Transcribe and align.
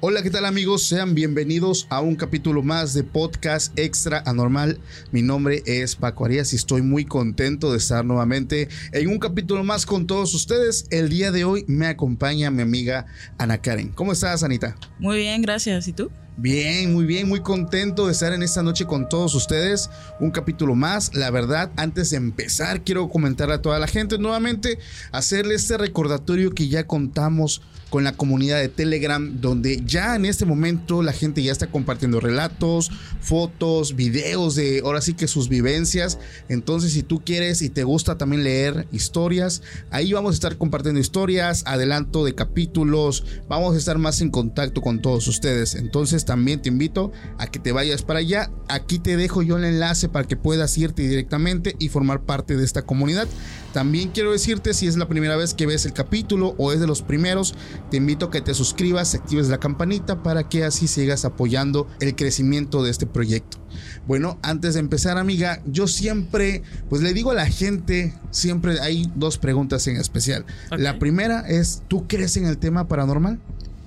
Hola, 0.00 0.22
¿qué 0.22 0.28
tal 0.28 0.44
amigos? 0.44 0.82
Sean 0.82 1.14
bienvenidos 1.14 1.86
a 1.88 2.02
un 2.02 2.16
capítulo 2.16 2.62
más 2.62 2.92
de 2.92 3.02
Podcast 3.02 3.76
Extra 3.78 4.22
Anormal. 4.26 4.78
Mi 5.10 5.22
nombre 5.22 5.62
es 5.64 5.96
Paco 5.96 6.26
Arias 6.26 6.52
y 6.52 6.56
estoy 6.56 6.82
muy 6.82 7.06
contento 7.06 7.72
de 7.72 7.78
estar 7.78 8.04
nuevamente 8.04 8.68
en 8.92 9.08
un 9.08 9.18
capítulo 9.18 9.64
más 9.64 9.86
con 9.86 10.06
todos 10.06 10.34
ustedes. 10.34 10.84
El 10.90 11.08
día 11.08 11.32
de 11.32 11.44
hoy 11.44 11.64
me 11.66 11.86
acompaña 11.86 12.50
mi 12.50 12.60
amiga 12.60 13.06
Ana 13.38 13.62
Karen. 13.62 13.88
¿Cómo 13.88 14.12
estás, 14.12 14.42
Anita? 14.42 14.76
Muy 14.98 15.16
bien, 15.16 15.40
gracias. 15.40 15.88
¿Y 15.88 15.94
tú? 15.94 16.10
Bien, 16.36 16.92
muy 16.92 17.06
bien, 17.06 17.26
muy 17.26 17.40
contento 17.40 18.04
de 18.04 18.12
estar 18.12 18.34
en 18.34 18.42
esta 18.42 18.62
noche 18.62 18.84
con 18.84 19.08
todos 19.08 19.34
ustedes. 19.34 19.88
Un 20.20 20.30
capítulo 20.30 20.74
más. 20.74 21.14
La 21.14 21.30
verdad, 21.30 21.72
antes 21.76 22.10
de 22.10 22.18
empezar, 22.18 22.84
quiero 22.84 23.08
comentar 23.08 23.50
a 23.50 23.62
toda 23.62 23.78
la 23.78 23.86
gente 23.86 24.18
nuevamente, 24.18 24.78
hacerle 25.10 25.54
este 25.54 25.78
recordatorio 25.78 26.50
que 26.50 26.68
ya 26.68 26.86
contamos 26.86 27.62
con 27.90 28.04
la 28.04 28.12
comunidad 28.12 28.60
de 28.60 28.68
Telegram, 28.68 29.40
donde 29.40 29.82
ya 29.84 30.16
en 30.16 30.24
este 30.24 30.44
momento 30.44 31.02
la 31.02 31.12
gente 31.12 31.42
ya 31.42 31.52
está 31.52 31.68
compartiendo 31.68 32.20
relatos, 32.20 32.90
fotos, 33.20 33.94
videos 33.94 34.56
de 34.56 34.80
ahora 34.84 35.00
sí 35.00 35.14
que 35.14 35.28
sus 35.28 35.48
vivencias. 35.48 36.18
Entonces, 36.48 36.92
si 36.92 37.02
tú 37.02 37.22
quieres 37.24 37.62
y 37.62 37.68
te 37.68 37.84
gusta 37.84 38.18
también 38.18 38.44
leer 38.44 38.88
historias, 38.90 39.62
ahí 39.90 40.12
vamos 40.12 40.32
a 40.32 40.34
estar 40.34 40.56
compartiendo 40.58 41.00
historias, 41.00 41.62
adelanto 41.66 42.24
de 42.24 42.34
capítulos, 42.34 43.24
vamos 43.48 43.74
a 43.74 43.78
estar 43.78 43.98
más 43.98 44.20
en 44.20 44.30
contacto 44.30 44.82
con 44.82 45.00
todos 45.00 45.28
ustedes. 45.28 45.74
Entonces, 45.74 46.24
también 46.24 46.60
te 46.60 46.68
invito 46.68 47.12
a 47.38 47.46
que 47.46 47.58
te 47.58 47.72
vayas 47.72 48.02
para 48.02 48.18
allá. 48.18 48.50
Aquí 48.68 48.98
te 48.98 49.16
dejo 49.16 49.42
yo 49.42 49.58
el 49.58 49.64
enlace 49.64 50.08
para 50.08 50.26
que 50.26 50.36
puedas 50.36 50.76
irte 50.76 51.06
directamente 51.06 51.76
y 51.78 51.88
formar 51.88 52.22
parte 52.22 52.56
de 52.56 52.64
esta 52.64 52.82
comunidad. 52.82 53.28
También 53.76 54.08
quiero 54.08 54.32
decirte 54.32 54.72
si 54.72 54.86
es 54.86 54.96
la 54.96 55.06
primera 55.06 55.36
vez 55.36 55.52
que 55.52 55.66
ves 55.66 55.84
el 55.84 55.92
capítulo 55.92 56.54
o 56.56 56.72
es 56.72 56.80
de 56.80 56.86
los 56.86 57.02
primeros, 57.02 57.54
te 57.90 57.98
invito 57.98 58.24
a 58.24 58.30
que 58.30 58.40
te 58.40 58.54
suscribas, 58.54 59.14
actives 59.14 59.48
la 59.48 59.58
campanita 59.58 60.22
para 60.22 60.48
que 60.48 60.64
así 60.64 60.88
sigas 60.88 61.26
apoyando 61.26 61.86
el 62.00 62.16
crecimiento 62.16 62.82
de 62.82 62.90
este 62.90 63.04
proyecto. 63.04 63.58
Bueno, 64.06 64.38
antes 64.42 64.72
de 64.72 64.80
empezar, 64.80 65.18
amiga, 65.18 65.60
yo 65.66 65.88
siempre, 65.88 66.62
pues 66.88 67.02
le 67.02 67.12
digo 67.12 67.32
a 67.32 67.34
la 67.34 67.44
gente, 67.44 68.14
siempre 68.30 68.80
hay 68.80 69.12
dos 69.14 69.36
preguntas 69.36 69.86
en 69.88 69.96
especial. 69.98 70.46
La 70.70 70.98
primera 70.98 71.46
es, 71.46 71.82
¿tú 71.86 72.08
crees 72.08 72.38
en 72.38 72.46
el 72.46 72.56
tema 72.56 72.88
paranormal? 72.88 73.38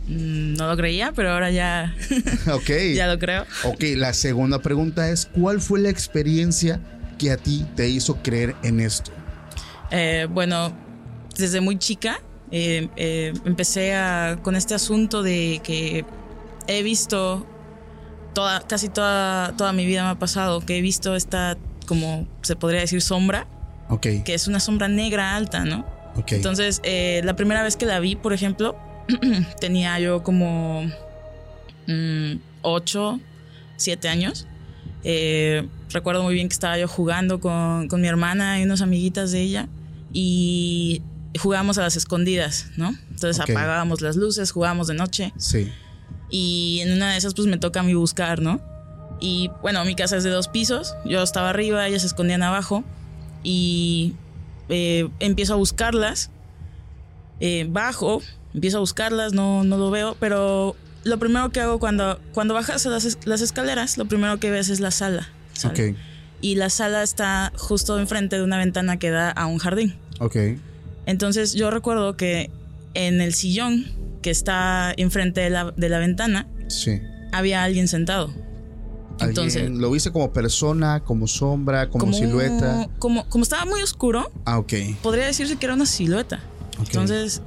Mm, 0.08 0.54
No 0.54 0.68
lo 0.68 0.78
creía, 0.78 1.14
pero 1.16 1.32
ahora 1.32 1.50
ya, 1.50 1.96
ok. 2.54 2.70
ya 2.94 3.08
lo 3.08 3.18
creo. 3.18 3.44
Ok, 3.64 3.84
la 3.96 4.14
segunda 4.14 4.62
pregunta 4.62 5.10
es, 5.10 5.26
¿cuál 5.26 5.60
fue 5.60 5.80
la 5.80 5.90
experiencia 5.90 6.80
que 7.18 7.32
a 7.32 7.38
ti 7.38 7.66
te 7.76 7.90
hizo 7.90 8.18
creer 8.22 8.56
en 8.62 8.82
esto? 8.82 9.12
Eh, 9.92 10.28
bueno, 10.30 10.72
desde 11.38 11.62
muy 11.62 11.78
chica 11.78 12.22
eh, 12.52 12.90
eh, 12.96 13.34
empecé 13.46 13.96
a, 13.96 14.40
con 14.42 14.56
este 14.56 14.74
asunto 14.74 15.22
de 15.24 15.62
que 15.64 16.06
he 16.68 16.84
visto 16.84 17.46
toda, 18.34 18.62
casi 18.62 18.90
toda, 18.90 19.56
toda 19.56 19.72
mi 19.74 19.86
vida 19.86 20.04
me 20.04 20.10
ha 20.10 20.20
pasado, 20.20 20.62
que 20.62 20.78
he 20.78 20.82
visto 20.82 21.16
esta, 21.16 21.58
como 21.88 22.28
se 22.42 22.56
podría 22.56 22.82
decir, 22.82 23.02
sombra, 23.02 23.48
Ok, 23.90 24.06
que 24.24 24.34
es 24.36 24.48
una 24.48 24.60
sombra 24.60 24.88
negra 24.88 25.36
alta, 25.36 25.66
¿no? 25.66 25.86
ok. 26.16 26.34
Entonces, 26.34 26.80
eh, 26.84 27.22
la 27.24 27.36
primera 27.36 27.64
vez 27.64 27.76
que 27.76 27.86
la 27.86 28.00
vi, 28.00 28.16
por 28.16 28.34
ejemplo, 28.34 28.76
tenía 29.60 30.00
yo 30.00 30.22
como 30.22 30.86
8, 32.62 33.20
7 33.78 34.10
años. 34.10 34.48
Eh, 35.04 35.68
recuerdo 35.92 36.24
muy 36.24 36.34
bien 36.34 36.50
que 36.50 36.54
estaba 36.54 36.78
yo 36.78 36.88
jugando 36.88 37.40
con, 37.40 37.88
con 37.88 38.02
mi 38.02 38.08
hermana 38.08 38.60
y 38.60 38.64
unas 38.64 38.82
amiguitas 38.82 39.32
de 39.32 39.42
ella 39.42 39.70
y 40.12 41.02
jugábamos 41.38 41.78
a 41.78 41.82
las 41.82 41.96
escondidas, 41.96 42.68
¿no? 42.78 42.96
Entonces 43.12 43.40
apagábamos 43.40 44.02
las 44.02 44.16
luces, 44.16 44.52
jugábamos 44.52 44.88
de 44.88 44.96
noche 44.96 45.34
sí, 45.38 45.72
y 46.30 46.80
en 46.82 46.94
una 46.94 47.12
de 47.12 47.18
esas 47.18 47.34
pues 47.34 47.48
me 47.48 47.58
toca 47.58 47.82
a 47.82 47.84
mí 47.84 47.94
buscar, 47.94 48.42
¿no? 48.42 48.62
Y 49.20 49.52
bueno, 49.62 49.84
mi 49.86 49.96
casa 49.96 50.18
es 50.18 50.24
de 50.24 50.30
dos 50.30 50.48
pisos, 50.48 50.96
yo 51.06 51.22
estaba 51.22 51.50
arriba, 51.50 51.88
ellas 51.88 52.02
se 52.02 52.08
escondían 52.08 52.42
abajo 52.42 52.84
y 53.44 54.16
eh, 54.70 55.10
empiezo 55.20 55.54
a 55.54 55.58
buscarlas, 55.58 56.30
eh, 57.40 57.68
bajo, 57.70 58.22
empiezo 58.54 58.78
a 58.78 58.80
buscarlas, 58.80 59.34
no, 59.34 59.64
no 59.64 59.78
lo 59.78 59.92
veo, 59.92 60.16
pero 60.20 60.76
lo 61.04 61.20
primero 61.20 61.50
que 61.50 61.60
hago 61.60 61.80
cuando, 61.80 62.20
cuando 62.34 62.54
bajas 62.54 62.86
las, 62.86 63.18
las 63.26 63.42
escaleras, 63.42 63.98
lo 63.98 64.06
primero 64.06 64.40
que 64.40 64.52
ves 64.52 64.70
es 64.70 64.80
la 64.80 64.92
sala. 64.92 65.30
¿sale? 65.54 65.96
Y 66.42 66.56
la 66.56 66.70
sala 66.70 67.04
está 67.04 67.52
justo 67.58 68.00
enfrente 68.00 68.38
de 68.38 68.44
una 68.44 68.58
ventana 68.58 68.98
que 68.98 69.10
da 69.10 69.30
a 69.32 69.46
un 69.46 69.58
jardín. 69.58 69.96
ok. 70.20 70.36
Entonces 71.06 71.54
yo 71.54 71.72
recuerdo 71.72 72.16
que 72.18 72.52
en 72.94 73.20
el 73.20 73.34
sillón 73.34 73.86
que 74.22 74.30
está 74.30 74.94
enfrente 74.96 75.42
de 75.42 75.50
la, 75.50 75.72
de 75.76 75.90
la 75.90 75.98
ventana 75.98 76.48
Sí. 76.68 77.02
había 77.32 77.64
alguien 77.64 77.88
sentado. 77.88 78.32
Entonces, 79.20 79.64
¿Alguien 79.64 79.82
¿Lo 79.82 79.92
viste 79.92 80.12
como 80.12 80.32
persona, 80.32 81.02
como 81.04 81.28
sombra, 81.28 81.90
como, 81.90 82.06
como 82.06 82.14
silueta? 82.14 82.88
Como, 83.00 83.28
como 83.28 83.44
estaba 83.44 83.66
muy 83.66 83.82
oscuro, 83.82 84.32
Ah, 84.46 84.60
ok. 84.60 84.74
podría 85.02 85.26
decirse 85.26 85.56
que 85.58 85.66
era 85.66 85.74
una 85.76 85.86
silueta. 85.86 86.42
Ok. 86.80 86.86
Entonces, 86.88 87.42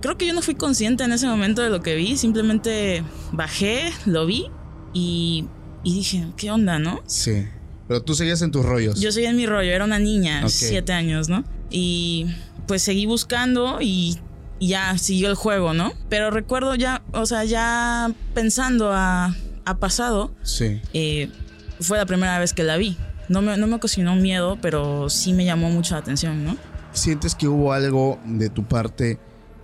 creo 0.00 0.18
que 0.18 0.26
yo 0.26 0.34
no 0.34 0.42
fui 0.42 0.54
consciente 0.54 1.04
en 1.04 1.12
ese 1.12 1.26
momento 1.26 1.62
de 1.62 1.70
lo 1.70 1.80
que 1.82 1.94
vi. 1.94 2.16
Simplemente 2.16 3.04
bajé, 3.32 3.90
lo 4.06 4.26
vi 4.26 4.46
y, 4.92 5.46
y 5.84 5.94
dije, 5.94 6.26
¿qué 6.36 6.50
onda, 6.50 6.78
no? 6.78 7.00
Sí. 7.06 7.46
Pero 7.92 8.02
tú 8.04 8.14
seguías 8.14 8.40
en 8.40 8.50
tus 8.50 8.64
rollos. 8.64 8.98
Yo 9.00 9.12
seguía 9.12 9.28
en 9.30 9.36
mi 9.36 9.44
rollo, 9.46 9.70
era 9.70 9.84
una 9.84 9.98
niña, 9.98 10.48
siete 10.48 10.94
años, 10.94 11.28
¿no? 11.28 11.44
Y 11.70 12.26
pues 12.66 12.80
seguí 12.82 13.04
buscando 13.04 13.78
y, 13.82 14.18
y 14.58 14.68
ya 14.68 14.96
siguió 14.96 15.28
el 15.28 15.34
juego, 15.34 15.74
¿no? 15.74 15.92
Pero 16.08 16.30
recuerdo 16.30 16.74
ya, 16.74 17.02
o 17.12 17.26
sea, 17.26 17.44
ya 17.44 18.10
pensando 18.32 18.92
a, 18.92 19.36
a 19.66 19.76
pasado, 19.76 20.32
Sí. 20.42 20.80
eh, 20.94 21.28
fue 21.80 21.98
la 21.98 22.06
primera 22.06 22.38
vez 22.38 22.54
que 22.54 22.62
la 22.62 22.78
vi. 22.78 22.96
No 23.28 23.42
me, 23.42 23.58
no 23.58 23.66
me 23.66 23.74
ocasionó 23.74 24.16
miedo, 24.16 24.56
pero 24.62 25.10
sí 25.10 25.34
me 25.34 25.44
llamó 25.44 25.68
mucho 25.68 25.94
la 25.94 26.00
atención, 26.00 26.44
¿no? 26.44 26.56
¿Sientes 26.94 27.34
que 27.34 27.46
hubo 27.46 27.74
algo 27.74 28.18
de 28.24 28.48
tu 28.48 28.64
parte 28.64 29.18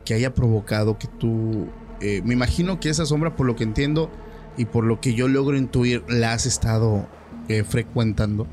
que 0.04 0.12
haya 0.12 0.34
provocado 0.34 0.98
que 0.98 1.06
tú... 1.06 1.68
eh, 2.02 2.20
me 2.26 2.34
imagino 2.34 2.78
que 2.78 2.90
esa 2.90 3.06
sombra, 3.06 3.36
por 3.36 3.46
lo 3.46 3.56
que 3.56 3.64
entiendo 3.64 4.10
y 4.58 4.66
por 4.66 4.84
lo 4.84 5.00
que 5.00 5.14
yo 5.14 5.28
logro 5.28 5.56
intuir, 5.56 6.04
la 6.08 6.32
has 6.34 6.44
estado 6.44 7.08
eh, 7.48 7.64
frecuentando. 7.64 8.46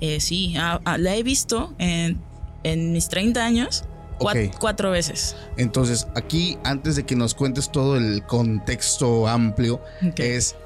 Eh, 0.00 0.20
sí, 0.20 0.54
ah, 0.58 0.80
ah, 0.84 0.98
la 0.98 1.16
he 1.16 1.22
visto 1.22 1.74
en, 1.78 2.18
en 2.62 2.92
mis 2.92 3.08
30 3.08 3.44
años 3.44 3.84
cuatro 4.58 4.90
veces. 4.90 5.36
Entonces, 5.56 6.06
aquí, 6.14 6.58
antes 6.64 6.96
de 6.96 7.04
que 7.04 7.16
nos 7.16 7.34
cuentes 7.34 7.70
todo 7.70 7.96
el 7.96 8.22
contexto 8.24 9.26
amplio, 9.28 9.80
Ok. 10.06 10.20
es, 10.20 10.56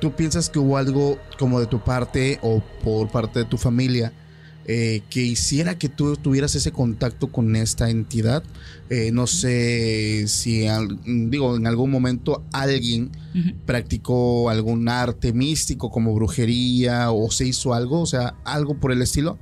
¿tú 0.00 0.12
piensas 0.12 0.48
que 0.48 0.58
hubo 0.58 0.76
algo 0.76 1.18
como 1.38 1.60
de 1.60 1.66
tu 1.66 1.80
parte 1.80 2.38
o 2.42 2.62
por 2.82 3.08
parte 3.08 3.40
de 3.40 3.44
tu 3.44 3.58
familia 3.58 4.12
eh, 4.72 5.02
que 5.10 5.20
hiciera 5.22 5.76
que 5.78 5.88
tú 5.88 6.16
tuvieras 6.16 6.54
ese 6.54 6.70
contacto 6.70 7.26
con 7.32 7.56
esta 7.56 7.90
entidad. 7.90 8.44
Eh, 8.88 9.10
no 9.12 9.26
sé 9.26 10.26
si, 10.28 10.66
al- 10.68 10.98
digo, 11.04 11.56
en 11.56 11.66
algún 11.66 11.90
momento 11.90 12.44
alguien 12.52 13.10
practicó 13.66 14.48
algún 14.50 14.88
arte 14.88 15.32
místico 15.32 15.90
como 15.90 16.14
brujería 16.14 17.10
o 17.10 17.30
se 17.30 17.46
hizo 17.46 17.74
algo, 17.74 18.00
o 18.00 18.06
sea, 18.06 18.34
algo 18.44 18.74
por 18.78 18.92
el 18.92 19.02
estilo. 19.02 19.38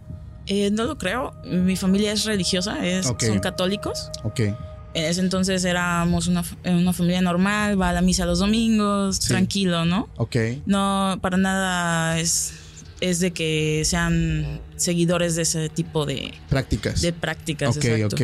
Eh, 0.46 0.70
no 0.70 0.84
lo 0.84 0.96
creo. 0.96 1.32
Mi 1.44 1.76
familia 1.76 2.12
es 2.12 2.24
religiosa, 2.24 2.84
es, 2.86 3.06
son 3.06 3.38
católicos. 3.40 4.10
Ok, 4.24 4.40
En 4.40 5.04
ese 5.04 5.20
entonces 5.20 5.64
éramos 5.64 6.26
una, 6.26 6.40
f- 6.40 6.56
una 6.64 6.92
familia 6.94 7.20
normal, 7.20 7.78
va 7.80 7.90
a 7.90 7.92
la 7.92 8.00
misa 8.00 8.24
los 8.24 8.38
domingos, 8.38 9.16
Sí. 9.16 9.28
tranquilo, 9.28 9.84
¿no? 9.84 10.08
ok, 10.16 10.36
No, 10.66 11.18
para 11.20 11.36
nada 11.36 12.18
es, 12.18 12.52
es 13.00 13.20
de 13.20 13.32
que 13.32 13.82
sean 13.84 14.60
seguidores 14.76 15.36
de 15.36 15.42
ese 15.42 15.68
tipo 15.68 16.06
de, 16.06 16.32
prácticas. 16.48 17.00
de 17.00 17.12
prácticas. 17.12 17.76
Ok, 17.76 17.84
exacto. 17.84 18.16
ok. 18.16 18.22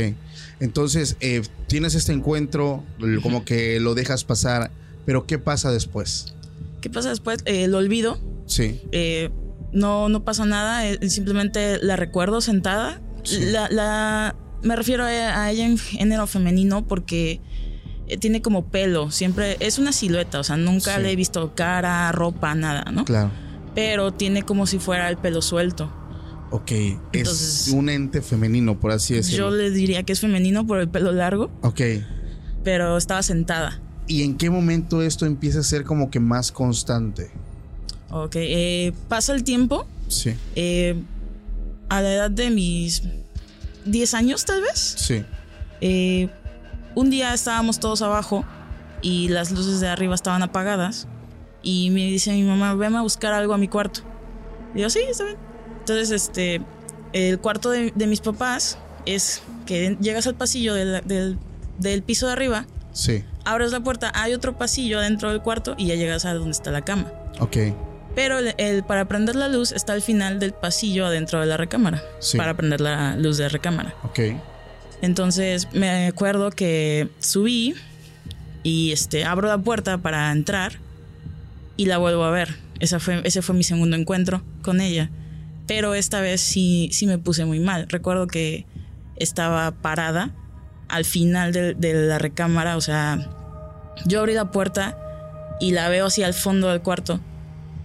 Entonces, 0.61 1.17
eh, 1.21 1.43
tienes 1.67 1.95
este 1.95 2.13
encuentro, 2.13 2.85
como 3.23 3.45
que 3.45 3.81
lo 3.81 3.95
dejas 3.95 4.25
pasar, 4.25 4.71
pero 5.05 5.27
¿qué 5.27 5.39
pasa 5.39 5.71
después? 5.73 6.35
¿Qué 6.81 6.91
pasa 6.91 7.09
después? 7.11 7.39
Eh, 7.45 7.67
lo 7.69 7.79
olvido. 7.79 8.19
Sí, 8.47 8.81
eh, 8.93 9.31
no, 9.73 10.09
no 10.09 10.25
pasa 10.25 10.45
nada, 10.45 10.87
eh, 10.87 11.09
simplemente 11.09 11.79
la 11.83 11.97
recuerdo 11.97 12.41
sentada. 12.41 13.01
Sí. 13.25 13.41
La, 13.47 13.69
la- 13.71 14.37
me 14.63 14.77
refiero 14.77 15.05
a, 15.05 15.51
ella 15.51 15.67
en 15.67 15.77
género 15.79 16.27
femenino 16.27 16.87
porque 16.87 17.41
eh, 18.07 18.17
tiene 18.19 18.41
como 18.43 18.67
pelo, 18.67 19.11
siempre 19.11 19.57
es 19.61 19.79
una 19.79 19.93
silueta, 19.93 20.39
o 20.41 20.45
sea, 20.45 20.57
nunca 20.57 20.97
Sí. 20.97 21.03
le 21.03 21.11
he 21.13 21.17
visto 21.17 21.55
cara, 21.55 22.11
ropa, 22.13 22.55
nada, 22.55 22.85
¿no? 22.93 23.05
claro. 23.05 23.31
Pero 23.75 24.13
tiene 24.13 24.43
como 24.43 24.67
si 24.67 24.79
fuera 24.79 25.09
el 25.09 25.17
pelo 25.17 25.43
suelto. 25.43 25.91
Ok, 26.51 26.71
Entonces- 27.13 27.67
es 27.69 27.75
un 27.75 27.89
ente 27.89 28.23
femenino, 28.23 28.79
por 28.79 28.93
así 28.93 29.15
decirlo. 29.15 29.51
Yo 29.51 29.57
le 29.57 29.71
diría 29.71 30.03
que 30.05 30.13
es 30.13 30.21
femenino 30.21 30.67
por 30.67 30.79
el 30.79 30.89
pelo 30.89 31.11
largo, 31.13 31.51
Ok, 31.63 31.81
pero 32.63 32.97
estaba 32.97 33.23
sentada. 33.23 33.81
¿y 34.07 34.23
en 34.23 34.37
qué 34.37 34.51
momento 34.51 35.01
esto 35.03 35.25
empieza 35.27 35.61
a 35.61 35.63
ser 35.63 35.83
como 35.85 36.11
que 36.11 36.21
más 36.21 36.53
constante? 36.53 37.31
Ok, 38.11 38.37
eh, 38.37 38.93
pasa 39.09 39.35
el 39.35 39.43
tiempo, 39.43 39.87
Sí, 40.09 40.35
eh, 40.55 40.95
a 41.89 42.03
la 42.03 42.13
edad 42.13 42.31
de 42.31 42.51
mis 42.51 43.03
10 43.87 44.15
años 44.15 44.45
tal 44.45 44.61
vez. 44.61 44.79
sí, 44.99 45.25
Eh, 45.81 46.29
un 46.95 47.11
día 47.11 47.35
estábamos 47.35 47.81
todos 47.81 48.01
abajo 48.03 48.45
y 49.03 49.29
las 49.29 49.51
luces 49.51 49.81
de 49.81 49.89
arriba 49.89 50.15
estaban 50.15 50.43
apagadas 50.43 51.09
y 51.65 51.91
me 51.91 52.03
dice 52.07 52.33
mi 52.33 52.43
mamá, 52.45 52.75
ven 52.75 52.95
a 52.95 53.03
buscar 53.03 53.33
algo 53.33 53.55
a 53.55 53.59
mi 53.59 53.67
cuarto. 53.69 54.01
Y 54.75 54.81
yo, 54.83 54.91
sí, 54.91 55.01
está 55.11 55.25
bien. 55.25 55.37
Entonces, 55.81 56.11
este, 56.11 56.61
el 57.13 57.39
cuarto 57.41 57.71
de, 57.71 57.93
de 57.95 58.07
mis 58.07 58.21
papás 58.21 58.79
es 59.07 59.43
que 59.67 59.97
llegas 60.01 60.27
al 60.27 60.35
pasillo 60.35 60.75
del, 60.75 61.01
del- 61.07 61.39
del 61.79 62.03
piso 62.03 62.27
de 62.27 62.33
arriba, 62.33 62.67
sí, 62.93 63.25
abres 63.45 63.73
la 63.73 63.81
puerta, 63.81 64.13
hay 64.15 64.33
otro 64.35 64.57
pasillo 64.57 65.01
dentro 65.01 65.31
del 65.31 65.41
cuarto 65.43 65.75
y 65.77 65.87
ya 65.87 65.95
llegas 65.97 66.25
a 66.25 66.35
donde 66.35 66.53
está 66.53 66.71
la 66.71 66.83
cama. 66.83 67.11
ok, 67.41 67.57
Pero 68.15 68.39
el, 68.39 68.55
el- 68.59 68.85
para 68.85 69.07
prender 69.07 69.35
la 69.37 69.49
luz 69.49 69.73
está 69.73 69.93
al 69.95 70.03
final 70.03 70.39
del 70.39 70.53
pasillo 70.53 71.05
adentro 71.07 71.41
de 71.41 71.47
la 71.47 71.57
recámara. 71.57 72.03
Sí. 72.21 72.37
Para 72.39 72.55
prender 72.55 72.81
la 72.81 73.17
luz 73.17 73.39
de 73.39 73.49
recámara. 73.49 73.95
ok, 74.05 74.21
Entonces 75.03 75.69
me 75.73 76.07
acuerdo 76.07 76.51
que 76.51 77.09
subí 77.19 77.75
y 78.63 78.93
este, 78.93 79.25
abro 79.25 79.49
la 79.49 79.59
puerta 79.59 79.99
para 79.99 80.31
entrar 80.33 80.79
y 81.77 81.87
la 81.87 81.99
vuelvo 81.99 82.25
a 82.25 82.31
ver. 82.31 82.57
Esa 82.81 83.01
fue, 83.01 83.21
ese 83.25 83.43
fue 83.43 83.55
mi 83.55 83.65
segundo 83.65 83.97
encuentro 83.97 84.43
con 84.63 84.81
ella. 84.81 85.11
Pero 85.67 85.95
esta 85.95 86.21
vez 86.21 86.41
sí, 86.41 86.91
sí 86.93 87.07
me 87.07 87.19
puse 87.19 87.45
muy 87.45 87.61
mal. 87.61 87.87
Recuerdo 87.89 88.27
que 88.27 88.67
estaba 89.17 89.71
parada 89.71 90.35
al 90.89 91.05
final 91.05 91.53
de, 91.53 91.75
de 91.75 91.95
la 91.95 92.19
recámara. 92.19 92.77
O 92.77 92.81
sea, 92.81 93.31
yo 94.07 94.21
abrí 94.21 94.35
la 94.35 94.51
puerta 94.51 94.99
y 95.61 95.71
la 95.71 95.89
veo 95.89 96.07
así 96.07 96.23
al 96.23 96.35
fondo 96.35 96.69
del 96.69 96.83
cuarto 96.83 97.21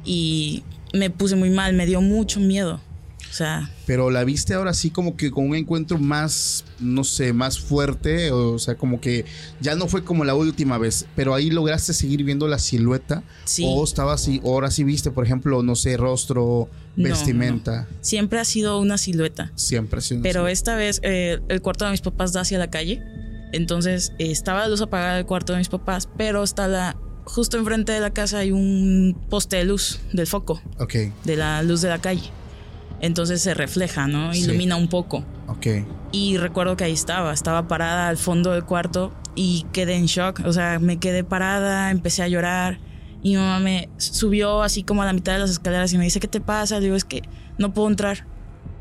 y 0.04 0.64
me 0.94 1.10
puse 1.10 1.36
muy 1.36 1.50
mal, 1.50 1.74
me 1.74 1.86
dio 1.86 2.02
mucho 2.02 2.40
miedo. 2.40 2.82
O 3.30 3.34
sea, 3.34 3.70
pero 3.86 4.10
la 4.10 4.24
viste 4.24 4.54
ahora 4.54 4.74
sí 4.74 4.90
como 4.90 5.16
que 5.16 5.30
con 5.32 5.48
un 5.50 5.56
encuentro 5.56 5.98
más, 6.00 6.66
no 6.80 7.04
sé, 7.04 7.32
más 7.32 7.60
fuerte, 7.60 8.32
o 8.32 8.58
sea, 8.60 8.76
como 8.76 9.00
que 9.00 9.26
ya 9.62 9.76
no 9.76 9.88
fue 9.88 10.04
como 10.04 10.26
la 10.26 10.34
última 10.36 10.78
vez, 10.78 11.06
pero 11.16 11.34
ahí 11.36 11.50
lograste 11.52 11.94
seguir 11.94 12.24
viendo 12.24 12.48
la 12.48 12.58
silueta, 12.60 13.24
sí. 13.46 13.64
o 13.68 13.84
estaba 13.84 14.14
así, 14.14 14.40
o 14.44 14.54
ahora 14.54 14.72
sí 14.72 14.84
viste, 14.84 15.12
por 15.12 15.26
ejemplo, 15.26 15.62
no 15.64 15.76
sé, 15.76 15.96
rostro, 15.98 16.70
No, 16.96 17.04
vestimenta, 17.04 17.88
siempre 18.02 18.40
ha 18.40 18.46
sido 18.46 18.80
una 18.80 18.98
silueta. 18.98 19.52
siempre. 19.56 20.02
sí, 20.02 20.20
Pero 20.24 20.46
sí. 20.48 20.52
esta 20.52 20.76
vez 20.76 21.00
eh, 21.04 21.40
el 21.50 21.62
cuarto 21.62 21.86
de 21.86 21.92
mis 21.92 22.02
papás 22.02 22.34
da 22.34 22.42
hacia 22.42 22.58
la 22.58 22.70
calle. 22.70 23.02
Entonces 23.52 24.12
eh, 24.20 24.32
estaba 24.32 24.60
la 24.62 24.68
luz 24.68 24.82
apagada 24.82 25.16
del 25.16 25.26
cuarto 25.26 25.54
de 25.54 25.60
mis 25.60 25.70
papás, 25.70 26.08
pero 26.18 26.44
está 26.44 26.68
la. 26.68 26.96
Justo 27.26 27.58
enfrente 27.58 27.92
de 27.92 28.00
la 28.00 28.12
casa 28.12 28.40
hay 28.40 28.52
un 28.52 29.16
poste 29.30 29.58
de 29.58 29.64
luz 29.64 30.00
del 30.14 30.26
foco, 30.28 30.62
Ok, 30.80 30.96
de 31.26 31.36
la 31.36 31.62
luz 31.64 31.82
de 31.82 31.90
la 31.90 32.00
calle. 32.00 32.32
Entonces 33.02 33.42
se 33.42 33.54
refleja, 33.54 34.08
¿no? 34.08 34.34
Sí. 34.34 34.42
Ilumina 34.42 34.76
un 34.76 34.88
poco. 34.88 35.24
ok, 35.48 35.68
Y 36.12 36.38
recuerdo 36.38 36.76
que 36.76 36.84
ahí 36.84 36.94
estaba, 36.94 37.34
estaba 37.34 37.68
parada 37.68 38.10
al 38.10 38.18
fondo 38.18 38.52
del 38.52 38.66
cuarto 38.66 39.14
y 39.36 39.66
quedé 39.72 39.96
en 39.96 40.06
shock. 40.06 40.42
O 40.46 40.54
sea, 40.54 40.80
me 40.80 40.98
quedé 40.98 41.24
parada, 41.24 41.92
empecé 41.92 42.24
a 42.24 42.28
llorar. 42.28 42.80
Y 43.22 43.32
mi 43.32 43.36
mamá 43.38 43.60
me 43.60 43.90
subió 43.98 44.64
así 44.64 44.84
como 44.84 45.02
a 45.02 45.06
la 45.06 45.14
mitad 45.14 45.34
de 45.34 45.40
las 45.40 45.50
escaleras 45.50 45.92
y 45.94 45.98
me 45.98 46.06
dice, 46.06 46.20
¿qué 46.20 46.28
te 46.28 46.42
pasa? 46.42 46.76
Le 46.80 46.86
digo, 46.86 46.96
es 46.96 47.04
que 47.06 47.22
no 47.58 47.74
puedo 47.74 47.88
entrar. 47.88 48.26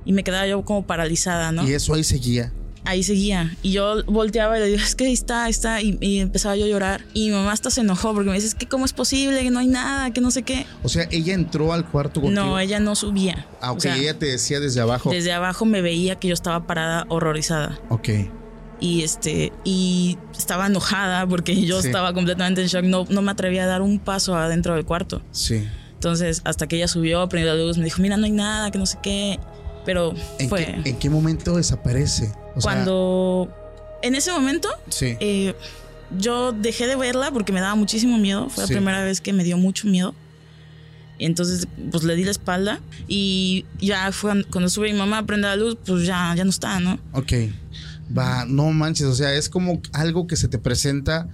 Y 0.05 0.13
me 0.13 0.25
quedaba 0.25 0.47
yo 0.47 0.65
como 0.65 0.87
paralizada, 0.87 1.53
¿no? 1.53 1.69
y 1.69 1.73
eso 1.75 1.95
ahí 1.95 2.05
seguía. 2.05 2.53
Ahí 2.89 3.03
seguía. 3.03 3.57
Y 3.63 3.73
yo 3.73 4.03
volteaba 4.07 4.57
y 4.57 4.61
le 4.61 4.67
digo, 4.67 4.83
es 4.83 4.95
que 4.95 5.05
ahí 5.07 5.13
está, 5.13 5.45
ahí 5.45 5.51
está. 5.51 5.81
Y, 5.83 5.99
y 6.01 6.19
empezaba 6.21 6.57
yo 6.57 6.65
a 6.65 6.69
llorar. 6.69 7.05
Y 7.15 7.29
mi 7.29 7.35
mamá 7.37 7.53
hasta 7.53 7.71
se 7.71 7.83
enojó 7.83 8.15
porque 8.15 8.29
me 8.31 8.35
dice, 8.35 8.49
es 8.49 8.55
que 8.55 8.67
cómo 8.67 8.85
es 8.85 8.93
posible, 8.93 9.43
que 9.43 9.51
no 9.51 9.59
hay 9.61 9.67
nada, 9.69 10.11
que 10.13 10.21
no 10.21 10.31
sé 10.31 10.43
qué. 10.43 10.67
O 10.83 10.89
sea, 10.89 11.07
ella 11.11 11.35
entró 11.35 11.73
al 11.73 11.87
cuarto 11.89 12.21
contigo. 12.21 12.45
No, 12.45 12.59
ella 12.59 12.81
no 12.81 12.95
subía. 12.95 13.47
Ah, 13.61 13.73
ok, 13.73 13.79
O 13.79 13.81
sea, 13.81 13.97
ella 13.97 14.19
te 14.19 14.27
decía 14.27 14.61
desde 14.61 14.81
abajo. 14.81 15.11
desde 15.11 15.33
abajo 15.33 15.65
me 15.65 15.81
veía 15.83 16.17
que 16.17 16.29
yo 16.29 16.35
estaba 16.35 16.67
parada 16.67 17.07
horrorizada. 17.09 17.79
Ok, 17.91 18.09
Y 18.81 19.03
este, 19.03 19.53
y 19.65 20.17
estaba 20.37 20.67
enojada 20.69 21.27
porque 21.27 21.63
yo 21.67 21.81
Sí. 21.83 21.89
estaba 21.89 22.15
completamente 22.15 22.63
en 22.63 22.69
shock. 22.69 22.85
No, 22.85 23.07
no 23.11 23.23
me 23.23 23.33
atrevía 23.33 23.65
a 23.65 23.67
dar 23.67 23.83
un 23.83 23.99
paso 23.99 24.37
adentro 24.37 24.75
del 24.75 24.85
cuarto. 24.85 25.21
sí. 25.33 25.67
Entonces, 25.95 26.43
hasta 26.45 26.69
que 26.69 26.77
ella 26.77 26.87
subió, 26.87 27.29
prendió 27.29 27.53
la 27.53 27.61
luz, 27.61 27.77
me 27.77 27.83
dijo, 27.83 28.01
mira, 28.01 28.17
no 28.17 28.25
hay 28.25 28.31
nada, 28.31 28.71
que 28.71 28.79
no 28.79 28.87
sé 28.87 28.99
qué. 29.03 29.41
Pero 29.85 30.15
¿En, 30.39 30.49
fue 30.49 30.65
qué, 30.65 30.91
¿En 30.91 30.97
qué 30.97 31.11
momento 31.11 31.57
desaparece? 31.57 32.31
O 32.59 32.61
sea, 32.61 32.73
cuando. 32.75 33.49
En 34.03 34.15
ese 34.15 34.31
momento, 34.31 34.69
sí, 34.91 35.17
eh, 35.19 35.55
yo 36.17 36.53
dejé 36.53 36.87
de 36.87 36.95
verla 36.97 37.31
porque 37.33 37.53
me 37.53 37.61
daba 37.61 37.75
muchísimo 37.75 38.17
miedo. 38.19 38.49
Fue 38.49 38.65
Sí. 38.67 38.73
la 38.73 38.79
primera 38.79 39.03
vez 39.03 39.21
que 39.21 39.33
me 39.33 39.43
dio 39.45 39.57
mucho 39.59 39.89
miedo. 39.89 40.15
Y 41.19 41.25
entonces, 41.25 41.67
pues 41.91 42.05
le 42.05 42.15
di 42.15 42.23
la 42.25 42.31
espalda. 42.31 42.81
Y 43.09 43.65
ya 43.81 44.13
fue 44.13 44.45
cuando 44.45 44.71
sube 44.71 44.93
mi 44.93 44.99
mamá 44.99 45.19
a 45.19 45.27
prender 45.27 45.51
la 45.51 45.57
luz, 45.57 45.77
pues 45.85 46.07
ya, 46.07 46.33
ya 46.37 46.45
no 46.45 46.51
está, 46.51 46.79
¿no? 46.79 46.99
ok. 47.13 47.33
Va, 48.17 48.45
no 48.47 48.71
manches, 48.73 49.07
o 49.07 49.15
sea, 49.15 49.35
es 49.35 49.49
como 49.49 49.83
algo 49.93 50.27
que 50.27 50.37
se 50.37 50.49
te 50.49 50.59
presenta, 50.59 51.29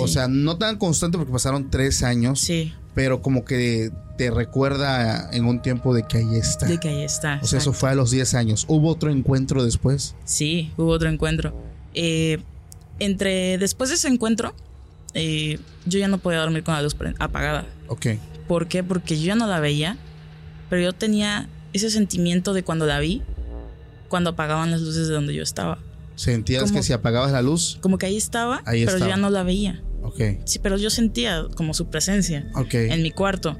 o 0.00 0.08
sea, 0.08 0.26
no 0.26 0.56
tan 0.58 0.76
constante 0.76 1.18
porque 1.18 1.32
pasaron 1.32 1.70
tres 1.70 2.02
años, 2.02 2.40
Sí, 2.40 2.72
pero 2.96 3.20
como 3.20 3.44
que 3.44 3.92
te 4.16 4.30
recuerda 4.30 5.28
en 5.32 5.44
un 5.44 5.60
tiempo 5.60 5.94
de 5.94 6.02
que 6.04 6.16
ahí 6.16 6.36
está. 6.36 6.64
de 6.66 6.80
que 6.80 6.88
ahí 6.88 7.02
está. 7.02 7.34
o 7.42 7.46
sea, 7.46 7.58
eso 7.58 7.70
exacto. 7.70 7.72
fue 7.74 7.90
a 7.90 7.94
los 7.94 8.10
10 8.10 8.32
años. 8.34 8.64
¿Hubo 8.68 8.88
otro 8.88 9.10
encuentro 9.10 9.62
después? 9.62 10.14
Sí, 10.24 10.72
hubo 10.78 10.88
otro 10.88 11.10
encuentro. 11.10 11.54
Eh, 11.92 12.38
entre 12.98 13.58
después 13.58 13.90
de 13.90 13.96
ese 13.96 14.08
encuentro, 14.08 14.54
eh, 15.12 15.58
yo 15.84 15.98
ya 15.98 16.08
no 16.08 16.16
podía 16.16 16.38
dormir 16.40 16.64
con 16.64 16.74
la 16.74 16.80
luz 16.80 16.96
apagada. 17.18 17.66
Ok, 17.88 18.06
¿Por 18.48 18.66
qué? 18.66 18.82
Porque 18.82 19.18
yo 19.20 19.26
ya 19.26 19.34
no 19.34 19.46
la 19.46 19.60
veía, 19.60 19.98
pero 20.70 20.80
yo 20.80 20.92
tenía 20.94 21.48
ese 21.74 21.90
sentimiento 21.90 22.54
de 22.54 22.62
cuando 22.62 22.86
la 22.86 22.98
vi, 22.98 23.22
cuando 24.08 24.30
apagaban 24.30 24.70
las 24.70 24.80
luces 24.80 25.08
de 25.08 25.14
donde 25.14 25.34
yo 25.34 25.42
estaba. 25.42 25.78
sentías 26.14 26.62
Como- 26.62 26.76
que 26.76 26.82
si 26.82 26.94
apagabas 26.94 27.30
la 27.32 27.42
luz, 27.42 27.76
Como 27.82 27.98
que 27.98 28.06
ahí 28.06 28.16
estaba, 28.16 28.62
Ahí 28.64 28.86
pero 28.86 28.92
yo 28.92 29.04
estaba. 29.04 29.10
ya 29.10 29.16
no 29.18 29.28
la 29.28 29.42
veía. 29.42 29.82
Ok, 30.06 30.20
Sí, 30.44 30.58
pero 30.60 30.76
yo 30.78 30.90
sentía 30.90 31.44
como 31.54 31.74
su 31.74 31.88
presencia 31.88 32.48
ok, 32.54 32.74
en 32.74 33.02
mi 33.02 33.10
cuarto. 33.10 33.56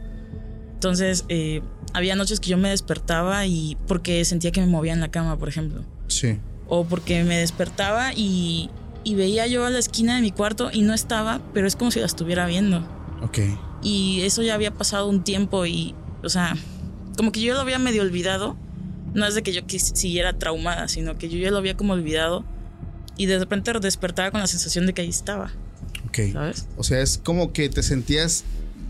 Entonces, 0.74 1.24
eh, 1.28 1.62
había 1.94 2.16
noches 2.16 2.40
que 2.40 2.50
yo 2.50 2.58
me 2.58 2.68
despertaba 2.68 3.46
y 3.46 3.76
porque 3.86 4.24
sentía 4.24 4.50
que 4.52 4.60
me 4.60 4.66
movía 4.66 4.92
en 4.92 5.00
la 5.00 5.10
cama, 5.10 5.38
por 5.38 5.48
ejemplo. 5.48 5.84
sí, 6.08 6.38
O 6.68 6.84
porque 6.84 7.24
me 7.24 7.38
despertaba 7.38 8.12
y, 8.14 8.70
y 9.04 9.14
veía 9.14 9.46
yo 9.46 9.64
a 9.64 9.70
la 9.70 9.78
esquina 9.78 10.16
de 10.16 10.22
mi 10.22 10.32
cuarto 10.32 10.70
y 10.72 10.82
no 10.82 10.92
estaba, 10.94 11.40
pero 11.54 11.66
es 11.66 11.76
como 11.76 11.90
si 11.90 12.00
la 12.00 12.06
estuviera 12.06 12.46
viendo. 12.46 12.86
ok, 13.22 13.38
Y 13.82 14.20
eso 14.22 14.42
ya 14.42 14.54
había 14.54 14.72
pasado 14.72 15.08
un 15.08 15.22
tiempo 15.24 15.64
y, 15.66 15.94
o 16.22 16.28
sea, 16.28 16.56
como 17.16 17.32
que 17.32 17.40
yo 17.40 17.54
lo 17.54 17.60
había 17.60 17.78
medio 17.78 18.02
olvidado. 18.02 18.56
No 19.14 19.24
es 19.26 19.34
de 19.34 19.42
que 19.42 19.52
yo 19.54 19.62
siguiera 19.68 20.34
traumada, 20.38 20.88
sino 20.88 21.16
que 21.16 21.30
yo 21.30 21.38
ya 21.38 21.50
lo 21.50 21.56
había 21.56 21.74
como 21.76 21.94
olvidado. 21.94 22.44
Y 23.16 23.24
de 23.26 23.38
repente 23.38 23.72
despertaba 23.80 24.30
con 24.30 24.40
la 24.40 24.46
sensación 24.46 24.84
de 24.86 24.92
que 24.92 25.00
ahí 25.00 25.08
estaba, 25.08 25.50
ok. 26.24 26.32
¿sabes? 26.32 26.66
O 26.76 26.84
sea, 26.84 27.00
es 27.00 27.18
como 27.22 27.52
que 27.52 27.68
te 27.68 27.82
sentías 27.82 28.44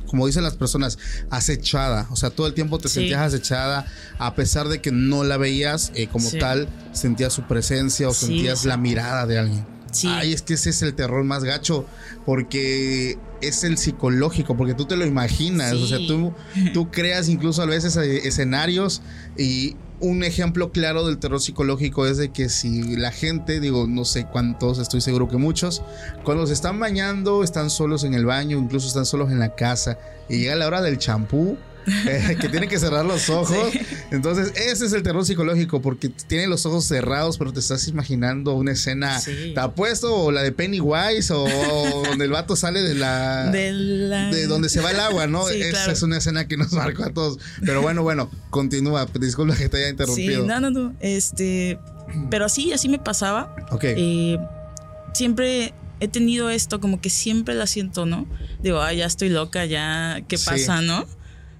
como 0.06 0.24
dicen 0.28 0.44
las 0.44 0.54
personas, 0.54 0.98
acechada. 1.30 2.06
O 2.12 2.16
sea, 2.16 2.30
todo 2.30 2.46
el 2.46 2.54
tiempo 2.54 2.78
te 2.78 2.88
Sí. 2.88 2.94
sentías 3.00 3.20
acechada, 3.22 3.86
a 4.18 4.36
pesar 4.36 4.68
de 4.68 4.80
que 4.80 4.92
no 4.92 5.24
la 5.24 5.36
veías 5.36 5.90
eh, 5.96 6.06
como 6.06 6.30
Sí. 6.30 6.38
tal, 6.38 6.68
sentías 6.92 7.32
su 7.32 7.42
presencia 7.42 8.08
o 8.08 8.14
Sí, 8.14 8.26
sentías 8.26 8.64
la 8.64 8.76
mirada 8.76 9.26
de 9.26 9.38
alguien. 9.40 9.66
Ay, 10.04 10.32
es 10.32 10.42
que 10.42 10.54
ese 10.54 10.70
es 10.70 10.82
el 10.82 10.94
terror 10.94 11.24
más 11.24 11.42
gacho, 11.42 11.86
porque 12.24 13.18
es 13.40 13.64
el 13.64 13.78
psicológico, 13.78 14.56
porque 14.56 14.74
tú 14.74 14.84
te 14.84 14.96
lo 14.96 15.06
imaginas, 15.06 15.72
o 15.74 15.86
sea, 15.86 15.98
tú, 15.98 16.32
tú 16.72 16.90
creas 16.90 17.28
incluso 17.28 17.62
a 17.62 17.66
veces 17.66 17.96
eh, 17.96 18.28
escenarios 18.28 19.02
y 19.38 19.74
un 20.00 20.24
ejemplo 20.24 20.70
claro 20.72 21.06
del 21.06 21.18
terror 21.18 21.40
psicológico 21.40 22.06
es 22.06 22.18
de 22.18 22.30
que 22.30 22.48
si 22.48 22.96
la 22.96 23.12
gente, 23.12 23.60
digo, 23.60 23.86
no 23.86 24.04
sé 24.04 24.26
cuántos, 24.26 24.78
estoy 24.78 25.00
seguro 25.00 25.28
que 25.28 25.36
muchos, 25.36 25.82
cuando 26.24 26.46
se 26.46 26.52
están 26.52 26.78
bañando, 26.78 27.42
están 27.42 27.70
solos 27.70 28.04
en 28.04 28.14
el 28.14 28.26
baño, 28.26 28.58
incluso 28.58 28.88
están 28.88 29.06
solos 29.06 29.30
en 29.30 29.38
la 29.38 29.54
casa, 29.54 29.98
y 30.28 30.38
llega 30.38 30.56
la 30.56 30.66
hora 30.66 30.82
del 30.82 30.98
champú, 30.98 31.56
eh, 31.86 32.36
que 32.40 32.48
tienen 32.48 32.68
que 32.68 32.78
cerrar 32.78 33.04
los 33.04 33.28
ojos. 33.30 33.68
Entonces, 34.10 34.52
ese 34.56 34.86
es 34.86 34.92
el 34.92 35.02
terror 35.02 35.24
psicológico, 35.24 35.80
porque 35.82 36.08
tienen 36.08 36.50
los 36.50 36.66
ojos 36.66 36.84
cerrados, 36.84 37.38
pero 37.38 37.52
te 37.52 37.60
estás 37.60 37.86
imaginando 37.88 38.54
una 38.54 38.72
escena. 38.72 39.18
Sí. 39.20 39.52
¿Te 39.54 39.60
ha 39.60 39.74
puesto 39.74 40.14
o 40.14 40.32
la 40.32 40.42
de 40.42 40.52
Pennywise 40.52 41.32
o, 41.32 41.44
o 41.44 42.02
donde 42.08 42.24
el 42.24 42.30
vato 42.30 42.56
sale 42.56 42.82
de 42.82 42.94
la. 42.94 43.50
De 43.50 43.72
la- 43.72 44.30
de 44.30 44.46
donde 44.46 44.68
se 44.68 44.80
va 44.80 44.90
el 44.90 45.00
agua, 45.00 45.26
¿no? 45.26 45.46
Sí, 45.48 45.60
Esa 45.60 45.70
claro. 45.70 45.92
es 45.92 46.02
una 46.02 46.16
escena 46.18 46.48
que 46.48 46.56
nos 46.56 46.72
marcó 46.72 47.04
a 47.04 47.10
todos. 47.12 47.38
Pero 47.64 47.82
bueno, 47.82 48.02
bueno, 48.02 48.30
continúa. 48.50 49.06
Disculpa 49.18 49.56
que 49.56 49.68
te 49.68 49.76
haya 49.76 49.86
Sí, 49.86 49.90
interrumpido. 49.92 50.46
no, 50.46 50.60
no, 50.60 50.70
no. 50.70 50.94
Este. 51.00 51.78
Pero 52.30 52.44
así, 52.46 52.72
así 52.72 52.88
me 52.88 52.98
pasaba. 52.98 53.54
Ok. 53.70 53.84
Eh, 53.84 54.38
siempre 55.14 55.74
he 56.00 56.08
tenido 56.08 56.50
esto, 56.50 56.80
como 56.80 57.00
que 57.00 57.10
siempre 57.10 57.54
la 57.54 57.66
siento, 57.66 58.06
¿no? 58.06 58.26
Digo, 58.62 58.80
ay, 58.82 58.98
ya 58.98 59.06
estoy 59.06 59.28
loca, 59.30 59.64
ya, 59.64 60.20
¿qué 60.28 60.36
Sí. 60.36 60.44
pasa, 60.46 60.82
no? 60.82 61.06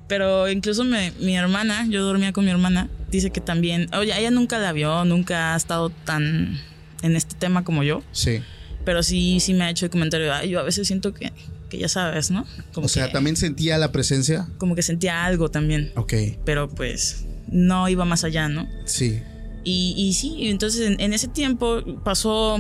Pero 0.09 0.49
incluso 0.49 0.85
me- 0.85 1.11
mi 1.21 1.37
hermana, 1.37 1.87
yo 1.89 2.05
dormía 2.05 2.33
con 2.33 2.45
mi 2.45 2.51
hermana, 2.51 2.89
dice 3.11 3.31
que 3.31 3.41
también, 3.41 3.89
oye, 3.95 4.13
ella 4.19 4.31
nunca 4.31 4.59
la 4.59 4.73
vio, 4.73 5.05
nunca 5.05 5.55
ha 5.55 5.57
estado 5.57 5.91
tan 5.91 6.61
en 7.03 7.17
este 7.17 7.35
tema 7.37 7.65
como 7.65 7.83
yo, 7.83 8.03
sí. 8.13 8.41
pero 8.85 9.03
sí, 9.03 9.41
sí 9.41 9.53
me 9.53 9.65
ha 9.65 9.71
hecho 9.71 9.85
el 9.87 9.91
comentario, 9.91 10.33
ay, 10.33 10.51
yo 10.51 10.61
a 10.61 10.63
veces 10.63 10.87
siento 10.87 11.13
que, 11.13 11.33
que 11.69 11.79
ya 11.79 11.89
sabes, 11.89 12.31
¿no? 12.31 12.47
Como 12.73 12.87
O 12.87 12.89
sea, 12.89 13.07
que- 13.09 13.13
también 13.15 13.37
sentía 13.37 13.79
la 13.79 13.91
presencia. 13.91 14.49
Como 14.59 14.77
que 14.77 14.83
sentía 14.83 15.25
algo 15.25 15.51
también, 15.51 15.91
Ok. 15.97 16.15
pero 16.45 16.69
pues 16.69 17.25
no 17.49 17.89
iba 17.89 18.05
más 18.05 18.23
allá, 18.23 18.49
¿no? 18.49 18.69
Sí. 18.85 19.21
Y, 19.65 19.95
y 19.97 20.13
sí, 20.15 20.47
entonces 20.49 20.83
en, 20.87 21.01
en 21.01 21.13
ese 21.15 21.27
tiempo 21.27 21.83
pasó, 22.05 22.59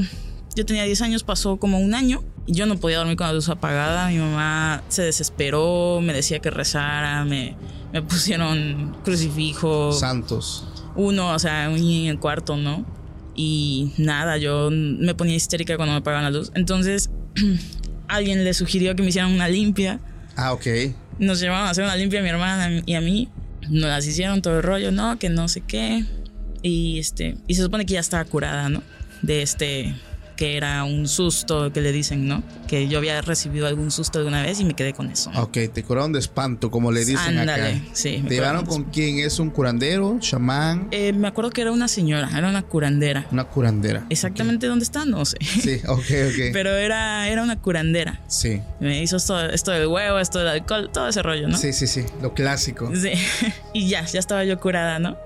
yo 0.57 0.67
tenía 0.67 0.83
10 0.83 1.01
años, 1.03 1.23
pasó 1.23 1.59
como 1.59 1.79
un 1.79 1.95
año 1.95 2.25
yo 2.47 2.67
no 2.67 2.77
podía 2.77 2.99
dormir 2.99 3.17
con 3.17 3.27
la 3.27 3.33
luz 3.33 3.49
apagada. 3.49 4.09
Mi 4.09 4.19
mamá 4.19 4.83
se 4.89 5.03
desesperó, 5.03 6.01
me 6.03 6.13
decía 6.13 6.39
que 6.39 6.51
rezara, 6.51 7.25
me, 7.25 7.57
me 7.93 8.03
pusieron 8.03 8.97
crucifijo, 9.05 9.93
Santos. 9.93 10.67
uno, 10.95 11.33
o 11.35 11.39
sea, 11.39 11.69
un 11.71 11.79
en 11.79 12.07
el 12.07 12.19
cuarto, 12.19 12.57
¿no? 12.57 12.85
Y 13.35 13.93
nada, 13.99 14.39
yo 14.39 14.71
me 14.73 15.15
ponía 15.15 15.35
histérica 15.35 15.77
cuando 15.77 15.93
me 15.93 15.99
apagaban 15.99 16.25
la 16.25 16.31
luz. 16.31 16.51
Entonces 16.55 17.11
alguien 18.09 18.45
le 18.45 18.55
sugirió 18.55 18.95
que 18.97 19.03
me 19.03 19.09
hicieran 19.09 19.33
una 19.33 19.49
limpia. 19.49 20.01
Ah, 20.37 20.53
ok. 20.53 20.67
Nos 21.19 21.41
llevaron 21.41 21.67
a 21.67 21.71
hacer 21.71 21.85
una 21.85 21.97
limpia 21.97 22.21
a 22.21 22.23
mi 22.23 22.29
hermana 22.29 22.83
y 22.87 22.95
a 22.95 23.01
mí. 23.01 23.29
Nos 23.69 23.89
las 23.91 24.07
hicieron 24.07 24.43
todo 24.43 24.59
el 24.59 24.63
rollo, 24.63 24.93
¿no? 24.93 25.19
Que 25.19 25.29
no 25.29 25.49
sé 25.49 25.61
qué. 25.61 26.05
Y 26.63 26.99
este. 26.99 27.37
Y 27.47 27.55
se 27.57 27.63
supone 27.63 27.85
que 27.85 27.95
ya 27.95 28.01
estaba 28.01 28.25
curada, 28.25 28.69
¿no? 28.69 28.83
De 29.23 29.43
este. 29.43 29.95
Que 30.37 30.57
era 30.57 30.85
un 30.85 31.09
susto 31.09 31.73
que 31.73 31.81
le 31.81 31.93
dicen, 31.93 32.29
¿no? 32.29 32.43
Que 32.69 32.89
yo 32.89 32.99
había 32.99 33.21
recibido 33.23 33.67
algún 33.67 33.91
susto 33.91 34.19
alguna 34.19 34.43
vez 34.43 34.61
y 34.61 34.65
me 34.65 34.75
quedé 34.75 34.93
con 34.93 35.11
eso. 35.11 35.31
¿no? 35.33 35.45
Ok, 35.45 35.57
te 35.73 35.83
curaron 35.83 36.13
de 36.13 36.19
espanto, 36.19 36.71
como 36.71 36.93
le 36.93 37.05
dicen 37.07 37.39
Ándale, 37.39 37.53
acá. 37.53 37.81
sí, 37.95 38.23
¿Te 38.29 38.35
llevaron 38.35 38.67
con 38.67 38.85
quién? 38.85 39.19
¿Es 39.21 39.39
un 39.39 39.49
curandero? 39.51 40.19
¿Chamán? 40.21 40.89
Eh, 40.91 41.13
me 41.15 41.29
acuerdo 41.29 41.51
que 41.51 41.63
era 41.63 41.73
una 41.73 41.89
señora, 41.89 42.29
era 42.37 42.49
una 42.51 42.61
curandera. 42.63 43.27
Una 43.33 43.45
curandera. 43.45 44.05
Exactamente 44.11 44.67
dónde 44.67 44.85
está, 44.85 45.07
no 45.07 45.25
sé. 45.25 45.39
Sí, 45.41 45.81
ok, 45.87 45.99
ok. 45.99 46.39
Pero 46.53 46.71
era, 46.77 47.29
era 47.29 47.43
una 47.43 47.59
curandera. 47.61 48.21
sí. 48.29 48.61
Me 48.79 49.03
hizo 49.03 49.17
esto, 49.17 49.41
esto 49.49 49.71
del 49.71 49.87
huevo, 49.87 50.19
esto 50.19 50.39
del 50.39 50.49
alcohol, 50.49 50.91
todo 50.93 51.09
ese 51.09 51.23
rollo, 51.23 51.49
¿no? 51.49 51.57
Sí, 51.57 51.73
sí, 51.73 51.87
sí. 51.87 52.05
Lo 52.21 52.35
clásico. 52.35 52.91
Sí. 52.95 53.13
y 53.73 53.89
ya, 53.89 54.05
ya 54.05 54.19
estaba 54.19 54.45
yo 54.45 54.61
curada, 54.61 54.99
¿no? 54.99 55.17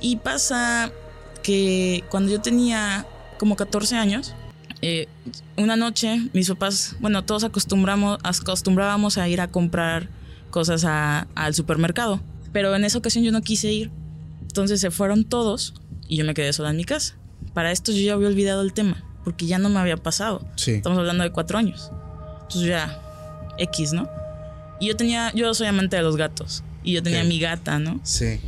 Y 0.00 0.16
pasa 0.16 0.90
que 1.42 2.02
cuando 2.10 2.32
yo 2.32 2.40
tenía 2.40 3.06
como 3.38 3.56
14 3.56 3.96
años, 3.96 4.34
eh, 4.82 5.08
una 5.56 5.76
noche 5.76 6.28
mis 6.32 6.48
papás, 6.48 6.96
bueno, 7.00 7.24
todos 7.24 7.44
acostumbramos, 7.44 8.18
acostumbrábamos 8.22 9.18
a 9.18 9.28
ir 9.28 9.40
a 9.40 9.48
comprar 9.48 10.08
cosas 10.50 10.84
a- 10.84 11.26
al 11.34 11.54
supermercado. 11.54 12.20
Pero 12.52 12.74
en 12.74 12.84
esa 12.84 12.98
ocasión 12.98 13.22
yo 13.24 13.30
no 13.32 13.42
quise 13.42 13.72
ir. 13.72 13.90
Entonces 14.42 14.80
se 14.80 14.90
fueron 14.90 15.24
todos 15.24 15.74
y 16.08 16.16
yo 16.16 16.24
me 16.24 16.34
quedé 16.34 16.52
sola 16.52 16.70
en 16.70 16.76
mi 16.76 16.84
casa. 16.84 17.14
Para 17.54 17.70
esto 17.70 17.92
yo 17.92 17.98
ya 18.00 18.12
había 18.14 18.28
olvidado 18.28 18.62
el 18.62 18.72
tema, 18.72 19.04
porque 19.24 19.46
ya 19.46 19.58
no 19.58 19.68
me 19.68 19.78
había 19.78 19.96
pasado. 19.96 20.44
Sí. 20.56 20.72
Estamos 20.72 20.98
hablando 20.98 21.22
de 21.24 21.30
cuatro 21.30 21.58
años. 21.58 21.90
Entonces 22.42 22.68
ya, 22.68 23.00
X, 23.58 23.92
¿no? 23.92 24.08
Y 24.80 24.88
yo 24.88 24.96
tenía, 24.96 25.30
yo 25.34 25.52
soy 25.54 25.66
amante 25.68 25.96
de 25.96 26.02
los 26.02 26.16
gatos. 26.16 26.64
Y 26.82 26.94
yo 26.94 27.02
tenía 27.02 27.22
mi 27.22 27.38
gata, 27.38 27.78
¿no? 27.78 28.00
Sí. 28.02 28.40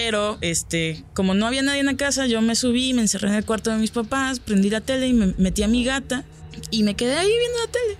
Pero, 0.00 0.38
este, 0.42 1.02
como 1.12 1.34
no 1.34 1.44
había 1.46 1.60
nadie 1.62 1.80
en 1.80 1.86
la 1.86 1.96
casa, 1.96 2.26
yo 2.28 2.40
me 2.40 2.54
subí, 2.54 2.94
me 2.94 3.02
encerré 3.02 3.30
en 3.30 3.34
el 3.34 3.44
cuarto 3.44 3.70
de 3.70 3.78
mis 3.78 3.90
papás, 3.90 4.38
prendí 4.38 4.70
la 4.70 4.80
tele 4.80 5.08
y 5.08 5.12
me 5.12 5.34
metí 5.38 5.64
a 5.64 5.68
mi 5.68 5.82
gata 5.82 6.24
y 6.70 6.84
me 6.84 6.94
quedé 6.94 7.16
ahí 7.16 7.26
viendo 7.26 7.58
la 7.66 7.72
tele. 7.72 7.96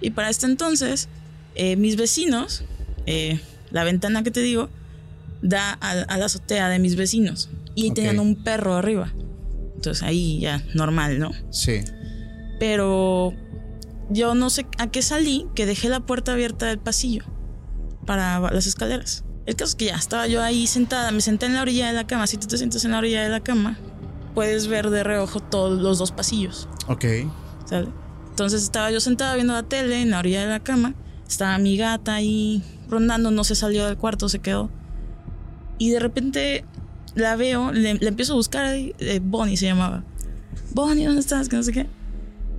Y 0.00 0.10
para 0.12 0.30
este 0.30 0.46
entonces, 0.46 1.08
eh, 1.54 1.76
mis 1.76 1.96
vecinos, 1.96 2.64
eh, 3.04 3.38
la 3.70 3.84
ventana 3.84 4.22
que 4.22 4.30
te 4.30 4.40
digo, 4.40 4.70
da 5.42 5.76
a, 5.78 5.90
a 5.90 6.16
la 6.16 6.24
azotea 6.24 6.70
de 6.70 6.78
mis 6.78 6.96
vecinos. 6.96 7.50
Y 7.74 7.90
Ok. 7.90 7.96
tenían 7.96 8.18
un 8.18 8.42
perro 8.42 8.74
arriba. 8.74 9.12
Entonces 9.74 10.02
ahí 10.02 10.40
ya, 10.40 10.64
normal, 10.72 11.18
¿no? 11.18 11.32
Sí. 11.50 11.80
Pero 12.58 13.34
yo 14.08 14.34
no 14.34 14.48
sé 14.48 14.66
a 14.78 14.90
qué 14.90 15.02
salí 15.02 15.46
que 15.54 15.66
dejé 15.66 15.90
la 15.90 16.00
puerta 16.00 16.32
abierta 16.32 16.64
del 16.64 16.78
pasillo 16.78 17.24
para 18.06 18.40
las 18.50 18.66
escaleras. 18.66 19.22
El 19.46 19.54
caso 19.56 19.70
es 19.70 19.74
que 19.76 19.84
ya 19.86 19.94
estaba 19.96 20.26
yo 20.26 20.42
ahí 20.42 20.66
sentada, 20.66 21.10
me 21.12 21.20
senté 21.20 21.46
en 21.46 21.54
la 21.54 21.62
orilla 21.62 21.86
de 21.86 21.92
la 21.92 22.06
cama. 22.06 22.26
Si 22.26 22.36
tú 22.36 22.46
te 22.48 22.56
sientas 22.58 22.84
en 22.84 22.90
la 22.92 22.98
orilla 22.98 23.22
de 23.22 23.28
la 23.28 23.40
cama, 23.40 23.78
puedes 24.34 24.66
ver 24.66 24.90
de 24.90 25.04
reojo 25.04 25.40
todos 25.40 25.80
los 25.80 25.98
dos 25.98 26.10
pasillos, 26.12 26.68
Ok. 26.88 27.04
¿sale? 27.64 27.88
Entonces 28.28 28.62
estaba 28.62 28.90
yo 28.90 29.00
sentada 29.00 29.34
viendo 29.34 29.52
la 29.54 29.62
tele 29.62 30.02
en 30.02 30.10
la 30.10 30.18
orilla 30.18 30.42
de 30.42 30.48
la 30.48 30.60
cama. 30.60 30.94
Estaba 31.28 31.56
mi 31.58 31.76
gata 31.76 32.14
ahí 32.14 32.62
rondando, 32.90 33.30
no 33.30 33.44
se 33.44 33.54
salió 33.54 33.86
del 33.86 33.96
cuarto, 33.96 34.28
se 34.28 34.40
quedó. 34.40 34.68
Y 35.78 35.90
de 35.90 36.00
repente 36.00 36.64
la 37.14 37.36
veo, 37.36 37.72
le, 37.72 37.94
le 37.94 38.08
empiezo 38.08 38.34
a 38.34 38.36
buscar, 38.36 38.66
eh, 38.74 39.20
Bonnie 39.22 39.56
se 39.56 39.66
llamaba. 39.66 40.04
Bonnie, 40.72 41.06
¿dónde 41.06 41.20
estás? 41.20 41.48
Que 41.48 41.56
no 41.56 41.62
sé 41.62 41.72
qué. 41.72 41.86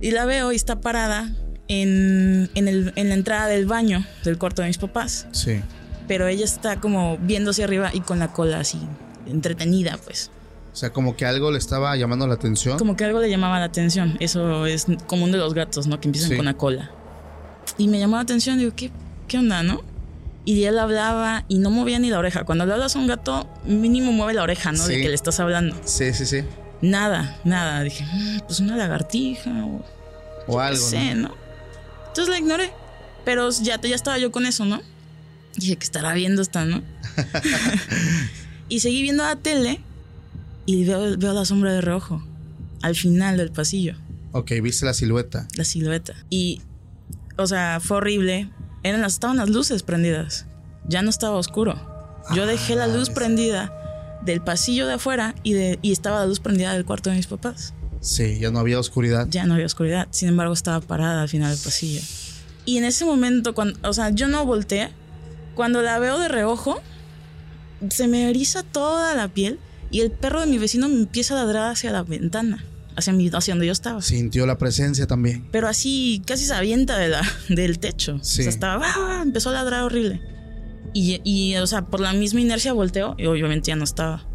Y 0.00 0.10
la 0.10 0.24
veo 0.24 0.52
y 0.52 0.56
está 0.56 0.80
parada 0.80 1.30
en, 1.68 2.50
en, 2.54 2.66
el- 2.68 2.92
en 2.96 3.08
la 3.08 3.14
entrada 3.14 3.46
del 3.46 3.66
baño 3.66 4.04
del 4.24 4.36
cuarto 4.38 4.62
de 4.62 4.68
mis 4.68 4.78
papás. 4.78 5.26
Sí. 5.32 5.60
Pero 6.08 6.26
ella 6.26 6.44
está 6.44 6.80
como 6.80 7.18
viendo 7.18 7.50
hacia 7.52 7.64
arriba 7.66 7.90
y 7.92 8.00
con 8.00 8.18
la 8.18 8.32
cola 8.32 8.60
así, 8.60 8.80
entretenida, 9.26 9.98
pues. 10.02 10.30
O 10.72 10.76
sea, 10.76 10.90
como 10.92 11.16
que 11.16 11.26
algo 11.26 11.50
le 11.50 11.58
estaba 11.58 11.94
llamando 11.96 12.26
la 12.26 12.34
atención. 12.34 12.78
Como 12.78 12.96
que 12.96 13.04
algo 13.04 13.20
le 13.20 13.28
llamaba 13.30 13.58
la 13.58 13.66
atención. 13.66 14.16
Eso 14.20 14.66
es 14.66 14.86
común 15.06 15.32
de 15.32 15.38
los 15.38 15.54
gatos, 15.54 15.86
¿no? 15.86 16.00
Que 16.00 16.08
empiezan 16.08 16.30
Sí. 16.30 16.36
con 16.36 16.44
la 16.46 16.54
cola. 16.54 16.90
Y 17.76 17.88
me 17.88 17.98
llamó 17.98 18.16
la 18.16 18.22
atención, 18.22 18.58
digo, 18.58 18.72
¿qué, 18.74 18.90
qué 19.26 19.38
onda, 19.38 19.62
no? 19.62 19.82
Y 20.44 20.64
él 20.64 20.78
hablaba 20.78 21.44
y 21.48 21.58
no 21.58 21.70
movía 21.70 21.98
ni 21.98 22.08
la 22.10 22.18
oreja. 22.18 22.44
Cuando 22.44 22.64
le 22.64 22.72
hablas 22.72 22.96
a 22.96 22.98
un 23.00 23.06
gato, 23.06 23.46
mínimo 23.66 24.12
mueve 24.12 24.34
la 24.34 24.42
oreja, 24.42 24.72
¿no? 24.72 24.86
De 24.86 25.00
que 25.00 25.08
le 25.08 25.14
estás 25.14 25.38
hablando. 25.40 25.76
Sí, 25.84 26.12
sí, 26.14 26.24
sí. 26.24 26.42
Nada, 26.80 27.36
nada. 27.44 27.82
Dije, 27.82 28.04
"Mm, 28.04 28.38
pues 28.46 28.60
una 28.60 28.76
lagartija 28.76 29.50
o 29.66 29.84
O 30.46 30.60
algo. 30.60 30.80
no 30.80 30.86
sé, 30.86 31.14
¿no? 31.16 31.28
¿no? 31.28 31.34
Entonces 32.06 32.28
la 32.28 32.38
ignoré. 32.38 32.70
Pero 33.24 33.50
ya, 33.50 33.78
ya 33.80 33.94
estaba 33.94 34.16
yo 34.18 34.30
con 34.32 34.46
eso, 34.46 34.64
¿no? 34.64 34.80
Dije 35.58 35.76
que 35.76 35.84
estará 35.84 36.14
viendo 36.14 36.40
esta, 36.42 36.64
¿no? 36.64 36.82
y 38.68 38.80
seguí 38.80 39.02
viendo 39.02 39.22
la 39.24 39.36
tele 39.36 39.80
y 40.66 40.84
veo, 40.84 41.16
veo 41.18 41.32
la 41.32 41.44
sombra 41.44 41.72
de 41.72 41.80
reojo 41.80 42.22
al 42.82 42.94
final 42.94 43.36
del 43.36 43.50
pasillo, 43.50 43.96
Ok, 44.32 44.52
viste 44.62 44.84
la 44.86 44.94
silueta. 44.94 45.48
la 45.56 45.64
silueta. 45.64 46.14
Y, 46.30 46.60
o 47.36 47.46
sea, 47.46 47.80
fue 47.82 47.96
horrible. 47.96 48.50
Eran 48.84 49.00
las, 49.00 49.14
estaban 49.14 49.38
las 49.38 49.48
luces 49.48 49.82
prendidas. 49.82 50.46
Ya 50.86 51.02
no 51.02 51.10
estaba 51.10 51.36
oscuro. 51.36 51.74
Yo 52.34 52.46
dejé 52.46 52.76
la 52.76 52.86
luz 52.86 53.10
prendida 53.10 53.72
del 54.24 54.40
pasillo 54.42 54.86
de 54.86 54.94
afuera 54.94 55.34
y, 55.42 55.54
de, 55.54 55.78
y 55.82 55.92
estaba 55.92 56.20
la 56.20 56.26
luz 56.26 56.40
prendida 56.40 56.72
del 56.74 56.84
cuarto 56.84 57.10
de 57.10 57.16
mis 57.16 57.26
papás. 57.26 57.72
Sí, 58.00 58.38
ya 58.38 58.50
no 58.50 58.58
había 58.60 58.78
oscuridad. 58.78 59.26
Ya 59.30 59.44
no 59.46 59.54
había 59.54 59.66
oscuridad. 59.66 60.06
Sin 60.10 60.28
embargo, 60.28 60.52
estaba 60.52 60.80
parada 60.80 61.22
al 61.22 61.28
final 61.28 61.50
del 61.50 61.58
pasillo. 61.64 62.00
Y 62.64 62.76
en 62.76 62.84
ese 62.84 63.04
momento, 63.06 63.54
cuando, 63.54 63.76
o 63.88 63.92
sea, 63.94 64.10
yo 64.10 64.28
no 64.28 64.44
volteé. 64.46 64.90
Cuando 65.58 65.82
la 65.82 65.98
veo 65.98 66.20
de 66.20 66.28
reojo, 66.28 66.80
se 67.90 68.06
me 68.06 68.30
eriza 68.30 68.62
toda 68.62 69.16
la 69.16 69.26
piel 69.26 69.58
y 69.90 70.02
el 70.02 70.12
perro 70.12 70.40
de 70.40 70.46
mi 70.46 70.56
vecino 70.56 70.88
me 70.88 70.94
empieza 70.94 71.34
a 71.34 71.44
ladrar 71.44 71.72
hacia 71.72 71.90
la 71.90 72.04
ventana, 72.04 72.64
hacia, 72.94 73.12
mi, 73.12 73.28
hacia 73.28 73.54
donde 73.54 73.66
yo 73.66 73.72
estaba. 73.72 74.00
Sintió 74.00 74.46
la 74.46 74.56
presencia 74.56 75.08
también. 75.08 75.48
Pero 75.50 75.66
así, 75.66 76.22
casi 76.24 76.46
se 76.46 76.54
avienta 76.54 76.96
de 76.96 77.08
la, 77.08 77.22
del 77.48 77.80
techo. 77.80 78.20
Sí. 78.22 78.42
O 78.42 78.44
sea, 78.44 78.50
estaba, 78.50 78.86
¡ah! 78.86 79.20
empezó 79.24 79.50
a 79.50 79.54
ladrar 79.54 79.82
horrible. 79.82 80.22
Y, 80.94 81.20
y, 81.24 81.56
o 81.56 81.66
sea, 81.66 81.82
por 81.82 81.98
la 81.98 82.12
misma 82.12 82.40
inercia 82.40 82.72
volteó 82.72 83.16
y 83.18 83.26
obviamente 83.26 83.66
ya 83.66 83.74
no 83.74 83.82
estaba. 83.82 84.28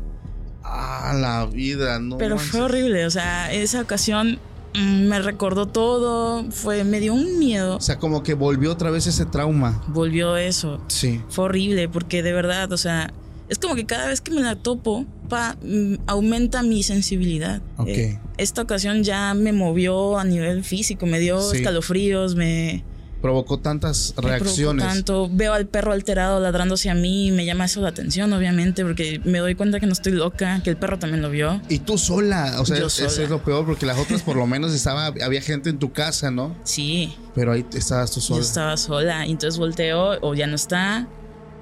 Ah, 0.61 1.13
la 1.17 1.45
vida, 1.45 1.99
no. 1.99 2.17
Pero 2.17 2.35
manches. 2.35 2.51
fue 2.51 2.61
horrible, 2.63 3.05
o 3.05 3.11
sea, 3.11 3.49
esa 3.53 3.79
ocasión 3.79 4.39
me 4.79 5.19
recordó 5.21 5.67
todo, 5.67 6.49
fue, 6.51 6.83
me 6.83 6.99
dio 6.99 7.13
un 7.13 7.37
miedo. 7.39 7.77
O 7.77 7.81
sea, 7.81 7.97
como 7.99 8.23
que 8.23 8.33
volvió 8.33 8.71
otra 8.71 8.89
vez 8.91 9.07
ese 9.07 9.25
trauma. 9.25 9.83
Volvió 9.87 10.35
eso. 10.37 10.81
Sí. 10.87 11.21
Fue 11.29 11.45
horrible 11.45 11.89
porque 11.89 12.23
de 12.23 12.33
verdad, 12.33 12.71
o 12.71 12.77
sea, 12.77 13.13
es 13.49 13.59
como 13.59 13.75
que 13.75 13.85
cada 13.85 14.07
vez 14.07 14.21
que 14.21 14.31
me 14.31 14.41
la 14.41 14.55
topo, 14.55 15.05
pa, 15.29 15.57
mm, 15.63 15.95
aumenta 16.07 16.63
mi 16.63 16.81
sensibilidad. 16.83 17.61
Ok. 17.77 17.87
Eh, 17.89 18.19
esta 18.37 18.61
ocasión 18.63 19.03
ya 19.03 19.33
me 19.35 19.53
movió 19.53 20.17
a 20.17 20.23
nivel 20.23 20.63
físico, 20.63 21.05
me 21.05 21.19
dio 21.19 21.39
Sí. 21.41 21.57
escalofríos, 21.57 22.35
me, 22.35 22.83
Provocó 23.23 23.57
tantas 23.57 24.11
provocó 24.13 24.43
reacciones. 24.43 24.85
tanto. 24.85 25.29
Veo 25.31 25.53
al 25.53 25.65
perro 25.65 25.93
alterado 25.93 26.41
ladrando 26.41 26.75
hacia 26.75 26.93
mí 26.93 27.27
y 27.27 27.31
me 27.31 27.45
llama 27.45 27.63
eso 27.65 27.79
la 27.81 27.87
atención, 27.87 28.31
obviamente, 28.33 28.83
porque 28.83 29.21
me 29.23 29.39
doy 29.39 29.55
cuenta 29.55 29.79
que 29.79 29.85
no 29.85 29.93
estoy 29.93 30.11
loca, 30.11 30.59
que 30.61 30.69
el 30.69 30.75
perro 30.75 30.99
también 30.99 31.21
lo 31.21 31.29
vio. 31.29 31.61
Y 31.69 31.79
tú 31.79 31.97
sola, 31.97 32.57
o 32.59 32.65
sea, 32.65 32.77
Yo 32.77 32.87
eso 32.87 33.09
sola. 33.09 33.23
es 33.23 33.29
lo 33.29 33.41
peor, 33.41 33.65
porque 33.65 33.85
las 33.85 33.97
otras 33.97 34.21
por 34.23 34.35
lo 34.35 34.45
menos 34.45 34.73
estaba, 34.75 35.05
había 35.07 35.41
gente 35.41 35.69
en 35.69 35.79
tu 35.79 35.93
casa, 35.93 36.31
¿no? 36.31 36.53
Sí, 36.65 37.15
Pero 37.33 37.53
ahí 37.53 37.65
estabas 37.73 38.11
tú 38.11 38.19
yo 38.19 38.25
sola. 38.27 38.41
estaba 38.41 38.75
sola, 38.77 39.25
y 39.25 39.31
entonces 39.31 39.57
volteo 39.57 40.19
o 40.21 40.35
ya 40.35 40.45
no 40.45 40.55
está. 40.55 41.07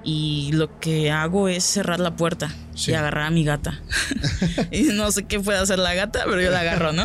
Y 0.04 0.52
lo 0.54 0.80
que 0.80 1.12
hago 1.12 1.48
es 1.48 1.64
cerrar 1.64 2.00
la 2.00 2.16
puerta 2.16 2.52
Sí. 2.74 2.92
y 2.92 2.94
agarrar 2.96 3.26
a 3.26 3.30
mi 3.30 3.44
gata. 3.44 3.80
y 4.72 4.84
no 4.84 5.12
sé 5.12 5.24
qué 5.24 5.40
puede 5.40 5.60
hacer 5.60 5.78
la 5.78 5.94
gata, 5.94 6.22
pero 6.26 6.42
yo 6.42 6.50
la 6.50 6.62
agarro, 6.62 6.92
¿no? 6.94 7.04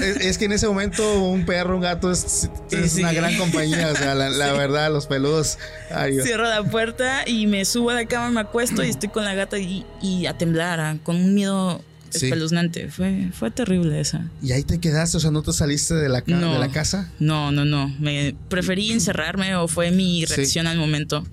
Es, 0.00 0.16
es 0.18 0.38
que 0.38 0.44
en 0.44 0.52
ese 0.52 0.68
momento 0.68 1.20
un 1.24 1.44
perro, 1.44 1.74
un 1.76 1.82
gato 1.82 2.12
es, 2.12 2.48
es 2.70 2.92
Sí. 2.92 3.00
una 3.00 3.12
gran 3.12 3.36
compañía, 3.36 3.90
o 3.92 3.96
sea, 3.96 4.14
la, 4.14 4.28
la 4.30 4.52
verdad, 4.54 4.92
los 4.92 5.06
peludos. 5.06 5.58
Ay. 5.90 6.18
Cierro 6.22 6.48
la 6.48 6.62
puerta 6.62 7.26
y 7.28 7.46
me 7.48 7.64
subo 7.64 7.90
a 7.90 7.94
la 7.94 8.06
cama, 8.06 8.30
me 8.30 8.40
acuesto 8.40 8.84
y 8.84 8.88
estoy 8.90 9.08
con 9.08 9.24
la 9.24 9.34
gata 9.34 9.58
y, 9.58 9.84
y 10.02 10.26
a 10.26 10.38
temblar, 10.38 10.98
con 11.02 11.16
un 11.16 11.34
miedo 11.34 11.82
espeluznante. 12.12 12.88
Fue, 12.88 13.28
fue 13.32 13.50
terrible 13.50 14.00
esa. 14.00 14.30
Y 14.42 14.52
ahí 14.52 14.62
te 14.62 14.78
quedaste, 14.78 15.16
o 15.16 15.20
sea, 15.20 15.30
no 15.30 15.42
te 15.42 15.52
saliste 15.52 15.94
de 15.94 16.08
la, 16.08 16.22
No. 16.26 16.52
de 16.54 16.58
la 16.58 16.68
casa. 16.68 17.10
No, 17.18 17.50
no, 17.52 17.64
no. 17.64 17.88
Me 17.98 18.34
preferí 18.48 18.92
encerrarme 18.92 19.56
o 19.56 19.66
fue 19.68 19.90
mi 19.90 20.24
reacción 20.24 20.66
al 20.66 20.78
momento. 20.78 21.26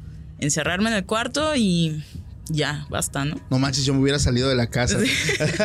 Encerrarme 0.43 0.89
en 0.89 0.95
el 0.97 1.05
cuarto 1.05 1.55
y 1.55 2.03
ya, 2.49 2.85
basta, 2.89 3.23
¿no? 3.23 3.39
No 3.49 3.57
manches, 3.59 3.85
yo 3.85 3.93
me 3.93 4.01
hubiera 4.01 4.19
salido 4.19 4.49
de 4.49 4.55
la 4.55 4.67
casa. 4.67 4.97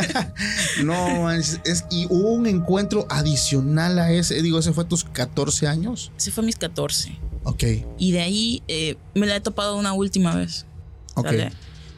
no 0.85 1.23
manches, 1.23 1.61
es, 1.65 1.85
y 1.91 2.07
hubo 2.07 2.33
un 2.33 2.47
encuentro 2.47 3.07
adicional 3.11 3.99
a 3.99 4.13
ese. 4.13 4.41
Digo, 4.43 4.59
ese 4.61 4.73
fue 4.73 4.85
a 4.85 4.89
tus 4.89 5.05
14 5.05 5.67
años. 5.67 6.13
Ese 6.17 6.31
fue 6.31 6.45
a 6.45 6.47
mis 6.47 6.57
14. 6.57 7.19
Ok, 7.45 7.65
Y 7.99 8.13
de 8.13 8.21
ahí 8.21 8.63
eh, 8.69 8.97
me 9.15 9.27
la 9.27 9.37
he 9.37 9.41
topado 9.41 9.77
una 9.77 9.93
última 9.93 10.35
vez. 10.35 10.67
ok. 11.15 11.27
¿sale? 11.27 11.53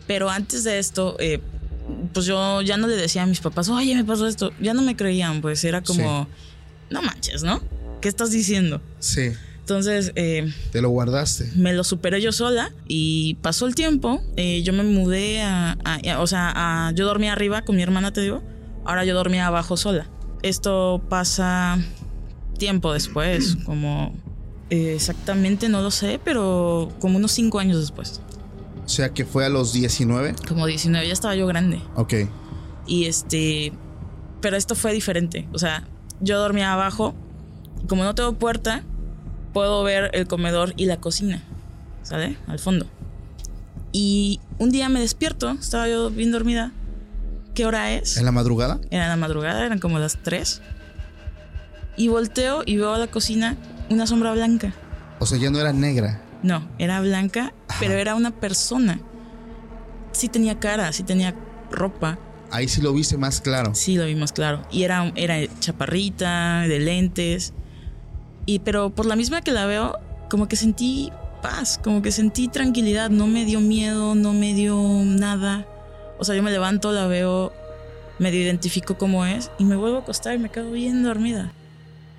Pero 0.07 0.31
antes 0.31 0.65
de 0.65 0.79
esto, 0.79 1.17
eh, 1.19 1.41
pues 2.13 2.27
yo 2.27 2.63
ya 2.63 2.77
no 2.77 2.87
le 2.87 2.97
decía 2.97 3.23
a 3.23 3.27
mis 3.27 3.41
papás, 3.41 3.69
oye, 3.69 3.95
me 3.95 4.05
pasó 4.05 4.27
esto. 4.27 4.53
Ya 4.61 4.75
no 4.75 4.83
me 4.83 4.97
creían, 4.97 5.41
pues 5.41 5.63
era 5.65 5.83
como, 5.83 6.27
no 6.89 7.03
manches, 7.03 7.43
¿no? 7.43 7.63
¿Qué 8.01 8.09
estás 8.09 8.31
diciendo? 8.31 8.81
Sí, 8.99 9.33
Entonces, 9.71 10.11
eh, 10.17 10.53
te 10.73 10.83
lo 10.83 10.89
guardaste. 10.91 11.53
me 11.55 11.73
lo 11.73 11.85
superé 11.85 12.21
yo 12.21 12.33
sola 12.33 12.73
y 12.89 13.35
pasó 13.35 13.67
el 13.69 13.77
tiempo. 13.77 14.21
eh, 14.37 14.63
yo 14.65 14.73
me 14.73 14.83
mudé 14.83 15.43
a, 15.43 15.79
a- 15.85 16.01
a- 16.15 16.21
o 16.21 16.27
sea, 16.27 16.53
a- 16.89 16.93
yo 16.93 17.07
dormía 17.07 17.33
arriba 17.33 17.63
con 17.63 17.77
mi 17.77 17.83
hermana, 17.83 18.13
te 18.13 18.21
digo. 18.21 18.43
Ahora 18.85 19.05
yo 19.05 19.15
dormía 19.15 19.47
abajo 19.47 19.77
sola. 19.77 20.09
Esto 20.43 21.01
pasa 21.09 21.79
tiempo 22.59 22.93
después, 22.93 23.57
como 23.65 24.13
eh, 24.71 24.95
exactamente 24.97 25.69
no 25.69 25.83
lo 25.83 25.93
sé, 25.93 26.19
pero 26.25 26.91
como 26.99 27.19
unos 27.19 27.31
cinco 27.31 27.61
años 27.61 27.79
después. 27.79 28.21
O 28.85 28.89
sea, 28.89 29.11
que 29.11 29.25
fue 29.25 29.45
a 29.47 29.49
los 29.49 29.73
19. 29.73 30.35
Como 30.49 30.67
19, 30.67 31.07
ya 31.07 31.13
estaba 31.13 31.37
yo 31.37 31.47
grande. 31.47 31.81
Ok, 31.95 32.15
Y 32.89 33.05
este, 33.05 33.73
pero 34.41 34.57
esto 34.57 34.75
fue 34.75 34.93
diferente. 34.93 35.47
O 35.53 35.59
sea, 35.61 35.87
yo 36.21 36.41
dormía 36.41 36.73
abajo. 36.73 37.15
Como 37.89 38.03
no 38.05 38.15
tengo 38.15 38.35
puerta, 38.35 38.83
puedo 39.53 39.83
ver 39.83 40.11
el 40.15 40.27
comedor 40.27 40.75
y 40.77 40.87
la 40.87 40.99
cocina. 40.99 41.43
¿Sale? 42.03 42.37
Al 42.47 42.59
fondo. 42.59 42.87
Y 43.93 44.41
un 44.59 44.71
día 44.71 44.89
me 44.89 45.01
despierto, 45.01 45.51
estaba 45.51 45.89
yo 45.89 46.11
bien 46.11 46.33
dormida. 46.33 46.73
¿Qué 47.55 47.67
hora 47.67 47.93
es? 47.93 48.17
en 48.17 48.25
la 48.25 48.33
madrugada. 48.33 48.81
Era 48.91 49.09
la 49.09 49.17
madrugada, 49.17 49.65
eran 49.67 49.81
como 49.81 49.99
las 49.99 50.19
3. 50.23 50.63
Y 51.97 52.09
volteo 52.09 52.63
y 52.65 52.77
veo 52.77 52.95
a 52.95 52.99
la 52.99 53.09
cocina 53.09 53.57
una 53.91 54.07
sombra 54.07 54.33
blanca. 54.33 54.73
O 55.19 55.27
sea, 55.27 55.39
ya 55.39 55.51
no 55.51 55.59
era 55.61 55.73
negra. 55.73 56.23
No, 56.43 56.67
era 56.79 57.01
blanca, 57.01 57.53
pero 57.79 57.95
era 57.95 58.15
una 58.15 58.31
persona. 58.31 59.01
Sí 60.13 60.29
tenía 60.29 60.59
cara, 60.59 60.93
sí 60.93 61.03
tenía 61.03 61.35
ropa. 61.71 62.19
Ahí 62.51 62.69
sí 62.69 62.81
lo 62.81 62.93
viste 62.93 63.17
más 63.19 63.41
claro. 63.41 63.75
Sí, 63.75 63.97
lo 63.97 64.07
vimos 64.07 64.33
claro. 64.33 64.63
Y 64.71 64.85
era, 64.85 65.13
era 65.17 65.37
chaparrita, 65.61 66.63
de 66.63 66.79
lentes. 66.79 67.53
Y, 68.47 68.61
pero 68.61 68.91
por 68.91 69.07
la 69.07 69.17
misma 69.17 69.43
que 69.43 69.53
la 69.53 69.67
veo, 69.67 69.99
como 70.29 70.49
que 70.49 70.57
sentí 70.57 71.13
paz, 71.43 71.79
como 71.83 72.03
que 72.03 72.13
sentí 72.13 72.49
tranquilidad. 72.49 73.11
No 73.11 73.27
me 73.27 73.45
dio 73.45 73.61
miedo, 73.61 74.15
no 74.15 74.33
me 74.33 74.55
dio 74.55 74.77
nada. 75.05 75.67
O 76.19 76.25
sea, 76.25 76.35
yo 76.35 76.43
me 76.43 76.51
levanto, 76.51 76.93
la 76.93 77.07
veo, 77.07 77.53
medio 78.19 78.41
identifico 78.41 78.99
cómo 78.99 79.25
es 79.25 79.51
y 79.59 79.65
me 79.65 79.77
vuelvo 79.77 79.99
a 79.99 80.01
acostar 80.01 80.35
y 80.35 80.39
me 80.39 80.51
quedo 80.51 80.71
bien 80.71 81.03
dormida. 81.03 81.53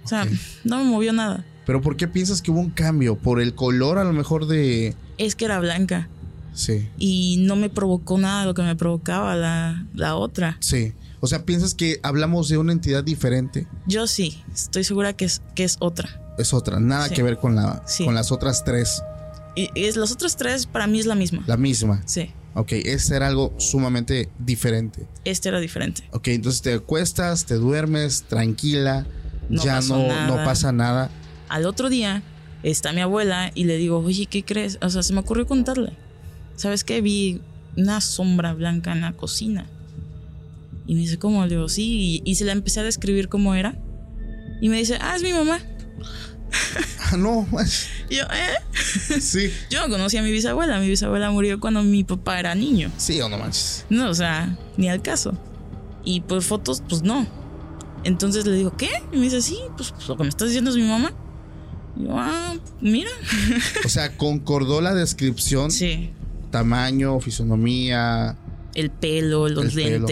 O 0.03 0.07
sea, 0.07 0.25
no 0.63 0.77
me 0.77 0.83
movió 0.85 1.13
nada. 1.13 1.45
Pero 1.65 1.81
¿por 1.81 1.95
qué 1.95 2.07
piensas 2.07 2.41
que 2.41 2.51
hubo 2.51 2.59
un 2.59 2.71
cambio? 2.71 3.15
¿Por 3.15 3.39
el 3.39 3.53
color 3.53 3.99
a 3.99 4.03
lo 4.03 4.13
mejor 4.13 4.47
de... 4.47 4.95
Es 5.17 5.35
que 5.35 5.45
era 5.45 5.59
blanca 5.59 6.09
Sí, 6.53 6.89
y 6.97 7.37
no 7.41 7.55
me 7.55 7.69
provocó 7.69 8.17
nada 8.17 8.45
lo 8.45 8.53
que 8.53 8.61
me 8.61 8.75
provocaba 8.75 9.35
la, 9.35 9.85
la 9.93 10.15
otra. 10.15 10.57
sí. 10.59 10.93
O 11.21 11.27
sea, 11.27 11.45
piensas 11.45 11.75
que 11.75 11.99
hablamos 12.03 12.49
de 12.49 12.57
una 12.57 12.73
entidad 12.73 13.03
diferente. 13.03 13.67
Yo 13.87 14.07
sí, 14.07 14.43
estoy 14.53 14.83
segura 14.83 15.13
que 15.13 15.25
es, 15.25 15.41
que 15.55 15.63
es 15.63 15.77
otra. 15.79 16.19
Es 16.37 16.53
otra, 16.53 16.79
nada 16.79 17.07
Sí. 17.09 17.13
que 17.13 17.23
ver 17.23 17.37
con, 17.37 17.55
la, 17.55 17.83
Sí. 17.85 18.03
con 18.05 18.15
las 18.15 18.31
otras 18.31 18.63
tres. 18.63 19.03
Y, 19.55 19.69
es, 19.75 19.95
los 19.97 20.11
otros 20.11 20.35
tres 20.35 20.65
para 20.65 20.87
mí 20.87 20.99
es 20.99 21.05
la 21.05 21.15
misma. 21.15 21.43
La 21.47 21.57
misma. 21.57 22.01
Sí, 22.05 22.31
Ok, 22.53 22.73
este 22.73 23.15
era 23.15 23.27
algo 23.27 23.53
sumamente 23.59 24.29
diferente. 24.37 25.07
este 25.23 25.47
era 25.49 25.59
diferente. 25.61 26.03
Ok, 26.11 26.27
entonces 26.29 26.61
te 26.61 26.73
acuestas, 26.73 27.45
te 27.45 27.55
duermes 27.55 28.23
tranquila, 28.23 29.05
No 29.47 29.63
ya 29.63 29.79
no, 29.81 29.99
nada. 30.07 30.27
no 30.27 30.35
pasa 30.43 30.71
nada. 30.73 31.09
Al 31.47 31.65
otro 31.65 31.89
día 31.89 32.23
está 32.63 32.91
mi 32.93 32.99
abuela 33.01 33.51
y 33.55 33.63
le 33.65 33.77
digo, 33.77 33.99
oye, 33.99 34.25
¿qué 34.25 34.43
crees? 34.43 34.79
O 34.81 34.89
sea, 34.89 35.01
se 35.03 35.13
me 35.13 35.19
ocurrió 35.19 35.45
contarle. 35.47 35.93
¿Sabes 36.57 36.83
qué? 36.83 36.99
Vi 37.01 37.41
una 37.77 38.01
sombra 38.01 38.53
blanca 38.53 38.91
en 38.91 39.01
la 39.01 39.13
cocina. 39.13 39.65
Y 40.87 40.95
me 40.95 41.01
dice, 41.01 41.17
¿cómo? 41.19 41.43
Le 41.45 41.55
digo, 41.55 41.69
sí. 41.69 42.21
Y, 42.25 42.31
y 42.31 42.35
se 42.35 42.45
la 42.45 42.51
empecé 42.51 42.79
a 42.79 42.83
describir 42.83 43.29
cómo 43.29 43.55
era. 43.55 43.77
Y 44.61 44.69
me 44.69 44.77
dice, 44.77 44.97
ah, 45.01 45.15
es 45.15 45.23
mi 45.23 45.31
mamá. 45.33 45.59
Ah, 47.11 47.17
no, 47.17 47.47
Y 48.09 48.15
yo, 48.17 48.23
¿eh? 48.23 49.19
sí, 49.21 49.51
Yo 49.69 49.81
no 49.81 49.89
conocía 49.89 50.19
a 50.19 50.23
mi 50.23 50.31
bisabuela. 50.31 50.79
Mi 50.79 50.87
bisabuela 50.89 51.31
murió 51.31 51.59
cuando 51.59 51.81
mi 51.83 52.03
papá 52.03 52.39
era 52.39 52.55
niño. 52.55 52.91
sí 52.97 53.19
o 53.21 53.29
no 53.29 53.37
manches. 53.37 53.85
No, 53.89 54.09
o 54.09 54.13
sea, 54.13 54.57
ni 54.77 54.89
al 54.89 55.01
caso. 55.01 55.37
Y 56.03 56.21
pues 56.21 56.45
fotos, 56.45 56.83
pues 56.89 57.03
no. 57.03 57.25
Entonces 58.03 58.45
le 58.45 58.55
digo, 58.55 58.75
¿qué? 58.75 58.89
Y 59.13 59.17
me 59.17 59.23
dice, 59.23 59.41
sí, 59.41 59.59
pues, 59.77 59.91
pues, 59.91 60.07
lo 60.09 60.17
que 60.17 60.23
me 60.23 60.29
estás 60.29 60.47
diciendo 60.49 60.71
es 60.71 60.75
mi 60.77 60.83
mamá. 60.83 61.13
Y 61.97 62.03
yo, 62.05 62.15
ah, 62.17 62.55
mira. 62.81 63.09
O 63.85 63.89
sea, 63.89 64.17
concordó 64.17 64.81
la 64.81 64.93
descripción, 64.93 65.71
Sí. 65.71 66.09
tamaño, 66.49 67.19
fisonomía, 67.19 68.35
El 68.73 68.89
pelo, 68.89 69.47
los 69.47 69.65
El 69.65 69.71
pelo. 69.71 70.07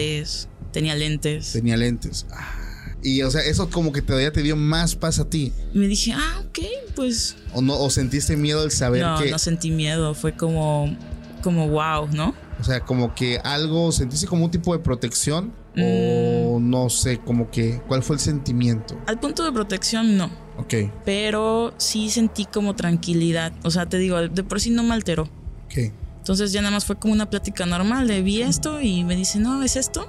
Tenía 0.72 0.94
lentes. 0.94 1.52
tenía 1.52 1.76
lentes. 1.76 2.26
Ah, 2.32 2.56
Y 3.02 3.22
o 3.22 3.30
sea, 3.30 3.42
eso 3.42 3.70
como 3.70 3.92
que 3.92 4.02
todavía 4.02 4.32
te 4.32 4.42
dio 4.42 4.56
más 4.56 4.94
paz 4.94 5.18
a 5.18 5.24
ti. 5.28 5.52
Y 5.72 5.78
me 5.78 5.86
dije, 5.88 6.12
ah, 6.14 6.42
ok, 6.46 6.58
pues. 6.94 7.36
O 7.54 7.62
no, 7.62 7.78
o 7.78 7.88
sentiste 7.90 8.36
miedo 8.36 8.60
al 8.62 8.70
saber 8.70 9.02
No, 9.02 9.18
que, 9.18 9.30
no 9.30 9.38
sentí 9.38 9.70
miedo. 9.70 10.14
Fue 10.14 10.36
como, 10.36 10.94
como 11.42 11.68
wow, 11.68 12.08
¿no? 12.12 12.34
o 12.60 12.64
sea, 12.64 12.80
como 12.80 13.14
que 13.14 13.38
algo, 13.42 13.90
sentiste 13.90 14.26
como 14.26 14.44
un 14.44 14.50
tipo 14.50 14.74
de 14.76 14.80
protección. 14.80 15.52
Mm. 15.76 15.82
O 15.84 16.58
no 16.60 16.90
sé, 16.90 17.18
como 17.18 17.50
que, 17.50 17.80
¿cuál 17.88 18.02
fue 18.02 18.16
el 18.16 18.20
sentimiento? 18.20 19.00
Al 19.06 19.18
punto 19.20 19.44
de 19.44 19.52
protección, 19.52 20.16
no. 20.18 20.30
Ok, 20.58 20.74
Pero 21.06 21.72
sí 21.78 22.10
sentí 22.10 22.44
como 22.44 22.74
tranquilidad. 22.76 23.52
O 23.62 23.70
sea, 23.70 23.86
te 23.86 23.96
digo, 23.96 24.20
de 24.28 24.44
por 24.44 24.60
sí 24.60 24.68
no 24.70 24.82
me 24.82 24.92
alteró. 24.94 25.22
ok. 25.66 25.92
Entonces 26.18 26.52
ya 26.52 26.60
nada 26.60 26.72
más 26.74 26.84
fue 26.84 26.96
como 26.96 27.14
una 27.14 27.30
plática 27.30 27.64
normal 27.64 28.06
de 28.06 28.20
vi 28.20 28.42
esto 28.42 28.80
y 28.82 29.04
me 29.04 29.16
dice, 29.16 29.38
no, 29.38 29.62
¿es 29.62 29.76
esto? 29.76 30.06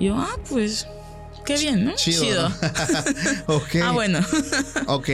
Y 0.00 0.06
yo, 0.06 0.16
ah, 0.16 0.34
pues, 0.48 0.86
qué 1.44 1.58
bien, 1.58 1.84
¿no? 1.84 1.94
Chido. 1.94 2.48
¿no? 2.48 2.54
ok. 3.54 3.76
Ah, 3.82 3.92
bueno. 3.92 4.18
Ok, 4.86 5.08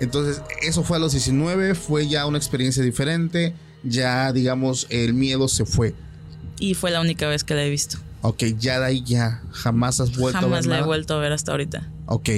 entonces 0.00 0.42
eso 0.62 0.82
fue 0.82 0.96
a 0.96 1.00
los 1.00 1.12
19, 1.12 1.74
fue 1.76 2.08
ya 2.08 2.26
una 2.26 2.38
experiencia 2.38 2.82
diferente, 2.82 3.54
ya 3.84 4.32
digamos 4.32 4.86
el 4.90 5.14
miedo 5.14 5.46
se 5.48 5.64
fue. 5.64 5.94
y 6.58 6.74
fue 6.74 6.90
la 6.90 7.00
única 7.00 7.28
vez 7.28 7.44
que 7.44 7.54
la 7.54 7.64
he 7.64 7.70
visto. 7.70 7.98
Ok, 8.22 8.42
ya 8.58 8.78
de 8.80 8.86
ahí 8.86 9.02
ya 9.04 9.42
jamás 9.52 10.00
has 10.00 10.16
vuelto 10.16 10.38
a 10.38 10.40
ver 10.42 10.50
Jamás 10.50 10.66
la 10.66 10.78
he 10.80 10.82
vuelto 10.82 11.14
a 11.14 11.18
ver 11.18 11.32
hasta 11.32 11.52
ahorita. 11.52 11.88
Ok. 12.06 12.28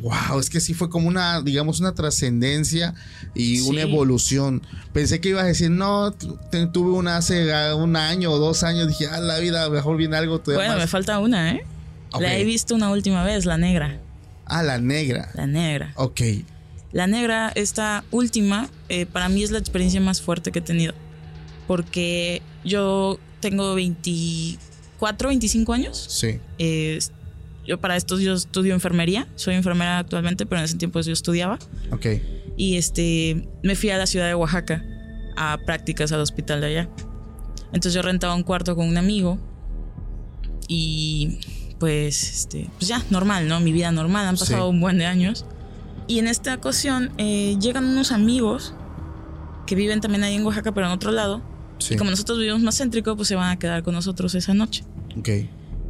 Wow, 0.00 0.38
es 0.40 0.50
que 0.50 0.60
sí 0.60 0.74
fue 0.74 0.88
como 0.88 1.08
una, 1.08 1.40
digamos, 1.42 1.80
una 1.80 1.94
trascendencia 1.94 2.94
y 3.34 3.60
una 3.60 3.82
evolución. 3.82 4.62
Pensé 4.92 5.20
que 5.20 5.30
ibas 5.30 5.44
a 5.44 5.46
decir, 5.46 5.70
no, 5.70 6.12
tuve 6.12 6.90
una 6.92 7.16
hace 7.16 7.52
ah, 7.52 7.74
un 7.74 7.96
año 7.96 8.30
o 8.30 8.38
dos 8.38 8.62
años. 8.62 8.88
Dije, 8.88 9.06
ah, 9.08 9.20
la 9.20 9.38
vida, 9.38 9.68
mejor 9.70 9.96
viene 9.96 10.16
algo 10.16 10.40
todavía 10.40 10.66
Bueno, 10.66 10.80
me 10.80 10.86
falta 10.86 11.18
una, 11.18 11.52
¿eh? 11.52 11.64
La 12.18 12.36
he 12.36 12.44
visto 12.44 12.74
una 12.74 12.90
última 12.90 13.24
vez, 13.24 13.44
la 13.44 13.58
negra. 13.58 13.98
Ah, 14.46 14.62
la 14.62 14.78
negra. 14.78 15.30
La 15.34 15.46
negra. 15.46 15.92
Ok. 15.96 16.20
La 16.92 17.06
negra, 17.06 17.52
esta 17.54 18.04
última, 18.10 18.70
eh, 18.88 19.06
para 19.06 19.28
mí 19.28 19.42
es 19.42 19.50
la 19.50 19.58
experiencia 19.58 20.00
más 20.00 20.22
fuerte 20.22 20.52
que 20.52 20.60
he 20.60 20.62
tenido. 20.62 20.94
Porque 21.66 22.42
yo 22.64 23.18
tengo 23.40 23.74
24, 23.74 25.28
25 25.28 25.72
años. 25.72 26.06
Sí. 26.08 26.38
Eh, 26.58 26.98
yo 27.66 27.80
para 27.80 27.96
esto 27.96 28.18
yo 28.18 28.34
estudio 28.34 28.74
enfermería. 28.74 29.26
Soy 29.36 29.54
enfermera 29.54 29.98
actualmente, 29.98 30.46
pero 30.46 30.60
en 30.60 30.64
ese 30.64 30.76
tiempo 30.76 31.00
yo 31.00 31.12
estudiaba. 31.12 31.58
Ok. 31.92 32.06
Y 32.56 32.76
este, 32.76 33.48
me 33.62 33.74
fui 33.76 33.90
a 33.90 33.98
la 33.98 34.06
ciudad 34.06 34.26
de 34.26 34.34
Oaxaca 34.34 34.84
a 35.36 35.58
prácticas 35.66 36.12
al 36.12 36.20
hospital 36.20 36.60
de 36.60 36.66
allá. 36.68 36.88
Entonces 37.66 37.92
yo 37.94 38.02
rentaba 38.02 38.34
un 38.34 38.42
cuarto 38.42 38.74
con 38.76 38.88
un 38.88 38.96
amigo. 38.96 39.38
Y 40.68 41.38
pues, 41.78 42.22
este, 42.32 42.68
pues 42.78 42.88
ya, 42.88 43.02
normal, 43.10 43.48
¿no? 43.48 43.60
Mi 43.60 43.72
vida 43.72 43.92
normal. 43.92 44.26
Han 44.26 44.36
pasado 44.36 44.64
Sí. 44.64 44.70
un 44.70 44.80
buen 44.80 44.98
de 44.98 45.06
años. 45.06 45.44
Y 46.08 46.18
en 46.18 46.28
esta 46.28 46.54
ocasión 46.54 47.10
eh, 47.18 47.56
llegan 47.60 47.84
unos 47.84 48.12
amigos 48.12 48.74
que 49.66 49.74
viven 49.74 50.00
también 50.00 50.22
ahí 50.24 50.34
en 50.36 50.44
Oaxaca, 50.44 50.72
pero 50.72 50.86
en 50.86 50.92
otro 50.92 51.10
lado. 51.10 51.42
Sí. 51.78 51.94
Y 51.94 51.96
como 51.96 52.10
nosotros 52.10 52.38
vivimos 52.38 52.62
más 52.62 52.78
céntrico, 52.78 53.16
pues 53.16 53.28
se 53.28 53.34
van 53.34 53.50
a 53.50 53.58
quedar 53.58 53.82
con 53.82 53.92
nosotros 53.94 54.34
esa 54.34 54.54
noche. 54.54 54.84
Ok. 55.18 55.28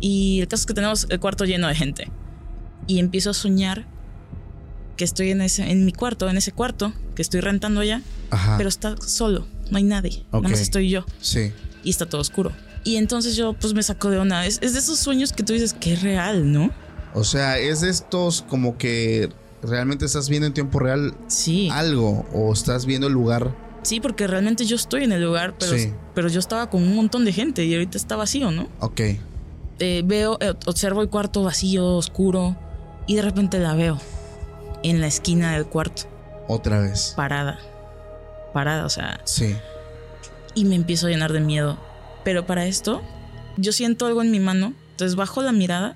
Y 0.01 0.41
el 0.41 0.49
caso 0.49 0.63
es 0.63 0.67
que 0.67 0.75
tenemos 0.75 1.07
el 1.11 1.21
cuarto 1.21 1.45
lleno 1.45 1.69
de 1.69 1.75
gente. 1.75 2.11
Y 2.87 2.99
empiezo 2.99 3.31
a 3.31 3.35
soñar 3.35 3.87
que 4.97 5.05
estoy 5.05 5.31
en, 5.31 5.41
ese, 5.43 5.71
en 5.71 5.85
mi 5.85 5.93
cuarto, 5.93 6.29
en 6.29 6.37
ese 6.37 6.53
cuarto 6.53 6.93
que 7.15 7.23
estoy 7.23 7.41
rentando 7.41 7.81
allá, 7.81 8.03
Ajá. 8.31 8.57
pero 8.57 8.69
está 8.69 8.97
solo, 8.99 9.47
no 9.71 9.77
hay 9.79 9.85
nadie. 9.85 10.25
Ok. 10.31 10.43
Nada 10.43 10.49
más 10.51 10.61
estoy 10.61 10.89
yo 10.89 11.05
Sí. 11.21 11.53
y 11.83 11.91
está 11.91 12.07
todo 12.07 12.21
oscuro. 12.21 12.53
Y 12.85 12.97
entonces 12.97 13.37
yo 13.37 13.53
pues 13.55 13.75
me 13.75 13.83
saco 13.83 14.11
de 14.11 14.19
onda. 14.19 14.47
Es, 14.47 14.59
es 14.63 14.73
de 14.73 14.79
esos 14.79 14.99
sueños 14.99 15.33
que 15.33 15.43
tú 15.43 15.53
dices 15.53 15.75
que 15.75 15.93
es 15.95 16.03
real, 16.03 16.51
¿no? 16.53 16.71
O 17.15 17.25
sea, 17.25 17.59
es 17.59 17.81
de 17.81 17.91
estos 17.91 18.43
como 18.43 18.79
que 18.79 19.29
realmente 19.63 20.05
estás 20.05 20.29
viendo 20.29 20.47
en 20.47 20.55
tiempo 20.55 20.79
real 20.79 21.15
Sí. 21.27 21.69
algo 21.73 22.27
o 22.33 22.53
estás 22.53 22.87
viendo 22.87 23.09
el 23.09 23.13
lugar. 23.13 23.55
Sí, 23.83 24.01
porque 24.01 24.27
realmente 24.27 24.65
yo 24.67 24.77
estoy 24.77 25.05
en 25.05 25.13
el 25.13 25.23
lugar, 25.23 25.57
pero, 25.59 25.77
Sí. 25.77 25.93
pero 26.15 26.29
yo 26.29 26.39
estaba 26.41 26.71
con 26.71 26.83
un 26.83 26.95
montón 26.95 27.25
de 27.25 27.33
gente 27.33 27.65
y 27.65 27.75
ahorita 27.75 27.99
está 27.99 28.17
vacío, 28.17 28.51
¿no? 28.51 28.69
Ok. 28.81 29.01
Eh, 29.79 30.03
veo, 30.05 30.39
eh, 30.41 30.55
observo 30.67 31.03
el 31.03 31.09
cuarto 31.09 31.43
vacío, 31.43 31.87
oscuro, 31.97 32.57
y 33.07 33.15
de 33.17 33.23
repente 33.23 33.59
la 33.59 33.75
veo 33.75 33.99
en 34.83 35.01
la 35.01 35.07
esquina 35.07 35.53
del 35.53 35.67
cuarto, 35.67 36.03
Otra 36.49 36.81
vez. 36.81 37.13
parada. 37.17 37.59
Parada, 38.53 38.85
o 38.87 38.91
sea, 38.91 39.21
Sí. 39.25 39.55
y 40.55 40.65
me 40.65 40.75
empiezo 40.77 41.07
a 41.07 41.11
llenar 41.11 41.33
de 41.33 41.41
miedo. 41.41 41.79
Pero 42.25 42.47
para 42.47 42.67
esto, 42.67 43.03
yo 43.57 43.73
siento 43.73 44.07
algo 44.07 44.23
en 44.23 44.31
mi 44.31 44.41
mano, 44.41 44.73
entonces 44.93 45.15
bajo 45.17 45.43
la 45.43 45.53
mirada 45.53 45.95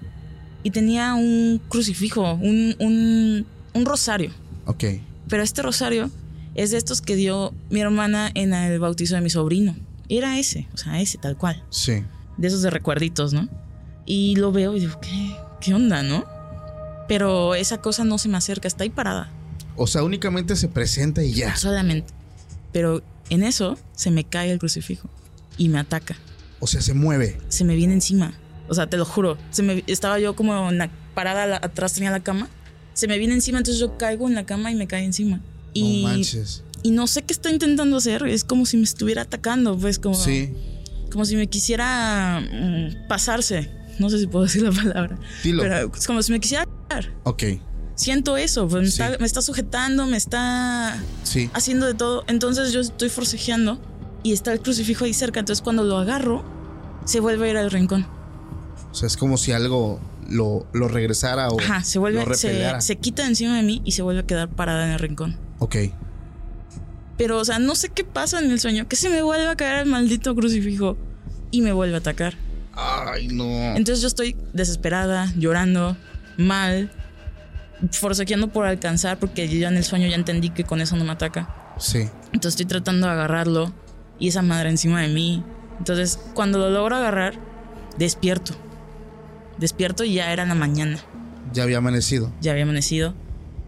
y 0.62 0.70
tenía 0.70 1.14
un 1.14 1.60
crucifijo, 1.68 2.34
un, 2.34 2.76
un, 2.78 3.46
un 3.72 3.86
rosario. 3.86 4.30
Ok. 4.66 4.84
Pero 5.28 5.42
este 5.42 5.62
rosario 5.62 6.10
es 6.54 6.70
de 6.70 6.76
estos 6.76 7.00
que 7.00 7.16
dio 7.16 7.52
mi 7.70 7.80
hermana 7.80 8.30
en 8.34 8.52
el 8.52 8.78
bautizo 8.78 9.14
de 9.14 9.20
mi 9.22 9.30
sobrino. 9.30 9.74
Era 10.08 10.38
ese, 10.38 10.66
o 10.74 10.76
sea, 10.76 11.00
ese 11.00 11.16
tal 11.18 11.36
cual. 11.36 11.62
Sí. 11.70 12.02
de 12.36 12.48
esos 12.48 12.62
de 12.62 12.70
recuerditos, 12.70 13.32
¿no? 13.32 13.48
Y 14.12 14.34
lo 14.34 14.50
veo 14.50 14.74
y 14.76 14.80
digo, 14.80 14.98
¿qué, 15.00 15.36
qué 15.60 15.72
onda, 15.72 16.02
no? 16.02 16.24
Pero 17.06 17.54
esa 17.54 17.80
cosa 17.80 18.02
no 18.04 18.18
se 18.18 18.28
me 18.28 18.36
acerca, 18.38 18.66
está 18.66 18.82
ahí 18.82 18.90
parada, 18.90 19.30
O 19.76 19.86
sea, 19.86 20.02
únicamente 20.02 20.56
se 20.56 20.66
presenta 20.66 21.22
y 21.22 21.32
ya. 21.32 21.54
solamente. 21.54 22.12
Pero 22.72 23.02
en 23.28 23.44
eso 23.44 23.78
se 23.94 24.10
me 24.10 24.24
cae 24.24 24.50
el 24.50 24.58
crucifijo 24.58 25.08
y 25.56 25.68
me 25.68 25.78
ataca, 25.78 26.16
O 26.58 26.66
sea, 26.66 26.80
se 26.80 26.92
mueve. 26.92 27.38
se 27.48 27.62
me 27.64 27.76
viene 27.76 27.94
encima. 27.94 28.34
O 28.68 28.74
sea, 28.74 28.88
te 28.88 28.96
lo 28.96 29.04
juro, 29.04 29.38
se 29.50 29.62
me, 29.62 29.84
estaba 29.86 30.18
yo 30.18 30.34
como 30.34 30.70
en 30.70 30.78
la- 30.78 30.90
parada 31.14 31.46
la- 31.46 31.56
atrás, 31.62 31.92
tenía 31.92 32.10
la 32.10 32.20
cama, 32.20 32.48
se 32.94 33.06
me 33.06 33.16
viene 33.18 33.34
encima, 33.34 33.58
entonces 33.58 33.80
yo 33.80 33.96
caigo 33.96 34.26
en 34.28 34.34
la 34.34 34.44
cama 34.44 34.72
y 34.72 34.74
me 34.74 34.86
cae 34.88 35.04
encima. 35.04 35.40
Y, 35.72 36.02
No 36.02 36.08
manches. 36.08 36.64
y 36.82 36.90
no 36.90 37.06
sé 37.06 37.22
qué 37.22 37.32
está 37.32 37.50
intentando 37.50 37.96
hacer, 37.96 38.24
es 38.26 38.42
como 38.42 38.66
si 38.66 38.76
me 38.76 38.82
estuviera 38.84 39.22
atacando, 39.22 39.78
pues 39.78 39.98
como... 40.00 40.16
Sí. 40.16 40.52
como 41.12 41.24
si 41.24 41.34
me 41.36 41.48
quisiera 41.48 42.40
mm, 42.40 43.08
pasarse. 43.08 43.70
No 44.00 44.10
sé 44.10 44.18
si 44.18 44.26
puedo 44.26 44.44
decir 44.46 44.62
la 44.62 44.72
palabra. 44.72 45.16
Dilo. 45.44 45.62
Pero 45.62 45.92
es 45.94 46.06
como 46.06 46.22
si 46.22 46.32
me 46.32 46.40
quisiera. 46.40 46.66
Ok. 47.24 47.44
Siento 47.94 48.36
eso, 48.36 48.66
pues 48.66 48.82
me, 48.82 48.90
Sí. 48.90 49.02
está, 49.02 49.18
me 49.18 49.26
está 49.26 49.42
sujetando, 49.42 50.06
me 50.06 50.16
está 50.16 51.00
Sí. 51.22 51.50
haciendo 51.52 51.86
de 51.86 51.94
todo. 51.94 52.24
Entonces 52.26 52.72
yo 52.72 52.80
estoy 52.80 53.10
forcejeando 53.10 53.78
y 54.22 54.32
está 54.32 54.52
el 54.52 54.60
crucifijo 54.60 55.04
ahí 55.04 55.12
cerca. 55.14 55.38
Entonces 55.40 55.62
cuando 55.62 55.84
lo 55.84 55.98
agarro, 55.98 56.42
se 57.04 57.20
vuelve 57.20 57.46
a 57.48 57.50
ir 57.50 57.56
al 57.58 57.70
rincón. 57.70 58.06
O 58.90 58.94
sea, 58.94 59.06
es 59.06 59.16
como 59.16 59.36
si 59.36 59.52
algo 59.52 60.00
lo, 60.28 60.66
lo 60.72 60.88
regresara 60.88 61.48
o 61.50 61.60
Ajá, 61.60 61.84
se 61.84 61.98
lo 61.98 62.02
vuelve, 62.02 62.24
repeleara. 62.24 62.80
se, 62.80 62.88
se 62.88 62.96
quita 62.96 63.26
encima 63.26 63.56
de 63.56 63.62
mí 63.62 63.82
y 63.84 63.92
se 63.92 64.00
vuelve 64.02 64.20
a 64.22 64.26
quedar 64.26 64.48
parada 64.48 64.86
en 64.86 64.92
el 64.92 64.98
rincón. 64.98 65.36
Ok. 65.58 65.76
Pero, 67.18 67.38
o 67.38 67.44
sea, 67.44 67.58
no 67.58 67.74
sé 67.74 67.90
qué 67.90 68.02
pasa 68.02 68.38
en 68.40 68.50
el 68.50 68.58
sueño, 68.60 68.88
que 68.88 68.96
se 68.96 69.10
me 69.10 69.20
vuelve 69.22 69.46
a 69.46 69.56
caer 69.56 69.80
el 69.80 69.86
maldito 69.90 70.34
crucifijo 70.34 70.96
y 71.50 71.60
me 71.60 71.72
vuelve 71.72 71.96
a 71.96 71.98
atacar. 71.98 72.34
Ay, 72.74 73.28
no. 73.28 73.44
Entonces 73.76 74.00
yo 74.00 74.08
estoy 74.08 74.36
desesperada, 74.52 75.32
llorando, 75.36 75.96
mal, 76.36 76.90
forcejeando 77.92 78.48
por 78.48 78.66
alcanzar, 78.66 79.18
porque 79.18 79.48
yo 79.48 79.58
ya 79.58 79.68
en 79.68 79.76
el 79.76 79.84
sueño 79.84 80.06
ya 80.08 80.16
entendí 80.16 80.50
que 80.50 80.64
con 80.64 80.80
eso 80.80 80.96
no 80.96 81.04
me 81.04 81.12
ataca. 81.12 81.74
Sí. 81.78 82.08
Entonces 82.32 82.52
estoy 82.60 82.66
tratando 82.66 83.06
de 83.06 83.12
agarrarlo 83.12 83.72
y 84.18 84.28
esa 84.28 84.42
madre 84.42 84.70
encima 84.70 85.00
de 85.02 85.08
mí. 85.08 85.42
Entonces 85.78 86.18
cuando 86.34 86.58
lo 86.58 86.70
logro 86.70 86.96
agarrar, 86.96 87.34
despierto. 87.98 88.54
Despierto 89.58 90.04
y 90.04 90.14
ya 90.14 90.32
era 90.32 90.46
la 90.46 90.54
mañana, 90.54 90.98
Ya 91.52 91.64
había 91.64 91.78
amanecido. 91.78 92.32
ya 92.40 92.52
había 92.52 92.62
amanecido 92.62 93.14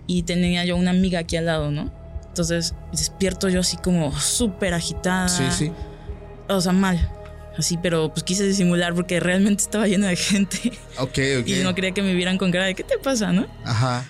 y 0.06 0.22
tenía 0.22 0.64
yo 0.64 0.76
una 0.76 0.90
amiga 0.90 1.18
aquí 1.20 1.36
al 1.36 1.46
lado, 1.46 1.70
¿no? 1.70 1.92
Entonces 2.28 2.74
despierto 2.92 3.48
yo 3.50 3.60
así 3.60 3.76
como 3.76 4.12
súper 4.18 4.72
agitada. 4.74 5.28
Sí, 5.28 5.44
sí. 5.50 5.72
O 6.48 6.60
sea, 6.62 6.72
mal. 6.72 7.10
Así, 7.58 7.78
pero 7.82 8.12
pues 8.12 8.24
quise 8.24 8.46
disimular 8.46 8.94
porque 8.94 9.20
realmente 9.20 9.62
estaba 9.64 9.86
lleno 9.86 10.06
de 10.06 10.16
gente. 10.16 10.72
Ok, 10.98 11.18
ok. 11.40 11.46
Y 11.48 11.62
no 11.62 11.74
quería 11.74 11.92
que 11.92 12.02
me 12.02 12.14
vieran 12.14 12.38
con 12.38 12.50
cara 12.50 12.64
de 12.66 12.74
¿qué 12.74 12.84
te 12.84 12.98
pasa, 12.98 13.32
no? 13.32 13.46
Ajá. 13.64 14.04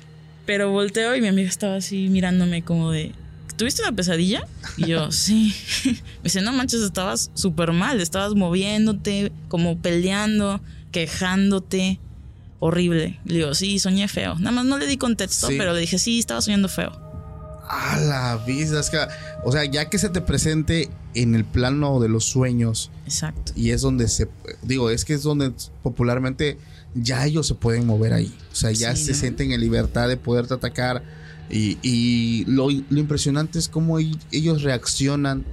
Pero 0.46 0.70
volteo 0.70 1.14
y 1.16 1.20
mi 1.20 1.28
amiga 1.28 1.48
estaba 1.48 1.76
así 1.76 2.08
mirándome 2.08 2.62
como 2.62 2.90
de 2.90 3.12
¿Tuviste 3.56 3.82
una 3.82 3.92
pesadilla? 3.92 4.46
Y 4.76 4.86
yo, 4.86 5.12
sí. 5.12 5.54
Me 5.84 6.24
dice, 6.24 6.40
no 6.40 6.52
manches, 6.52 6.80
estabas 6.80 7.30
súper 7.34 7.72
mal, 7.72 8.00
estabas 8.00 8.34
moviéndote, 8.34 9.30
como 9.48 9.78
peleando, 9.78 10.60
quejándote. 10.90 12.00
Horrible. 12.60 13.18
Le 13.24 13.34
digo, 13.34 13.54
sí, 13.54 13.78
soñé 13.78 14.08
feo. 14.08 14.36
Nada 14.36 14.52
más 14.52 14.64
no 14.64 14.78
le 14.78 14.86
di 14.86 14.96
contexto, 14.96 15.48
Sí. 15.48 15.56
pero 15.58 15.74
le 15.74 15.80
dije, 15.80 15.98
sí, 15.98 16.18
estaba 16.18 16.40
soñando 16.40 16.68
feo. 16.68 16.92
A 17.68 17.98
la 17.98 18.36
vista. 18.46 18.80
Es 18.80 18.88
que, 18.90 18.98
o 19.44 19.52
sea, 19.52 19.64
ya 19.64 19.88
que 19.90 19.98
se 19.98 20.08
te 20.08 20.20
presente 20.20 20.88
en 21.14 21.34
el 21.34 21.44
plano 21.44 22.00
de 22.00 22.08
los 22.08 22.24
sueños 22.24 22.90
Exacto. 23.04 23.52
y 23.54 23.70
es 23.70 23.80
donde 23.82 24.08
se. 24.08 24.28
Digo, 24.62 24.90
es 24.90 25.04
que 25.04 25.14
es 25.14 25.22
donde 25.22 25.52
popularmente 25.82 26.58
ya 26.94 27.24
ellos 27.26 27.46
se 27.46 27.54
pueden 27.54 27.86
mover 27.86 28.12
ahí. 28.12 28.34
O 28.50 28.54
sea, 28.54 28.70
ya 28.72 28.94
Sí, 28.96 29.04
se 29.06 29.12
¿no? 29.12 29.18
sienten 29.18 29.52
en 29.52 29.60
libertad 29.60 30.08
de 30.08 30.16
poderte 30.16 30.54
atacar. 30.54 31.02
Y, 31.50 31.76
y 31.82 32.44
lo, 32.46 32.68
lo 32.70 32.98
impresionante 33.00 33.58
es 33.58 33.68
cómo 33.68 33.98
ellos 33.98 34.62
reaccionan 34.62 35.44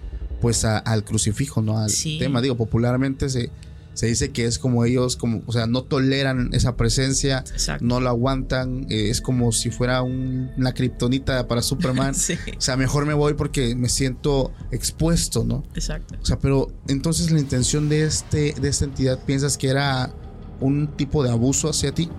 pues 0.42 0.64
a- 0.64 0.78
al 0.78 1.04
crucifijo, 1.04 1.62
¿no? 1.62 1.78
Al 1.78 1.90
Sí. 1.90 2.18
tema. 2.20 2.42
Digo, 2.42 2.56
popularmente 2.56 3.28
se, 3.30 3.50
se 3.94 4.08
dice 4.08 4.32
que 4.32 4.46
es 4.46 4.60
como 4.60 4.86
ellos, 4.86 5.16
como, 5.18 5.42
o 5.46 5.52
sea, 5.52 5.68
no 5.68 5.84
toleran 5.84 6.50
esa 6.54 6.76
presencia, 6.78 7.40
Exacto. 7.52 7.84
no 7.86 8.00
lo 8.00 8.10
aguantan. 8.10 8.86
eh, 8.90 9.10
es 9.10 9.20
como 9.22 9.52
si 9.52 9.70
fuera 9.72 10.02
un- 10.02 10.52
una 10.58 10.74
kriptonita 10.74 11.48
para 11.48 11.62
Superman. 11.62 12.14
Sí, 12.16 12.36
O 12.58 12.62
sea, 12.62 12.78
mejor 12.78 13.06
me 13.06 13.14
voy 13.14 13.34
porque 13.34 13.76
me 13.76 13.90
siento 13.90 14.54
expuesto, 14.72 15.44
¿no? 15.44 15.64
exacto. 15.76 16.16
O 16.22 16.26
sea, 16.26 16.40
pero 16.40 16.72
entonces 16.88 17.32
la 17.32 17.40
intención 17.40 17.90
de 17.90 18.04
este 18.04 18.54
de 18.54 18.70
esta 18.70 18.86
entidad 18.86 19.20
piensas 19.26 19.58
que 19.58 19.68
era 19.70 20.14
un 20.62 20.88
tipo 20.96 21.24
de 21.24 21.30
abuso 21.32 21.70
hacia 21.70 21.94
ti? 21.94 22.10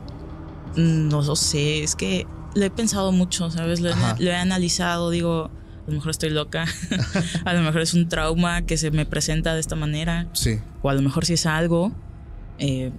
No 0.76 1.22
lo 1.22 1.36
sé, 1.36 1.82
es 1.82 1.94
que 1.96 2.26
lo 2.54 2.64
he 2.64 2.70
pensado 2.70 3.12
mucho, 3.12 3.50
¿sabes? 3.50 3.80
Lo, 3.80 3.88
he- 3.88 3.92
Ajá. 3.92 4.16
lo 4.18 4.30
he 4.30 4.34
analizado, 4.36 5.10
digo, 5.10 5.50
a 5.86 5.90
lo 5.90 5.94
mejor 5.96 6.10
estoy 6.10 6.30
loca, 6.30 6.64
a 7.44 7.52
lo 7.54 7.60
mejor 7.62 7.80
es 7.80 7.94
un 7.94 8.08
trauma 8.08 8.62
que 8.62 8.76
se 8.76 8.90
me 8.90 9.06
presenta 9.06 9.54
de 9.54 9.60
esta 9.60 9.76
manera, 9.76 10.26
Sí. 10.32 10.58
o 10.82 10.90
a 10.90 10.94
lo 10.94 11.02
mejor 11.02 11.24
si 11.24 11.34
es 11.34 11.46
algo 11.46 11.92
eh, 12.58 12.92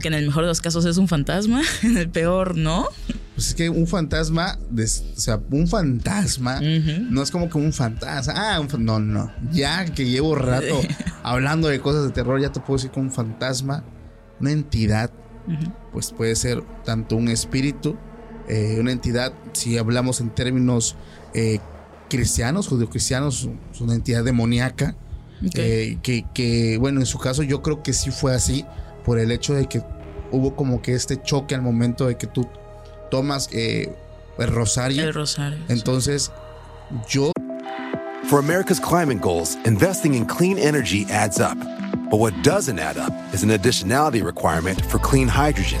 que 0.00 0.08
en 0.08 0.14
el 0.14 0.26
mejor 0.26 0.44
de 0.44 0.48
los 0.48 0.60
casos 0.60 0.84
es 0.84 0.96
un 0.96 1.08
fantasma, 1.08 1.60
en 1.82 1.96
el 1.98 2.08
peor 2.08 2.56
no. 2.56 2.86
Pues 3.34 3.48
es 3.48 3.54
que 3.54 3.68
un 3.68 3.86
fantasma, 3.86 4.58
de- 4.70 4.84
o 4.84 5.20
sea, 5.20 5.40
un 5.50 5.66
fantasma 5.68 6.60
no 6.60 7.22
es 7.22 7.30
como 7.30 7.48
que 7.48 7.58
un 7.58 7.72
fantasma. 7.72 8.32
Ah, 8.36 8.60
un 8.60 8.84
no, 8.84 8.98
no. 8.98 9.32
Ya 9.52 9.84
que 9.86 10.06
llevo 10.06 10.34
rato 10.34 10.80
hablando 11.22 11.68
de 11.68 11.80
cosas 11.80 12.04
de 12.04 12.10
terror, 12.10 12.40
ya 12.40 12.50
te 12.50 12.58
puedo 12.60 12.78
decir 12.78 12.90
que 12.90 12.98
un 13.00 13.10
fantasma 13.12 13.84
una 14.40 14.50
entidad, 14.52 15.10
pues 15.92 16.12
puede 16.12 16.34
ser 16.36 16.62
tanto 16.84 17.14
un 17.16 17.28
espíritu, 17.28 17.96
eh, 18.48 18.76
una 18.80 18.92
entidad, 18.92 19.32
si 19.52 19.78
hablamos 19.78 20.20
en 20.20 20.30
términos 20.30 20.94
eh, 21.34 21.58
cristianos, 22.08 22.68
judio-cristianos, 22.68 23.48
es 23.72 23.80
una 23.80 23.94
entidad 23.94 24.24
demoníaca, 24.24 24.94
Ok. 25.46 25.52
eh, 25.54 25.98
que, 26.02 26.24
que, 26.34 26.76
bueno, 26.78 27.00
en 27.00 27.06
su 27.06 27.18
caso 27.18 27.42
yo 27.42 27.62
creo 27.62 27.82
que 27.82 27.92
sí 27.92 28.10
fue 28.10 28.34
así, 28.34 28.64
por 29.04 29.18
el 29.18 29.30
hecho 29.30 29.54
de 29.54 29.66
que 29.66 29.82
hubo 30.32 30.54
como 30.56 30.82
que 30.82 30.94
este 30.94 31.20
choque 31.22 31.54
al 31.54 31.62
momento 31.62 32.06
de 32.06 32.16
que 32.16 32.26
tú 32.26 32.46
tomas 33.10 33.48
eh, 33.52 33.94
el 34.38 34.48
rosario. 34.48 35.02
El 35.04 35.14
rosario. 35.14 35.58
sí. 35.66 35.72
Entonces, 35.72 36.30
yo 37.08 37.32
For 38.28 38.38
America's 38.38 38.78
climate 38.78 39.20
goals, 39.22 39.56
investing 39.64 40.12
in 40.14 40.26
clean 40.26 40.58
energy 40.58 41.06
adds 41.10 41.40
up. 41.40 41.56
But 42.10 42.18
what 42.20 42.34
doesn't 42.42 42.78
add 42.78 42.98
up 42.98 43.12
is 43.32 43.42
an 43.42 43.50
additionality 43.50 44.22
requirement 44.22 44.80
for 44.90 44.98
clean 44.98 45.28
hydrogen. 45.28 45.80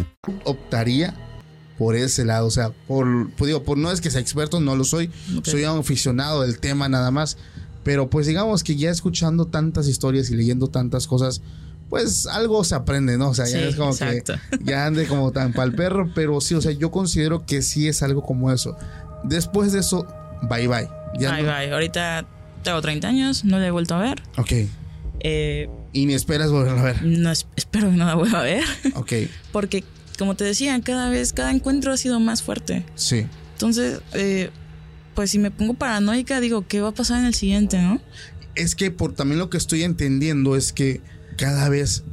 Optaría 0.45 1.13
por 1.77 1.95
ese 1.95 2.25
lado. 2.25 2.47
O 2.47 2.51
sea, 2.51 2.69
por, 2.87 3.31
pues 3.31 3.47
digo, 3.47 3.63
por 3.63 3.77
no 3.77 3.91
es 3.91 4.01
que 4.01 4.11
sea 4.11 4.21
experto, 4.21 4.59
no 4.59 4.75
lo 4.75 4.83
soy. 4.83 5.09
Soy 5.43 5.63
un 5.65 5.79
aficionado 5.79 6.41
del 6.41 6.59
tema 6.59 6.89
nada 6.89 7.11
más. 7.11 7.37
Pero 7.83 8.09
pues 8.09 8.27
digamos 8.27 8.63
que 8.63 8.75
ya 8.75 8.91
escuchando 8.91 9.45
tantas 9.47 9.87
historias 9.87 10.29
y 10.29 10.35
leyendo 10.35 10.67
tantas 10.67 11.07
cosas, 11.07 11.41
pues 11.89 12.27
algo 12.27 12.63
se 12.63 12.75
aprende, 12.75 13.17
¿no? 13.17 13.29
O 13.29 13.33
sea, 13.33 13.47
ya 13.47 13.59
es 13.59 13.75
como 13.75 13.89
exacto. 13.89 14.35
que 14.51 14.63
ya 14.63 14.85
ande 14.85 15.07
como 15.07 15.31
tan 15.31 15.51
pa'l 15.51 15.73
perro, 15.73 16.11
pero 16.13 16.39
sí, 16.41 16.53
o 16.53 16.61
sea, 16.61 16.71
yo 16.71 16.91
considero 16.91 17.45
que 17.45 17.63
sí 17.63 17.87
es 17.87 18.03
algo 18.03 18.21
como 18.21 18.51
eso. 18.51 18.77
Después 19.23 19.71
de 19.71 19.79
eso, 19.79 20.05
bye 20.43 20.67
bye. 20.67 20.87
Ya 21.19 21.31
Bye, 21.33 21.43
no- 21.43 21.51
bye. 21.51 21.71
Ahorita 21.73 22.25
tengo 22.63 22.79
30 22.81 23.07
años, 23.07 23.43
no 23.43 23.57
la 23.57 23.65
he 23.67 23.71
vuelto 23.71 23.95
a 23.95 23.99
ver. 23.99 24.21
Ok. 24.37 24.51
Eh, 25.21 25.67
Y 25.93 26.05
ni 26.05 26.13
esperas 26.13 26.51
volverlo 26.51 26.79
a 26.79 26.83
ver. 26.83 27.03
no 27.03 27.31
es- 27.31 27.47
espero 27.55 27.89
que 27.91 27.97
no 27.97 28.05
la 28.05 28.15
vuelva 28.15 28.39
a 28.39 28.43
ver. 28.43 28.63
Ok, 28.95 29.13
Porque, 29.51 29.83
como 30.17 30.35
te 30.35 30.43
decía, 30.43 30.79
cada 30.81 31.09
vez, 31.09 31.33
cada 31.33 31.51
encuentro 31.51 31.91
ha 31.91 31.97
sido 31.97 32.19
más 32.19 32.41
fuerte. 32.41 32.85
sí. 32.95 33.25
Entonces, 33.53 33.99
eh, 34.13 34.49
pues 35.13 35.29
si 35.29 35.37
me 35.37 35.51
pongo 35.51 35.75
paranoica, 35.75 36.39
digo, 36.39 36.65
¿qué 36.67 36.81
va 36.81 36.89
a 36.89 36.93
pasar 36.93 37.19
en 37.19 37.25
el 37.27 37.35
siguiente, 37.35 37.79
no? 37.79 38.01
Es 38.55 38.73
que 38.73 38.89
por 38.89 39.13
también 39.13 39.37
lo 39.37 39.51
que 39.51 39.57
estoy 39.57 39.83
entendiendo 39.83 40.55
es 40.55 40.73
que 40.73 40.99
cada 41.37 41.69
vez 41.69 42.03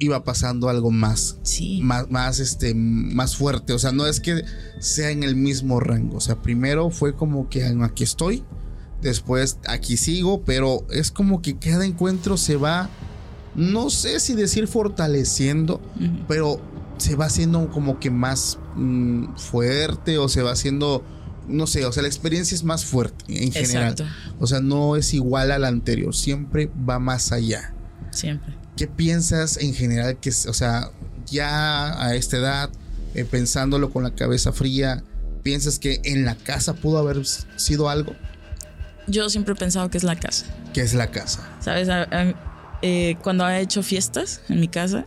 iba 0.00 0.24
pasando 0.24 0.68
algo 0.68 0.90
más. 0.90 1.36
Sí. 1.42 1.80
Más, 1.80 2.10
más, 2.10 2.40
este, 2.40 2.74
más 2.74 3.36
fuerte. 3.36 3.72
O 3.72 3.78
sea, 3.78 3.92
no 3.92 4.04
es 4.06 4.18
que 4.18 4.42
sea 4.80 5.10
en 5.10 5.22
el 5.22 5.36
mismo 5.36 5.78
rango. 5.78 6.16
O 6.16 6.20
sea, 6.20 6.42
primero 6.42 6.90
fue 6.90 7.14
como 7.14 7.48
que 7.48 7.62
"Ah, 7.64 7.72
aquí 7.84 8.02
estoy. 8.02 8.42
Después 9.00 9.58
aquí 9.68 9.96
sigo. 9.96 10.42
Pero 10.44 10.84
es 10.90 11.10
como 11.12 11.40
que 11.40 11.56
cada 11.56 11.86
encuentro 11.86 12.36
se 12.36 12.56
va. 12.56 12.90
No 13.56 13.90
sé 13.90 14.20
si 14.20 14.34
decir 14.34 14.68
fortaleciendo. 14.68 15.80
Pero 16.28 16.60
se 16.98 17.16
va 17.16 17.26
haciendo 17.26 17.70
como 17.70 17.98
que 17.98 18.10
más 18.10 18.58
mm, 18.76 19.34
fuerte. 19.36 20.18
O 20.18 20.28
se 20.28 20.42
va 20.42 20.52
haciendo. 20.52 21.02
No 21.48 21.66
sé, 21.66 21.84
o 21.86 21.92
sea, 21.92 22.02
la 22.02 22.08
experiencia 22.08 22.54
es 22.54 22.64
más 22.64 22.84
fuerte 22.84 23.24
en 23.44 23.52
general. 23.52 23.92
Exacto. 23.92 24.04
O 24.40 24.46
sea, 24.46 24.60
no 24.60 24.96
es 24.96 25.14
igual 25.14 25.52
a 25.52 25.58
la 25.60 25.68
anterior, 25.68 26.14
siempre 26.14 26.70
va 26.88 26.98
más 26.98 27.30
allá. 27.30 27.72
Siempre. 28.10 28.52
¿Qué 28.76 28.88
piensas 28.88 29.56
en 29.58 29.72
general 29.72 30.16
que, 30.18 30.30
o 30.30 30.52
sea, 30.52 30.90
ya 31.26 32.02
a 32.04 32.16
esta 32.16 32.36
edad, 32.38 32.70
eh, 33.14 33.24
pensándolo 33.24 33.90
con 33.90 34.02
la 34.02 34.10
cabeza 34.14 34.52
fría, 34.52 35.04
piensas 35.44 35.78
que 35.78 36.00
en 36.04 36.24
la 36.24 36.34
casa 36.34 36.74
pudo 36.74 36.98
haber 36.98 37.24
sido 37.56 37.88
algo? 37.88 38.14
Yo 39.06 39.30
siempre 39.30 39.54
he 39.54 39.56
pensado 39.56 39.88
que 39.88 39.98
es 39.98 40.04
la 40.04 40.16
casa. 40.18 40.46
¿Qué 40.74 40.80
es 40.80 40.94
la 40.94 41.12
casa? 41.12 41.48
¿Sabes? 41.60 41.88
A- 41.88 42.02
a- 42.02 42.34
eh, 42.82 43.16
cuando 43.22 43.48
he 43.48 43.60
hecho 43.60 43.82
fiestas 43.82 44.40
en 44.48 44.60
mi 44.60 44.68
casa, 44.68 45.06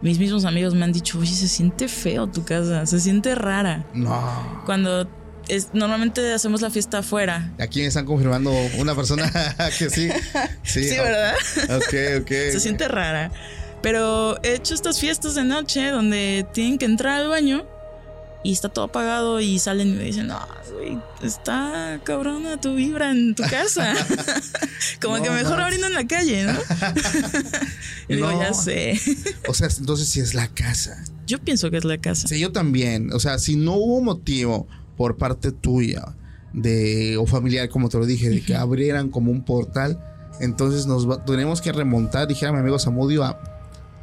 mis 0.00 0.18
mismos 0.18 0.44
amigos 0.44 0.74
me 0.74 0.84
han 0.84 0.92
dicho, 0.92 1.18
oye, 1.18 1.32
se 1.32 1.48
siente 1.48 1.88
feo 1.88 2.26
tu 2.26 2.44
casa, 2.44 2.86
se 2.86 3.00
siente 3.00 3.34
rara. 3.34 3.86
No. 3.94 4.62
Cuando 4.66 5.08
es, 5.48 5.70
normalmente 5.72 6.32
hacemos 6.32 6.60
la 6.60 6.70
fiesta 6.70 6.98
afuera. 6.98 7.52
Aquí 7.58 7.80
me 7.80 7.86
están 7.86 8.04
confirmando 8.04 8.52
una 8.78 8.94
persona 8.94 9.30
que 9.78 9.90
sí. 9.90 10.08
Sí, 10.62 10.88
Sí, 10.88 10.96
ah, 10.96 11.02
¿verdad? 11.02 11.34
Ok, 11.76 12.22
ok. 12.22 12.28
Se 12.28 12.60
siente 12.60 12.88
rara. 12.88 13.30
Pero 13.82 14.40
he 14.44 14.54
hecho 14.54 14.74
estas 14.74 15.00
fiestas 15.00 15.34
de 15.34 15.44
noche 15.44 15.88
donde 15.90 16.46
tienen 16.52 16.78
que 16.78 16.84
entrar 16.84 17.20
al 17.20 17.28
baño 17.28 17.66
y 18.44 18.52
está 18.52 18.68
todo 18.68 18.86
apagado 18.86 19.40
y 19.40 19.58
salen 19.58 19.88
y 19.88 19.92
me 19.92 20.04
dicen, 20.04 20.26
no, 20.26 20.38
güey, 20.74 20.98
está 21.22 22.00
cabrona 22.04 22.60
tu 22.60 22.74
vibra 22.74 23.10
en 23.10 23.34
tu 23.34 23.42
casa. 23.44 23.94
Como 25.00 25.18
No 25.18 25.22
que 25.24 25.30
mejor 25.30 25.60
abriendo 25.60 25.86
en 25.86 25.94
la 25.94 26.06
calle, 26.06 26.44
¿no? 26.44 26.52
y 28.08 28.14
digo, 28.16 28.30
No. 28.32 28.40
ya 28.40 28.52
sé. 28.54 28.98
O 29.48 29.54
sea, 29.54 29.68
entonces 29.78 30.08
sí 30.08 30.20
es 30.20 30.34
la 30.34 30.48
casa. 30.48 31.02
Yo 31.26 31.38
pienso 31.38 31.70
que 31.70 31.76
es 31.78 31.84
la 31.84 31.98
casa. 31.98 32.26
Sí, 32.28 32.38
yo 32.40 32.52
también. 32.52 33.12
O 33.12 33.20
sea, 33.20 33.38
si 33.38 33.56
no 33.56 33.74
hubo 33.74 34.00
motivo 34.02 34.66
por 34.96 35.16
parte 35.16 35.52
tuya 35.52 36.14
de 36.52 37.16
o 37.16 37.26
familiar, 37.26 37.68
como 37.68 37.88
te 37.88 37.98
lo 37.98 38.06
dije, 38.06 38.28
de 38.28 38.42
que 38.42 38.54
abrieran 38.56 39.08
como 39.08 39.30
un 39.30 39.44
portal, 39.44 39.98
entonces 40.40 40.86
nos 40.86 41.08
va- 41.08 41.24
tenemos 41.24 41.60
que 41.62 41.72
remontar, 41.72 42.26
dijera 42.28 42.52
mi 42.52 42.58
amigo 42.58 42.78
Samudio, 42.78 43.24
a 43.24 43.40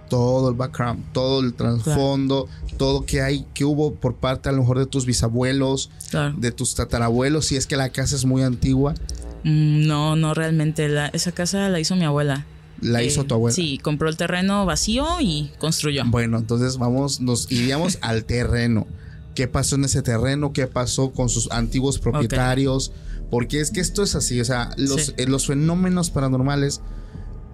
todo 0.09 0.49
el 0.49 0.55
background, 0.55 1.03
todo 1.13 1.41
el 1.41 1.53
trasfondo, 1.53 2.47
todo 2.79 3.05
que 3.05 3.21
hay, 3.21 3.45
que 3.53 3.63
hubo 3.65 3.93
por 3.93 4.15
parte 4.15 4.49
a 4.49 4.51
lo 4.51 4.61
mejor 4.61 4.79
de 4.79 4.87
tus 4.87 5.05
bisabuelos, 5.05 5.91
Claro. 6.09 6.33
de 6.35 6.51
tus 6.51 6.73
tatarabuelos, 6.73 7.45
si 7.45 7.55
es 7.57 7.67
que 7.67 7.75
la 7.77 7.89
casa 7.89 8.15
es 8.15 8.25
muy 8.25 8.41
antigua, 8.41 8.95
Mm, 9.43 9.85
no, 9.87 10.15
no 10.17 10.33
realmente. 10.33 10.89
La- 10.89 11.07
esa 11.07 11.31
casa 11.31 11.69
la 11.69 11.79
hizo 11.79 11.95
mi 11.95 12.03
abuela. 12.05 12.45
la 12.81 13.01
Eh, 13.01 13.05
hizo 13.07 13.25
tu 13.25 13.33
abuela. 13.35 13.53
Sí, 13.53 13.77
compró 13.77 14.07
el 14.09 14.15
terreno 14.17 14.65
vacío 14.65 15.05
y 15.19 15.51
construyó. 15.59 16.03
Bueno, 16.07 16.37
entonces 16.37 16.77
vamos, 16.77 17.19
nos 17.21 17.51
iríamos 17.51 17.97
al 18.01 18.23
terreno. 18.25 18.87
¿Qué 19.35 19.47
pasó 19.49 19.75
en 19.75 19.83
ese 19.85 20.01
terreno? 20.01 20.53
¿Qué 20.53 20.65
pasó 20.67 21.11
con 21.11 21.27
sus 21.29 21.51
antiguos 21.51 21.99
propietarios? 21.99 22.91
Porque 23.29 23.59
es 23.61 23.71
que 23.71 23.79
esto 23.81 24.01
es 24.03 24.15
así, 24.15 24.39
o 24.41 24.45
sea, 24.45 24.69
los, 24.77 25.07
Sí. 25.07 25.13
eh, 25.17 25.27
los 25.27 25.45
fenómenos 25.47 26.09
paranormales 26.09 26.81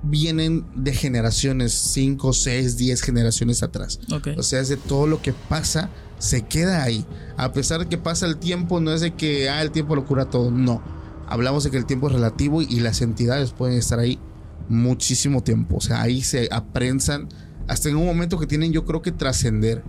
vienen 0.05 0.65
de 0.75 0.93
generaciones, 0.93 1.73
5, 1.73 2.33
6, 2.33 2.77
10 2.77 3.01
generaciones 3.01 3.63
atrás. 3.63 3.99
O 4.37 4.43
sea, 4.43 4.59
es 4.59 4.69
de 4.69 4.77
todo 4.77 5.07
lo 5.07 5.21
que 5.21 5.33
pasa, 5.33 5.89
se 6.19 6.43
queda 6.43 6.83
ahí. 6.83 7.05
A 7.37 7.51
pesar 7.53 7.79
de 7.79 7.87
que 7.87 7.97
pasa 7.97 8.25
el 8.25 8.37
tiempo, 8.37 8.79
no 8.79 8.93
es 8.93 9.01
de 9.01 9.13
que 9.15 9.49
ah, 9.49 9.61
el 9.61 9.71
tiempo 9.71 9.95
lo 9.95 10.05
cura 10.05 10.25
todo, 10.25 10.51
no. 10.51 10.81
Hablamos 11.27 11.63
de 11.63 11.71
que 11.71 11.77
el 11.77 11.85
tiempo 11.85 12.07
es 12.07 12.13
relativo 12.13 12.61
y 12.61 12.79
las 12.79 13.01
entidades 13.01 13.51
pueden 13.51 13.77
estar 13.77 13.99
ahí 13.99 14.19
muchísimo 14.69 15.43
tiempo. 15.43 15.77
O 15.77 15.81
sea, 15.81 16.01
ahí 16.01 16.21
se 16.21 16.47
aprensan 16.51 17.27
hasta 17.67 17.89
en 17.89 17.95
un 17.95 18.05
momento 18.05 18.39
que 18.39 18.47
tienen, 18.47 18.71
yo 18.71 18.85
creo 18.85 19.01
que 19.01 19.11
trascender. 19.11 19.83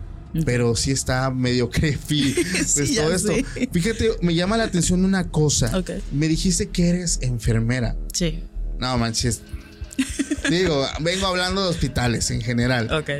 Pero 0.45 0.77
sí 0.77 0.91
está 0.91 1.31
medio 1.31 1.71
creepy 1.71 2.35
pues, 2.53 2.71
Sí, 2.71 2.97
todo 2.97 3.13
esto. 3.13 3.33
sé. 3.33 3.69
Fíjate, 3.73 4.11
me 4.21 4.35
llama 4.35 4.57
la 4.59 4.65
atención 4.65 5.05
una 5.05 5.29
cosa. 5.31 5.77
Ok. 5.79 5.91
Me 6.13 6.29
dijiste 6.29 6.69
que 6.69 6.89
eres 6.89 7.19
enfermera. 7.23 7.97
Sí. 8.13 8.43
No 8.79 8.99
manches. 8.99 9.41
Digo, 10.51 10.85
vengo 11.01 11.27
hablando 11.27 11.63
de 11.63 11.69
hospitales 11.69 12.31
en 12.31 12.41
general. 12.41 12.93
Ok. 12.93 13.11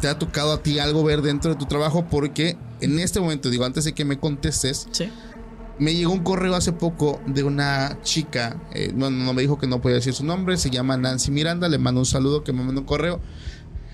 ¿Te 0.00 0.08
ha 0.08 0.18
tocado 0.18 0.52
a 0.52 0.62
ti 0.62 0.78
algo 0.78 1.04
ver 1.04 1.22
dentro 1.22 1.52
de 1.52 1.56
tu 1.58 1.66
trabajo? 1.66 2.06
Porque 2.10 2.56
en 2.80 2.98
este 2.98 3.20
momento, 3.20 3.50
digo, 3.50 3.64
antes 3.64 3.84
de 3.84 3.92
que 3.92 4.04
me 4.04 4.18
contestes, 4.18 4.88
Sí. 4.90 5.08
me 5.78 5.94
llegó 5.94 6.12
un 6.12 6.24
correo 6.24 6.54
hace 6.56 6.72
poco 6.72 7.20
de 7.26 7.44
una 7.44 7.98
chica, 8.02 8.60
eh, 8.74 8.92
no, 8.94 9.10
no 9.10 9.32
me 9.32 9.42
dijo 9.42 9.58
que 9.58 9.66
no 9.68 9.80
podía 9.80 9.96
decir 9.96 10.12
su 10.14 10.24
nombre, 10.24 10.56
se 10.56 10.70
llama 10.70 10.96
Nancy 10.96 11.30
Miranda, 11.30 11.68
le 11.68 11.78
mando 11.78 12.00
un 12.00 12.06
saludo 12.06 12.42
que 12.42 12.52
me 12.52 12.64
mandó 12.64 12.80
un 12.80 12.86
correo 12.86 13.20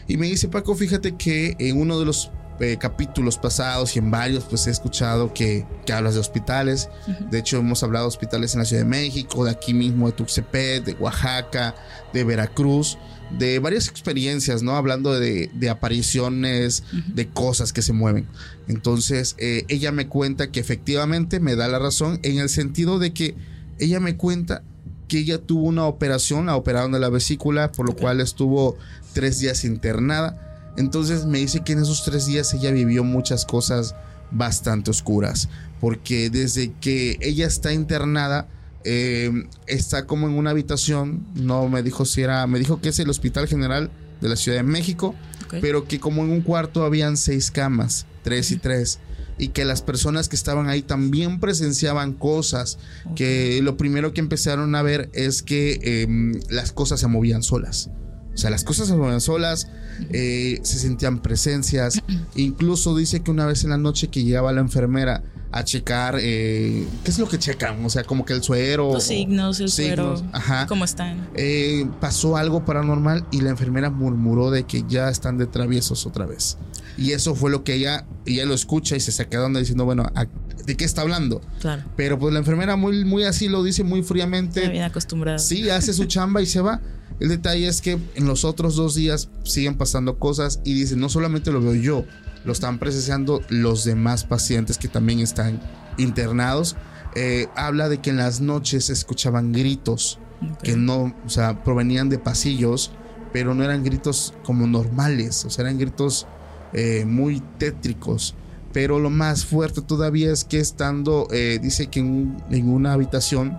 y 0.06 0.16
me 0.16 0.26
dice, 0.26 0.48
Paco, 0.48 0.74
fíjate 0.74 1.16
que 1.16 1.54
en 1.58 1.78
uno 1.78 1.98
de 1.98 2.06
los 2.06 2.30
eh, 2.60 2.76
capítulos 2.78 3.38
pasados 3.38 3.94
y 3.96 3.98
en 3.98 4.10
varios, 4.10 4.44
pues 4.44 4.66
he 4.66 4.70
escuchado 4.70 5.32
que, 5.32 5.66
que 5.86 5.92
hablas 5.92 6.14
de 6.14 6.20
hospitales. 6.20 6.88
De 7.30 7.38
hecho, 7.38 7.58
hemos 7.58 7.82
hablado 7.82 8.04
de 8.04 8.08
hospitales 8.08 8.54
en 8.54 8.60
la 8.60 8.64
Ciudad 8.64 8.82
de 8.82 8.88
México, 8.88 9.44
de 9.44 9.50
aquí 9.50 9.74
mismo, 9.74 10.06
de 10.06 10.12
Tuxtepec, 10.12 10.84
de 10.84 10.92
Oaxaca, 10.94 11.74
de 12.12 12.24
Veracruz, 12.24 12.98
de 13.38 13.58
varias 13.58 13.88
experiencias, 13.88 14.62
¿no? 14.62 14.76
Hablando 14.76 15.18
de, 15.18 15.50
de 15.54 15.70
apariciones, 15.70 16.82
de 17.08 17.28
cosas 17.28 17.72
que 17.72 17.82
se 17.82 17.92
mueven. 17.92 18.26
Entonces, 18.68 19.34
eh, 19.38 19.64
ella 19.68 19.92
me 19.92 20.08
cuenta 20.08 20.50
que 20.50 20.60
efectivamente 20.60 21.40
me 21.40 21.54
da 21.54 21.68
la 21.68 21.78
razón 21.78 22.20
en 22.22 22.38
el 22.38 22.48
sentido 22.48 22.98
de 22.98 23.12
que 23.12 23.36
ella 23.78 24.00
me 24.00 24.16
cuenta 24.16 24.62
que 25.08 25.18
ella 25.18 25.38
tuvo 25.38 25.66
una 25.66 25.86
operación, 25.86 26.46
la 26.46 26.56
operaron 26.56 26.92
de 26.92 27.00
la 27.00 27.08
vesícula, 27.08 27.72
por 27.72 27.86
lo 27.86 27.96
cual 27.96 28.20
estuvo 28.20 28.76
tres 29.14 29.38
días 29.40 29.64
internada. 29.64 30.47
Entonces 30.78 31.26
me 31.26 31.38
dice 31.38 31.64
que 31.64 31.72
en 31.72 31.80
esos 31.80 32.04
tres 32.04 32.26
días 32.26 32.54
ella 32.54 32.70
vivió 32.70 33.02
muchas 33.02 33.44
cosas 33.44 33.96
bastante 34.30 34.92
oscuras, 34.92 35.48
porque 35.80 36.30
desde 36.30 36.72
que 36.80 37.18
ella 37.20 37.48
está 37.48 37.72
internada, 37.72 38.46
eh, 38.84 39.30
está 39.66 40.06
como 40.06 40.28
en 40.28 40.34
una 40.34 40.50
habitación, 40.50 41.26
no 41.34 41.68
me 41.68 41.82
dijo 41.82 42.04
si 42.04 42.22
era, 42.22 42.46
me 42.46 42.60
dijo 42.60 42.80
que 42.80 42.90
es 42.90 42.98
el 43.00 43.10
Hospital 43.10 43.48
General 43.48 43.90
de 44.20 44.28
la 44.28 44.36
Ciudad 44.36 44.58
de 44.58 44.62
México, 44.62 45.16
pero 45.60 45.88
que 45.88 45.98
como 45.98 46.22
en 46.22 46.30
un 46.30 46.42
cuarto 46.42 46.84
habían 46.84 47.16
seis 47.16 47.50
camas, 47.50 48.06
tres 48.22 48.52
y 48.52 48.56
tres, 48.56 49.00
y 49.36 49.48
que 49.48 49.64
las 49.64 49.82
personas 49.82 50.28
que 50.28 50.36
estaban 50.36 50.68
ahí 50.68 50.82
también 50.82 51.40
presenciaban 51.40 52.12
cosas, 52.12 52.78
que 53.16 53.58
lo 53.62 53.76
primero 53.76 54.12
que 54.12 54.20
empezaron 54.20 54.76
a 54.76 54.82
ver 54.82 55.10
es 55.12 55.42
que 55.42 55.80
eh, 55.82 56.40
las 56.50 56.70
cosas 56.70 57.00
se 57.00 57.08
movían 57.08 57.42
solas. 57.42 57.90
O 58.38 58.40
sea, 58.40 58.50
las 58.50 58.62
cosas 58.62 58.86
se 58.86 58.94
movían 58.94 59.20
solas, 59.20 59.66
eh, 60.10 60.60
se 60.62 60.78
sentían 60.78 61.18
presencias. 61.22 62.00
Incluso 62.36 62.94
dice 62.96 63.18
que 63.20 63.32
una 63.32 63.46
vez 63.46 63.64
en 63.64 63.70
la 63.70 63.78
noche 63.78 64.06
que 64.10 64.22
llegaba 64.22 64.52
la 64.52 64.60
enfermera 64.60 65.24
a 65.50 65.64
checar, 65.64 66.18
eh, 66.20 66.86
¿qué 67.02 67.10
es 67.10 67.18
lo 67.18 67.28
que 67.28 67.36
checan? 67.40 67.84
O 67.84 67.90
sea, 67.90 68.04
como 68.04 68.24
que 68.24 68.34
el 68.34 68.42
suero. 68.44 68.92
Los 68.92 69.02
signos, 69.02 69.58
el 69.58 69.68
signos, 69.70 70.20
suero, 70.20 70.30
ajá. 70.32 70.66
cómo 70.68 70.84
están. 70.84 71.28
Eh, 71.34 71.84
pasó 72.00 72.36
algo 72.36 72.64
paranormal 72.64 73.26
y 73.32 73.40
la 73.40 73.50
enfermera 73.50 73.90
murmuró 73.90 74.52
de 74.52 74.62
que 74.62 74.84
ya 74.88 75.08
están 75.08 75.36
de 75.36 75.46
traviesos 75.48 76.06
otra 76.06 76.24
vez. 76.24 76.58
Y 76.96 77.10
eso 77.10 77.34
fue 77.34 77.50
lo 77.50 77.64
que 77.64 77.74
ella, 77.74 78.06
ella 78.24 78.44
lo 78.44 78.54
escucha 78.54 78.94
y 78.94 79.00
se 79.00 79.10
saca 79.10 79.38
de 79.40 79.44
onda 79.46 79.58
diciendo, 79.58 79.84
bueno, 79.84 80.04
¿a- 80.14 80.26
¿de 80.64 80.76
qué 80.76 80.84
está 80.84 81.00
hablando? 81.02 81.40
Claro. 81.60 81.82
Pero 81.96 82.20
pues 82.20 82.32
la 82.32 82.38
enfermera 82.38 82.76
muy, 82.76 83.04
muy 83.04 83.24
así 83.24 83.48
lo 83.48 83.64
dice 83.64 83.82
muy 83.82 84.04
fríamente. 84.04 84.62
Ya 84.62 84.70
bien 84.70 84.84
acostumbrada. 84.84 85.38
Sí, 85.40 85.68
hace 85.70 85.92
su 85.92 86.04
chamba 86.04 86.40
y 86.40 86.46
se 86.46 86.60
va. 86.60 86.80
El 87.20 87.28
detalle 87.28 87.66
es 87.66 87.80
que 87.80 87.98
en 88.14 88.26
los 88.26 88.44
otros 88.44 88.76
dos 88.76 88.94
días 88.94 89.28
siguen 89.44 89.76
pasando 89.76 90.18
cosas 90.18 90.60
y 90.64 90.74
dice, 90.74 90.96
no 90.96 91.08
solamente 91.08 91.50
lo 91.50 91.60
veo 91.60 91.74
yo, 91.74 92.04
lo 92.44 92.52
están 92.52 92.78
presenciando 92.78 93.42
los 93.48 93.84
demás 93.84 94.24
pacientes 94.24 94.78
que 94.78 94.88
también 94.88 95.20
están 95.20 95.60
internados. 95.96 96.76
Eh, 97.14 97.48
habla 97.56 97.88
de 97.88 97.98
que 97.98 98.10
en 98.10 98.18
las 98.18 98.40
noches 98.40 98.86
se 98.86 98.92
escuchaban 98.92 99.52
gritos 99.52 100.18
que 100.62 100.76
no, 100.76 101.14
o 101.24 101.28
sea, 101.28 101.64
provenían 101.64 102.08
de 102.08 102.18
pasillos, 102.18 102.92
pero 103.32 103.54
no 103.54 103.64
eran 103.64 103.82
gritos 103.82 104.34
como 104.44 104.66
normales, 104.66 105.44
o 105.44 105.50
sea, 105.50 105.64
eran 105.64 105.78
gritos 105.78 106.26
eh, 106.72 107.04
muy 107.06 107.42
tétricos. 107.58 108.34
Pero 108.72 108.98
lo 108.98 109.10
más 109.10 109.44
fuerte 109.44 109.80
todavía 109.80 110.32
es 110.32 110.44
que 110.44 110.60
estando, 110.60 111.26
eh, 111.32 111.58
dice 111.60 111.88
que 111.88 112.00
en, 112.00 112.36
en 112.50 112.68
una 112.70 112.92
habitación, 112.92 113.58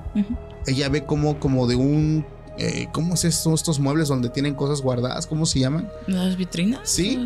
ella 0.68 0.88
ve 0.90 1.06
como, 1.06 1.40
como 1.40 1.68
de 1.68 1.76
un, 1.76 2.26
eh, 2.60 2.88
¿cómo 2.92 3.14
es 3.16 3.24
esto? 3.26 3.54
Estos 3.54 3.80
muebles 3.80 4.08
donde 4.08 4.30
tienen 4.30 4.54
cosas 4.54 4.82
guardadas, 4.82 5.26
¿cómo 5.28 5.46
se 5.46 5.60
llaman? 5.60 5.90
Las 6.08 6.38
vitrinas. 6.38 6.82
Sí. 6.84 7.18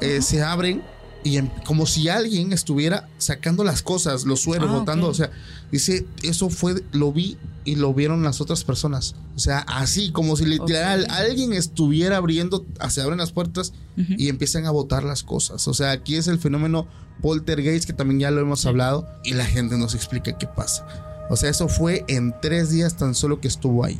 Eh, 0.00 0.22
se 0.22 0.42
abren 0.42 0.82
y 1.24 1.38
em- 1.38 1.50
como 1.64 1.86
si 1.86 2.08
alguien 2.08 2.52
estuviera 2.52 3.08
sacando 3.18 3.64
las 3.64 3.82
cosas, 3.82 4.24
los 4.24 4.40
sueros, 4.40 4.70
Ah, 4.70 4.78
botando, 4.78 5.08
o 5.08 5.14
sea, 5.14 5.30
dice, 5.72 6.06
eso 6.22 6.50
fue, 6.50 6.82
lo 6.92 7.12
vi 7.12 7.36
y 7.64 7.74
lo 7.74 7.92
vieron 7.92 8.22
las 8.22 8.40
otras 8.40 8.62
personas. 8.62 9.16
O 9.34 9.40
sea, 9.40 9.58
así, 9.66 10.12
como 10.12 10.36
si 10.36 10.46
literal 10.46 11.06
alguien 11.10 11.52
estuviera 11.52 12.18
abriendo, 12.18 12.64
se 12.88 13.02
abren 13.02 13.18
las 13.18 13.32
puertas 13.32 13.72
y 13.96 14.28
empiezan 14.28 14.66
a 14.66 14.70
botar 14.70 15.02
las 15.02 15.24
cosas. 15.24 15.66
O 15.66 15.74
sea, 15.74 15.90
aquí 15.90 16.14
es 16.14 16.28
el 16.28 16.38
fenómeno 16.38 16.86
poltergeist 17.22 17.86
que 17.86 17.92
también 17.92 18.20
ya 18.20 18.30
lo 18.30 18.40
hemos 18.40 18.64
hablado 18.66 19.08
y 19.24 19.32
la 19.34 19.46
gente 19.46 19.76
nos 19.78 19.94
explica 19.94 20.38
qué 20.38 20.46
pasa. 20.46 20.86
O 21.28 21.34
sea, 21.36 21.50
eso 21.50 21.66
fue 21.66 22.04
en 22.06 22.34
tres 22.40 22.70
días 22.70 22.96
tan 22.96 23.14
solo 23.16 23.40
que 23.40 23.48
estuvo 23.48 23.84
ahí. 23.84 23.98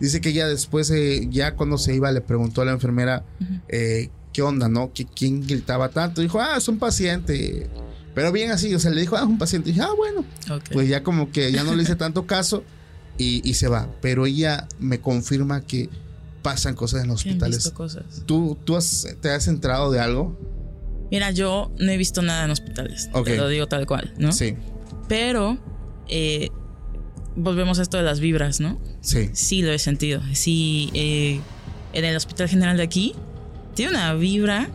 Dice 0.00 0.20
que 0.20 0.32
ya 0.32 0.46
después, 0.48 0.90
eh, 0.90 1.26
ya 1.30 1.54
cuando 1.54 1.78
se 1.78 1.94
iba, 1.94 2.10
le 2.12 2.20
preguntó 2.20 2.62
a 2.62 2.64
la 2.64 2.72
enfermera 2.72 3.24
eh, 3.68 4.10
qué 4.32 4.42
onda, 4.42 4.68
¿no? 4.68 4.92
¿Que 4.92 5.04
¿Quién 5.06 5.46
gritaba 5.46 5.88
tanto? 5.90 6.20
Dijo, 6.20 6.40
ah, 6.40 6.56
es 6.58 6.66
un 6.68 6.78
paciente. 6.78 7.68
Pero 8.14 8.30
bien 8.32 8.50
así, 8.50 8.74
o 8.74 8.78
sea, 8.78 8.90
le 8.90 9.00
dijo, 9.00 9.16
ah, 9.16 9.20
es 9.20 9.26
un 9.26 9.38
paciente. 9.38 9.70
Y 9.70 9.72
dije, 9.72 9.84
ah, 9.84 9.94
bueno, 9.96 10.24
pues 10.72 10.88
ya 10.88 11.02
como 11.02 11.30
que 11.32 11.50
ya 11.52 11.62
no 11.64 11.74
le 11.74 11.82
hice 11.84 11.96
tanto 11.96 12.26
caso 12.26 12.64
y, 13.18 13.48
y 13.48 13.54
se 13.54 13.68
va. 13.68 13.88
Pero 14.00 14.26
ella 14.26 14.66
me 14.78 15.00
confirma 15.00 15.60
que 15.62 15.88
pasan 16.42 16.74
cosas 16.74 17.02
en 17.02 17.08
los 17.08 17.20
hospitales. 17.24 17.56
visto 17.58 17.74
cosas. 17.74 18.04
¿Tú, 18.26 18.58
tú 18.64 18.76
has- 18.76 19.06
te 19.20 19.30
has 19.30 19.48
enterado 19.48 19.90
de 19.90 20.00
algo? 20.00 20.38
Mira, 21.10 21.30
yo 21.30 21.70
no 21.78 21.90
he 21.92 21.96
visto 21.96 22.20
nada 22.22 22.44
en 22.44 22.50
hospitales. 22.50 23.08
Te 23.24 23.36
lo 23.36 23.48
digo 23.48 23.66
tal 23.66 23.86
cual, 23.86 24.12
¿no? 24.18 24.32
Sí, 24.32 24.56
Pero 25.08 25.58
eh, 26.08 26.50
volvemos 27.36 27.78
a 27.78 27.82
esto 27.82 27.96
de 27.96 28.02
las 28.02 28.20
vibras, 28.20 28.60
¿no? 28.60 28.80
Sí. 29.04 29.30
Sí 29.32 29.62
lo 29.62 29.70
he 29.72 29.78
sentido. 29.78 30.20
Sí, 30.32 30.90
eh, 30.94 31.40
en 31.92 32.04
el 32.04 32.16
Hospital 32.16 32.48
General 32.48 32.76
de 32.76 32.82
aquí 32.82 33.14
tiene 33.74 33.92
una 33.92 34.14
vibra 34.14 34.68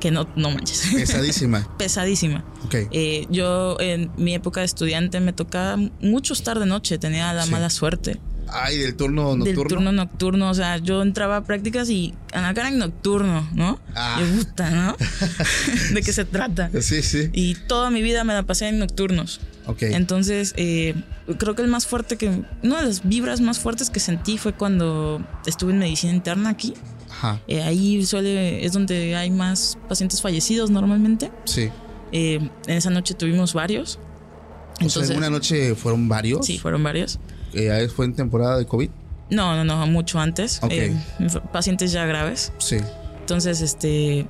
que 0.00 0.10
no, 0.10 0.28
no 0.36 0.50
manches. 0.50 0.88
Pesadísima. 0.94 1.66
Pesadísima. 1.78 2.44
Ok. 2.64 2.74
Eh, 2.92 3.26
yo 3.30 3.76
en 3.80 4.10
mi 4.16 4.34
época 4.34 4.60
de 4.60 4.66
estudiante 4.66 5.20
me 5.20 5.32
tocaba 5.32 5.76
mucho 6.00 6.32
estar 6.34 6.58
de 6.58 6.66
noche, 6.66 6.98
tenía 6.98 7.32
la 7.32 7.44
Sí. 7.44 7.50
mala 7.50 7.70
suerte. 7.70 8.18
Ay, 8.48 8.78
del 8.78 8.94
turno 8.94 9.30
Del 9.30 9.38
nocturno. 9.40 9.64
turno 9.68 9.92
nocturno, 9.92 10.50
o 10.50 10.54
sea, 10.54 10.76
yo 10.78 11.02
entraba 11.02 11.38
a 11.38 11.44
prácticas 11.44 11.90
y 11.90 12.14
Ana 12.32 12.54
Karen 12.54 12.78
nocturno, 12.78 13.48
¿no? 13.54 13.80
Ah. 13.96 14.18
Me 14.20 14.36
gusta, 14.36 14.70
¿no? 14.70 14.96
¿De 15.94 16.02
qué 16.02 16.12
se 16.12 16.24
trata? 16.24 16.70
Sí, 16.80 17.02
sí. 17.02 17.28
Y 17.32 17.54
toda 17.54 17.90
mi 17.90 18.02
vida 18.02 18.22
me 18.22 18.34
la 18.34 18.44
pasé 18.44 18.68
en 18.68 18.78
nocturnos. 18.78 19.40
Ok. 19.66 19.82
Entonces, 19.82 20.54
eh, 20.56 20.94
creo 21.38 21.54
que 21.54 21.62
el 21.62 21.68
más 21.68 21.86
fuerte 21.86 22.16
que. 22.16 22.28
Una 22.62 22.80
de 22.80 22.86
las 22.86 23.06
vibras 23.06 23.40
más 23.40 23.58
fuertes 23.58 23.90
que 23.90 24.00
sentí 24.00 24.38
fue 24.38 24.52
cuando 24.52 25.24
estuve 25.46 25.72
en 25.72 25.78
medicina 25.78 26.12
interna 26.12 26.50
aquí. 26.50 26.74
Ajá. 27.10 27.40
Eh, 27.48 27.62
ahí 27.62 28.04
suele. 28.04 28.64
Es 28.64 28.72
donde 28.72 29.16
hay 29.16 29.30
más 29.30 29.78
pacientes 29.88 30.22
fallecidos 30.22 30.70
normalmente. 30.70 31.30
Sí. 31.44 31.70
Eh, 32.12 32.40
en 32.66 32.76
esa 32.76 32.90
noche 32.90 33.14
tuvimos 33.14 33.54
varios. 33.54 33.98
o 34.80 34.88
sea, 34.88 35.04
en 35.04 35.16
una 35.16 35.30
noche 35.30 35.74
fueron 35.74 36.08
varios. 36.08 36.46
Sí, 36.46 36.58
fueron 36.58 36.82
varios. 36.82 37.18
Eh, 37.52 37.88
fue 37.94 38.04
en 38.04 38.14
temporada 38.14 38.58
de 38.58 38.66
COVID. 38.66 38.90
No, 39.30 39.56
no, 39.56 39.64
no, 39.64 39.86
mucho 39.86 40.20
antes. 40.20 40.60
Ok. 40.62 40.72
Eh, 40.72 40.96
pacientes 41.52 41.92
ya 41.92 42.06
graves. 42.06 42.52
Sí. 42.58 42.76
Entonces, 43.20 43.60
este. 43.60 44.26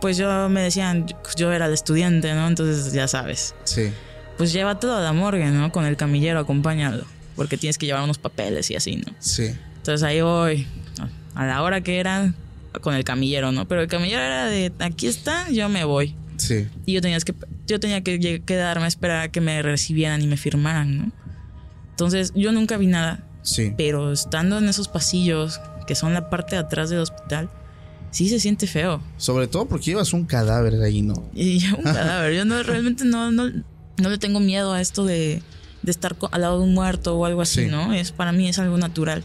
Pues 0.00 0.16
yo 0.16 0.48
me 0.48 0.62
decían, 0.62 1.06
yo 1.36 1.52
era 1.52 1.66
el 1.66 1.72
estudiante, 1.72 2.32
¿no? 2.32 2.46
Entonces, 2.46 2.92
ya 2.92 3.08
sabes. 3.08 3.54
Sí. 3.64 3.90
Pues 4.38 4.52
llévatelo 4.52 4.94
a 4.94 5.00
la 5.00 5.12
morgue, 5.12 5.46
¿no? 5.50 5.70
Con 5.72 5.84
el 5.84 5.96
camillero 5.96 6.38
acompañado. 6.40 7.04
Porque 7.36 7.56
tienes 7.56 7.76
que 7.76 7.86
llevar 7.86 8.02
unos 8.02 8.18
papeles 8.18 8.70
y 8.70 8.76
así, 8.76 8.96
¿no? 8.96 9.12
Sí. 9.18 9.50
Entonces 9.76 10.02
ahí 10.02 10.20
voy, 10.20 10.66
a 11.34 11.46
la 11.46 11.62
hora 11.62 11.80
que 11.82 12.00
era, 12.00 12.32
con 12.80 12.94
el 12.94 13.04
camillero, 13.04 13.52
¿no? 13.52 13.66
Pero 13.68 13.80
el 13.82 13.88
camillero 13.88 14.22
era 14.22 14.46
de, 14.46 14.72
aquí 14.80 15.06
está, 15.06 15.50
yo 15.50 15.68
me 15.68 15.84
voy. 15.84 16.14
Sí. 16.36 16.66
Y 16.86 16.92
yo, 16.94 17.00
tenías 17.00 17.24
que, 17.24 17.34
yo 17.66 17.80
tenía 17.80 18.02
que 18.02 18.42
quedarme 18.44 18.84
a 18.84 18.88
esperar 18.88 19.20
a 19.22 19.28
que 19.28 19.40
me 19.40 19.60
recibieran 19.62 20.22
y 20.22 20.26
me 20.26 20.36
firmaran, 20.36 20.96
¿no? 20.98 21.12
Entonces 21.90 22.32
yo 22.34 22.52
nunca 22.52 22.76
vi 22.76 22.86
nada, 22.86 23.24
Sí. 23.42 23.72
pero 23.76 24.12
estando 24.12 24.58
en 24.58 24.68
esos 24.68 24.88
pasillos, 24.88 25.60
que 25.86 25.94
son 25.94 26.14
la 26.14 26.30
parte 26.30 26.54
de 26.56 26.60
atrás 26.60 26.90
del 26.90 27.00
hospital, 27.00 27.48
sí 28.10 28.28
se 28.28 28.38
siente 28.40 28.66
feo. 28.66 29.02
Sobre 29.16 29.48
todo 29.48 29.66
porque 29.66 29.86
llevas 29.86 30.12
un 30.12 30.24
cadáver 30.24 30.80
ahí, 30.82 31.02
¿no? 31.02 31.28
Y 31.34 31.64
un 31.76 31.82
cadáver, 31.82 32.34
yo 32.34 32.44
no, 32.44 32.62
realmente 32.62 33.04
no, 33.04 33.32
no, 33.32 33.50
no 34.02 34.08
le 34.10 34.18
tengo 34.18 34.40
miedo 34.40 34.72
a 34.72 34.80
esto 34.80 35.04
de, 35.04 35.42
de 35.82 35.90
estar 35.90 36.16
al 36.30 36.40
lado 36.40 36.58
de 36.58 36.64
un 36.64 36.74
muerto 36.74 37.16
o 37.16 37.24
algo 37.24 37.40
así, 37.42 37.64
Sí. 37.64 37.70
¿no? 37.70 37.92
Es, 37.92 38.12
para 38.12 38.32
mí 38.32 38.48
es 38.48 38.58
algo 38.58 38.76
natural. 38.78 39.22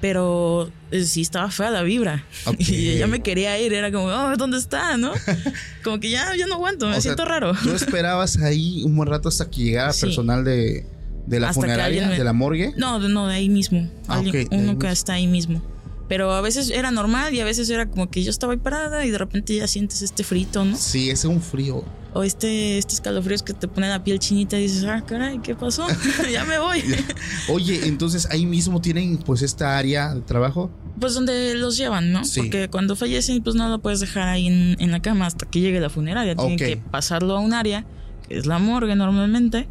Pero 0.00 0.70
eh, 0.92 1.02
sí 1.04 1.22
estaba 1.22 1.50
fea 1.50 1.70
la 1.70 1.82
vibra. 1.82 2.24
Y 2.58 2.98
ya 2.98 3.06
me 3.08 3.20
quería 3.20 3.58
ir, 3.58 3.72
era 3.72 3.90
como, 3.90 4.06
oh, 4.06 4.36
¿dónde 4.36 4.58
está? 4.58 4.96
¿No? 4.96 5.12
Como 5.82 5.98
que 6.00 6.10
ya, 6.10 6.36
ya 6.36 6.46
no 6.46 6.54
aguanto, 6.54 6.86
me 6.86 6.92
O 6.92 6.94
sea, 6.94 7.00
siento 7.02 7.24
raro. 7.24 7.52
Tú 7.62 7.70
esperabas 7.72 8.36
ahí 8.38 8.82
un 8.84 8.94
buen 8.96 9.08
rato 9.08 9.28
hasta 9.28 9.50
que 9.50 9.62
llegara 9.62 9.92
Sí. 9.92 10.02
personal 10.02 10.44
de, 10.44 10.86
de 11.26 11.40
la 11.40 11.48
Hasta 11.48 11.60
funeraria, 11.60 12.06
me- 12.08 12.16
de 12.18 12.24
la 12.24 12.32
morgue. 12.32 12.72
No, 12.76 13.00
de- 13.00 13.08
no, 13.08 13.26
de 13.26 13.34
ahí 13.34 13.48
mismo. 13.48 13.90
Ah, 14.06 14.18
Alguien- 14.18 14.36
ahí 14.36 14.46
uno 14.52 14.62
mismo. 14.74 14.78
que 14.78 14.88
está 14.90 15.14
ahí 15.14 15.26
mismo. 15.26 15.62
Pero 16.08 16.32
a 16.32 16.40
veces 16.40 16.70
era 16.70 16.90
normal 16.90 17.34
y 17.34 17.40
a 17.40 17.44
veces 17.44 17.68
era 17.70 17.86
como 17.88 18.10
que 18.10 18.22
yo 18.24 18.30
estaba 18.30 18.54
ahí 18.54 18.58
parada 18.58 19.04
y 19.04 19.10
de 19.10 19.18
repente 19.18 19.54
ya 19.54 19.66
sientes 19.66 20.00
este 20.02 20.24
frito, 20.24 20.64
¿no? 20.64 20.76
Sí, 20.76 21.10
ese 21.10 21.26
es 21.28 21.32
un 21.34 21.42
frío. 21.42 21.84
O 22.14 22.22
este, 22.22 22.78
este 22.78 22.94
escalofríos 22.94 23.42
que 23.42 23.52
te 23.52 23.68
pone 23.68 23.88
la 23.88 24.02
piel 24.02 24.18
chinita 24.18 24.58
y 24.58 24.62
dices, 24.62 24.84
ah, 24.84 25.04
caray, 25.06 25.38
¿qué 25.40 25.54
pasó? 25.54 25.86
ya 26.32 26.44
me 26.46 26.58
voy. 26.58 26.82
Oye, 27.50 27.86
entonces 27.86 28.26
ahí 28.30 28.46
mismo 28.46 28.80
tienen 28.80 29.18
pues 29.18 29.42
esta 29.42 29.76
área 29.76 30.14
de 30.14 30.22
trabajo. 30.22 30.70
Pues 30.98 31.12
donde 31.14 31.54
los 31.54 31.76
llevan, 31.76 32.10
¿no? 32.10 32.24
Sí. 32.24 32.40
Porque 32.40 32.68
cuando 32.70 32.96
fallecen, 32.96 33.42
pues 33.42 33.54
no 33.54 33.68
lo 33.68 33.78
puedes 33.80 34.00
dejar 34.00 34.28
ahí 34.28 34.46
en, 34.46 34.76
en 34.80 34.90
la 34.90 35.00
cama 35.02 35.26
hasta 35.26 35.44
que 35.46 35.60
llegue 35.60 35.78
la 35.80 35.90
funeraria. 35.90 36.34
Tienen 36.34 36.54
Ok. 36.54 36.58
que 36.58 36.76
pasarlo 36.90 37.36
a 37.36 37.40
un 37.40 37.52
área, 37.52 37.84
que 38.26 38.38
es 38.38 38.46
la 38.46 38.58
morgue 38.58 38.96
normalmente, 38.96 39.68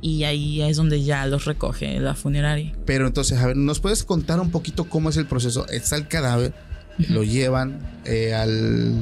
y 0.00 0.24
ahí 0.24 0.62
es 0.62 0.76
donde 0.76 1.02
ya 1.02 1.26
los 1.26 1.44
recoge 1.44 1.98
la 2.00 2.14
funeraria. 2.14 2.72
Pero 2.86 3.06
entonces, 3.06 3.38
a 3.38 3.46
ver, 3.46 3.56
¿nos 3.56 3.80
puedes 3.80 4.04
contar 4.04 4.40
un 4.40 4.50
poquito 4.50 4.84
cómo 4.88 5.10
es 5.10 5.16
el 5.16 5.26
proceso? 5.26 5.66
Está 5.68 5.96
el 5.96 6.08
cadáver, 6.08 6.52
lo 7.08 7.22
llevan 7.22 7.80
eh, 8.04 8.34
al... 8.34 8.94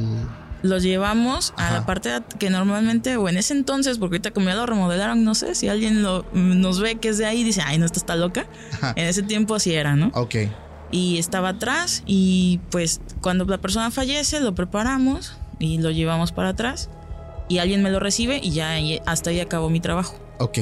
Los 0.63 0.83
llevamos 0.83 1.55
a 1.57 1.67
Ajá. 1.67 1.75
la 1.75 1.87
parte 1.87 2.11
que 2.41 2.51
normalmente, 2.51 3.17
o 3.17 3.29
en 3.29 3.37
ese 3.37 3.55
entonces, 3.55 3.99
porque 3.99 4.17
ahorita 4.17 4.33
como 4.33 4.49
ya 4.49 4.57
lo 4.57 4.67
remodelaron, 4.67 5.23
no 5.23 5.37
sé, 5.37 5.55
si 5.55 5.69
alguien 5.69 6.03
lo, 6.03 6.27
nos 6.33 6.81
ve 6.81 6.97
que 6.97 7.11
es 7.11 7.19
de 7.19 7.27
ahí 7.27 7.41
y 7.41 7.45
dice, 7.45 7.63
ay, 7.65 7.79
no, 7.79 7.87
esta 7.87 8.01
está 8.01 8.17
loca. 8.17 8.47
Ajá. 8.73 8.93
En 8.97 9.07
ese 9.07 9.23
tiempo 9.23 9.55
así 9.55 9.73
era, 9.75 9.95
¿no? 9.95 10.11
Ok, 10.15 10.35
y 10.91 11.19
estaba 11.19 11.51
atrás 11.51 12.03
y 12.07 12.61
pues 12.71 13.01
cuando 13.21 13.45
la 13.45 13.59
persona 13.59 13.91
fallece 13.91 14.41
lo 14.41 14.55
preparamos 14.55 15.37
y 15.59 15.79
lo 15.79 15.91
llevamos 15.91 16.33
para 16.33 16.51
atrás 16.51 16.89
y 17.49 17.59
alguien 17.59 17.83
me 17.83 17.91
lo 17.91 18.01
recibe 18.01 18.41
y 18.43 18.53
ya 18.53 18.77
hasta 19.07 19.31
ahí 19.31 19.41
acabó 19.41 19.71
mi 19.71 19.81
trabajo. 19.81 20.17
ok. 20.39 20.59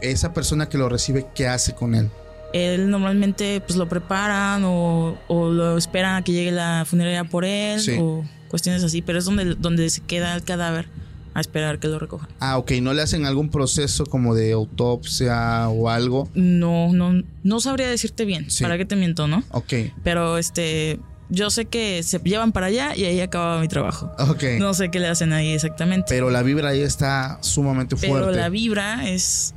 Esa 0.00 0.32
persona 0.32 0.68
que 0.68 0.78
lo 0.78 0.88
recibe, 0.88 1.26
¿qué 1.34 1.46
hace 1.48 1.74
con 1.74 1.94
él? 1.94 2.10
Él 2.52 2.88
normalmente 2.90 3.60
pues 3.60 3.76
lo 3.76 3.88
preparan 3.88 4.62
o, 4.64 5.18
o 5.28 5.50
lo 5.50 5.76
esperan 5.76 6.16
a 6.16 6.22
que 6.22 6.32
llegue 6.32 6.52
la 6.52 6.84
funeraria 6.86 7.24
por 7.24 7.44
él 7.44 7.80
Sí. 7.80 7.96
o 8.00 8.24
cuestiones 8.48 8.84
así, 8.84 9.02
pero 9.02 9.18
es 9.18 9.24
donde, 9.24 9.56
donde 9.56 9.90
se 9.90 10.00
queda 10.02 10.34
el 10.36 10.44
cadáver 10.44 10.86
a 11.34 11.40
esperar 11.40 11.80
que 11.80 11.88
lo 11.88 11.98
recojan. 11.98 12.28
Ah, 12.38 12.58
ok, 12.58 12.70
¿no 12.80 12.94
le 12.94 13.02
hacen 13.02 13.26
algún 13.26 13.50
proceso 13.50 14.06
como 14.06 14.36
de 14.36 14.52
autopsia 14.52 15.68
o 15.68 15.88
algo? 15.88 16.28
No, 16.34 16.92
no, 16.92 17.24
no 17.42 17.60
sabría 17.60 17.88
decirte 17.88 18.24
bien, 18.24 18.48
Sí. 18.50 18.62
para 18.62 18.78
qué 18.78 18.84
te 18.84 18.94
miento, 18.94 19.26
¿no? 19.26 19.42
Ok, 19.50 19.72
Pero 20.04 20.38
este, 20.38 21.00
yo 21.30 21.50
sé 21.50 21.64
que 21.64 22.04
se 22.04 22.20
llevan 22.20 22.52
para 22.52 22.66
allá 22.66 22.94
y 22.94 23.04
ahí 23.04 23.20
acababa 23.20 23.60
mi 23.60 23.66
trabajo. 23.66 24.12
ok. 24.18 24.44
No 24.60 24.74
sé 24.74 24.92
qué 24.92 25.00
le 25.00 25.08
hacen 25.08 25.32
ahí 25.32 25.48
exactamente. 25.52 26.06
Pero 26.08 26.30
la 26.30 26.42
vibra 26.44 26.68
ahí 26.68 26.82
está 26.82 27.38
sumamente 27.40 27.96
pero 28.00 28.12
fuerte. 28.20 28.36
la 28.38 28.48
vibra 28.48 29.08
es, 29.08 29.54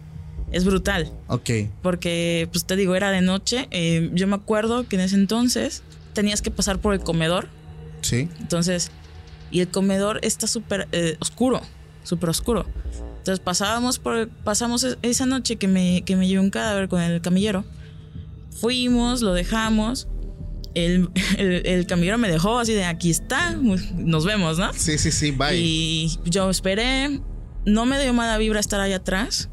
es 0.51 0.63
brutal. 0.65 1.11
Ok, 1.27 1.49
Porque, 1.81 2.47
pues 2.51 2.65
te 2.65 2.75
digo, 2.75 2.95
era 2.95 3.11
de 3.11 3.21
noche. 3.21 3.67
Eh, 3.71 4.09
yo 4.13 4.27
me 4.27 4.35
acuerdo 4.35 4.87
que 4.87 4.95
en 4.95 5.01
ese 5.03 5.15
entonces 5.15 5.83
tenías 6.13 6.41
que 6.41 6.51
pasar 6.51 6.79
por 6.79 6.93
el 6.93 7.01
comedor. 7.01 7.47
sí, 8.01 8.29
Entonces, 8.39 8.91
y 9.51 9.59
el 9.61 9.67
comedor 9.69 10.19
está 10.23 10.47
súper 10.47 10.87
eh, 10.91 11.17
oscuro, 11.19 11.61
súper 12.03 12.29
oscuro. 12.29 12.65
Entonces 13.19 13.39
pasábamos 13.43 13.99
por, 13.99 14.29
pasamos 14.29 14.83
es- 14.83 14.97
esa 15.01 15.25
noche 15.25 15.57
que 15.57 15.67
me, 15.67 16.01
que 16.03 16.15
me 16.15 16.27
llevé 16.27 16.39
un 16.41 16.49
cadáver 16.49 16.87
con 16.87 17.01
el 17.01 17.19
camillero. 17.21 17.65
Fuimos, 18.61 19.21
lo 19.21 19.33
dejamos. 19.33 20.07
El, 20.73 21.09
el, 21.37 21.65
el 21.65 21.85
camillero 21.87 22.17
me 22.17 22.29
dejó 22.29 22.59
así 22.59 22.73
de 22.73 22.85
aquí 22.85 23.09
está, 23.09 23.51
nos 23.95 24.25
vemos, 24.25 24.57
¿no? 24.57 24.71
sí, 24.73 24.97
sí, 24.97 25.11
sí, 25.11 25.31
bye. 25.31 25.55
Y 25.57 26.19
yo 26.25 26.49
esperé. 26.49 27.19
No 27.65 27.85
me 27.85 28.01
dio 28.01 28.13
mala 28.13 28.37
vibra 28.37 28.59
estar 28.61 28.79
allá 28.79 28.97
atrás. 28.97 29.49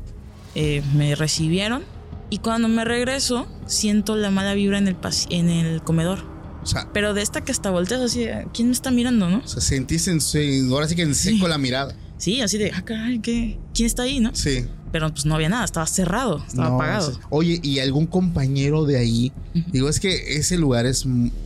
Eh, 0.55 0.83
me 0.95 1.15
recibieron. 1.15 1.83
Y 2.31 2.39
cuando 2.39 2.69
me 2.69 2.85
regreso, 2.85 3.47
siento 3.67 4.17
la 4.17 4.31
mala 4.31 4.55
vibra 4.55 4.79
en 4.79 4.89
el, 4.89 5.01
pas- 5.01 5.27
en 5.31 5.49
el 5.49 5.83
comedor. 5.83 6.21
O 6.63 6.67
sea, 6.67 6.89
Pero 6.93 7.13
de 7.13 7.23
esta 7.23 7.43
que 7.43 7.53
hasta 7.53 7.71
volteas 7.71 8.01
así, 8.01 8.27
¿quién 8.55 8.69
me 8.69 8.73
está 8.75 8.91
mirando, 8.91 9.29
no? 9.29 9.43
o 9.45 9.47
sea, 9.49 9.61
sentiste 9.61 10.11
en, 10.11 10.73
ahora 10.73 10.89
sí 10.89 10.97
que 10.97 11.03
en 11.03 11.15
seco 11.15 11.45
Sí. 11.45 11.49
la 11.51 11.59
mirada. 11.59 11.95
Sí, 12.17 12.41
así 12.41 12.57
de, 12.57 12.71
ah, 12.75 12.83
caray, 12.83 13.19
¿qué? 13.19 13.59
¿quién 13.75 13.87
está 13.87 14.05
ahí, 14.05 14.19
no? 14.21 14.31
Sí. 14.35 14.65
Pero 14.91 15.11
pues 15.13 15.27
no 15.27 15.35
había 15.35 15.49
nada, 15.51 15.65
estaba 15.65 15.87
cerrado, 15.87 16.43
estaba 16.47 16.69
No, 16.71 16.75
apagado. 16.77 17.21
Oye, 17.29 17.61
¿y 17.63 17.81
algún 17.81 18.07
compañero 18.07 18.87
de 18.87 18.97
ahí? 18.99 19.33
Digo, 19.73 19.89
es 19.91 20.01
que 20.01 20.37
ese 20.37 20.57
lugar 20.57 20.87
es, 20.87 21.05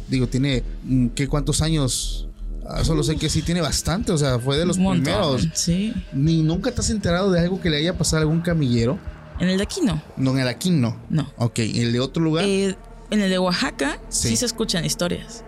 digo, 0.08 0.28
tiene, 0.28 0.62
mm, 0.84 1.08
¿qué 1.08 1.26
cuántos 1.26 1.62
años? 1.62 2.27
Ah, 2.70 2.84
solo 2.84 3.02
sé 3.02 3.16
que 3.16 3.30
sí 3.30 3.40
tiene 3.42 3.60
bastante, 3.62 4.12
o 4.12 4.18
sea, 4.18 4.38
fue 4.38 4.58
de 4.58 4.66
los 4.66 4.76
montón, 4.76 5.04
primeros. 5.04 5.48
Sí. 5.54 5.94
Ni 6.12 6.42
nunca 6.42 6.70
te 6.70 6.80
has 6.80 6.90
enterado 6.90 7.30
de 7.30 7.40
algo 7.40 7.60
que 7.60 7.70
le 7.70 7.78
haya 7.78 7.96
pasado 7.96 8.18
a 8.18 8.20
algún 8.22 8.40
camillero. 8.42 8.98
En 9.40 9.48
el 9.48 9.56
de 9.56 9.62
aquí 9.62 9.80
no, 9.82 10.02
No, 10.16 10.32
en 10.32 10.40
el 10.40 10.48
aquí 10.48 10.70
no. 10.70 10.96
no. 11.08 11.32
Ok, 11.38 11.60
¿y 11.60 11.80
el 11.80 11.92
de 11.92 12.00
otro 12.00 12.22
lugar? 12.22 12.44
Eh, 12.44 12.76
en 13.10 13.20
el 13.22 13.30
de 13.30 13.38
Oaxaca 13.38 13.98
sí. 14.10 14.28
Sí. 14.30 14.36
se 14.36 14.46
escuchan 14.46 14.84
historias. 14.84 15.44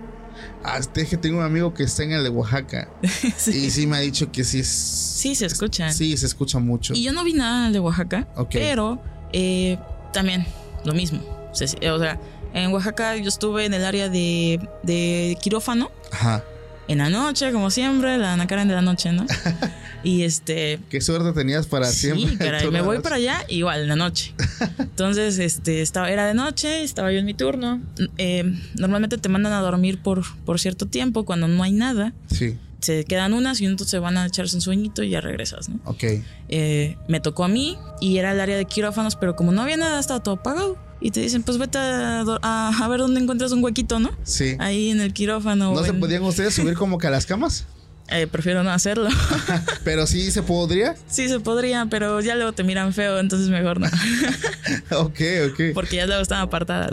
Ah, 0.64 0.78
es 0.78 0.88
que 1.08 1.16
tengo 1.16 1.38
un 1.38 1.44
amigo 1.44 1.74
que 1.74 1.82
está 1.82 2.02
en 2.04 2.12
el 2.12 2.22
de 2.22 2.28
Oaxaca. 2.30 2.88
sí. 3.36 3.66
Y 3.66 3.70
sí 3.70 3.86
me 3.86 3.96
ha 3.96 4.00
dicho 4.00 4.30
que 4.32 4.44
sí 4.44 4.60
es. 4.60 4.68
Sí, 4.68 5.34
se 5.34 5.46
escuchan. 5.46 5.92
Sí, 5.92 6.16
se 6.16 6.26
escucha 6.26 6.58
mucho. 6.58 6.94
Y 6.94 7.02
yo 7.02 7.12
no 7.12 7.24
vi 7.24 7.32
nada 7.34 7.60
en 7.62 7.66
el 7.68 7.72
de 7.74 7.80
Oaxaca, 7.80 8.28
Ok. 8.36 8.50
pero 8.52 9.02
eh, 9.32 9.78
también 10.12 10.46
lo 10.84 10.94
mismo. 10.94 11.20
O 11.50 11.54
sea, 11.54 11.66
sí, 11.66 11.76
o 11.86 11.98
sea, 11.98 12.18
en 12.54 12.72
Oaxaca 12.72 13.16
yo 13.16 13.28
estuve 13.28 13.64
en 13.66 13.74
el 13.74 13.84
área 13.84 14.08
de, 14.08 14.60
de 14.82 15.36
quirófano, 15.42 15.90
Ajá. 16.12 16.44
En 16.90 16.98
la 16.98 17.08
noche, 17.08 17.52
como 17.52 17.70
siempre, 17.70 18.18
la 18.18 18.32
Ana 18.32 18.48
Karen 18.48 18.66
de 18.66 18.74
la 18.74 18.82
noche, 18.82 19.12
¿no? 19.12 19.24
y 20.02 20.22
este... 20.22 20.80
Qué 20.88 21.00
suerte 21.00 21.32
tenías 21.32 21.68
para 21.68 21.86
siempre. 21.86 22.30
Sí, 22.30 22.36
caray, 22.36 22.64
Tú 22.64 22.72
me 22.72 22.82
voy 22.82 22.98
para 22.98 23.14
allá 23.14 23.44
igual 23.48 23.82
en 23.82 23.88
la 23.88 23.94
noche. 23.94 24.34
Entonces, 24.78 25.38
este, 25.38 25.82
estaba, 25.82 26.10
era 26.10 26.26
de 26.26 26.34
noche, 26.34 26.82
estaba 26.82 27.12
yo 27.12 27.20
en 27.20 27.26
mi 27.26 27.34
turno. 27.34 27.80
Eh, 28.18 28.42
normalmente 28.74 29.18
te 29.18 29.28
mandan 29.28 29.52
a 29.52 29.60
dormir 29.60 30.02
por, 30.02 30.24
por 30.44 30.58
cierto 30.58 30.86
tiempo 30.86 31.24
cuando 31.24 31.46
no 31.46 31.62
hay 31.62 31.70
nada. 31.70 32.12
Sí, 32.26 32.58
Se 32.80 33.04
quedan 33.04 33.34
unas 33.34 33.60
y 33.60 33.66
entonces 33.66 33.92
se 33.92 34.00
van 34.00 34.16
a 34.16 34.26
echarse 34.26 34.56
un 34.56 34.60
sueñito 34.60 35.04
y 35.04 35.10
ya 35.10 35.20
regresas, 35.20 35.68
¿no? 35.68 35.78
ok. 35.84 36.02
Eh, 36.48 36.96
me 37.06 37.20
tocó 37.20 37.44
a 37.44 37.48
mí 37.48 37.78
y 38.00 38.18
era 38.18 38.32
el 38.32 38.40
área 38.40 38.56
de 38.56 38.64
quirófanos, 38.64 39.14
pero 39.14 39.36
como 39.36 39.52
no 39.52 39.62
había 39.62 39.76
nada, 39.76 40.00
estaba 40.00 40.24
todo 40.24 40.34
apagado. 40.34 40.76
Y 41.00 41.10
te 41.12 41.20
dicen, 41.20 41.42
pues 41.42 41.56
vete 41.58 41.78
a, 41.78 42.20
a- 42.42 42.84
a 42.84 42.88
ver 42.88 43.00
dónde 43.00 43.20
encuentras 43.20 43.52
un 43.52 43.64
huequito, 43.64 43.98
¿no? 44.00 44.10
Sí. 44.22 44.56
Ahí 44.58 44.90
en 44.90 45.00
el 45.00 45.12
quirófano. 45.14 45.72
¿No 45.74 45.82
se 45.82 45.90
en- 45.90 46.00
podían 46.00 46.22
ustedes 46.22 46.54
subir 46.54 46.74
como 46.74 46.98
que 46.98 47.06
a 47.06 47.10
las 47.10 47.26
camas? 47.26 47.64
Eh, 48.12 48.26
prefiero 48.26 48.64
no 48.64 48.70
hacerlo. 48.72 49.08
Pero 49.84 50.04
sí 50.04 50.32
se 50.32 50.42
podría. 50.42 50.96
sí 51.06 51.28
se 51.28 51.38
podría, 51.38 51.86
pero 51.86 52.20
ya 52.20 52.34
luego 52.34 52.50
te 52.50 52.64
miran 52.64 52.92
feo, 52.92 53.20
entonces 53.20 53.50
mejor 53.50 53.78
no. 53.78 53.86
ok, 54.98 55.20
ok. 55.52 55.60
Porque 55.74 55.94
ya 55.94 56.06
luego 56.06 56.20
están 56.20 56.40
apartadas. 56.40 56.90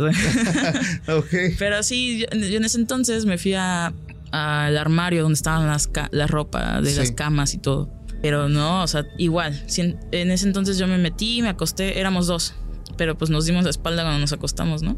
Ok. 1.07 1.55
pero 1.57 1.81
sí, 1.81 2.19
yo, 2.19 2.37
yo 2.37 2.57
en 2.57 2.65
ese 2.65 2.77
entonces 2.77 3.25
me 3.25 3.39
fui 3.39 3.55
a- 3.55 3.93
al 4.31 4.77
armario 4.77 5.23
donde 5.23 5.33
estaban 5.37 5.65
las 5.65 5.87
ca- 5.87 6.09
la 6.11 6.27
ropa 6.27 6.81
de 6.81 6.91
Sí. 6.91 6.97
las 6.99 7.11
camas 7.13 7.55
y 7.55 7.57
todo. 7.57 7.89
Pero 8.21 8.47
no, 8.47 8.83
o 8.83 8.87
sea, 8.87 9.03
igual. 9.17 9.59
si 9.65 9.81
en, 9.81 9.97
en 10.11 10.29
ese 10.29 10.45
entonces 10.45 10.77
yo 10.77 10.85
me 10.85 10.99
metí, 10.99 11.41
me 11.41 11.49
acosté, 11.49 11.99
éramos 11.99 12.27
dos. 12.27 12.53
Pero 12.97 13.17
pues 13.17 13.29
nos 13.31 13.45
dimos 13.45 13.63
la 13.63 13.69
espalda 13.69 14.03
cuando 14.03 14.19
nos 14.19 14.33
acostamos, 14.33 14.81
¿no? 14.83 14.97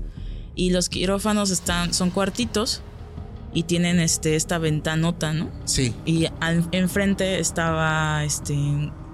Y 0.55 0.71
los 0.71 0.89
quirófanos 0.89 1.51
están, 1.51 1.93
son 1.93 2.09
cuartitos 2.09 2.81
y 3.53 3.63
tienen 3.63 3.99
este, 3.99 4.35
esta 4.35 4.57
ventanota, 4.57 5.33
¿no? 5.33 5.49
Sí. 5.65 5.93
Y 6.05 6.27
al- 6.39 6.67
enfrente 6.71 7.39
estaba 7.39 8.23
este, 8.23 8.55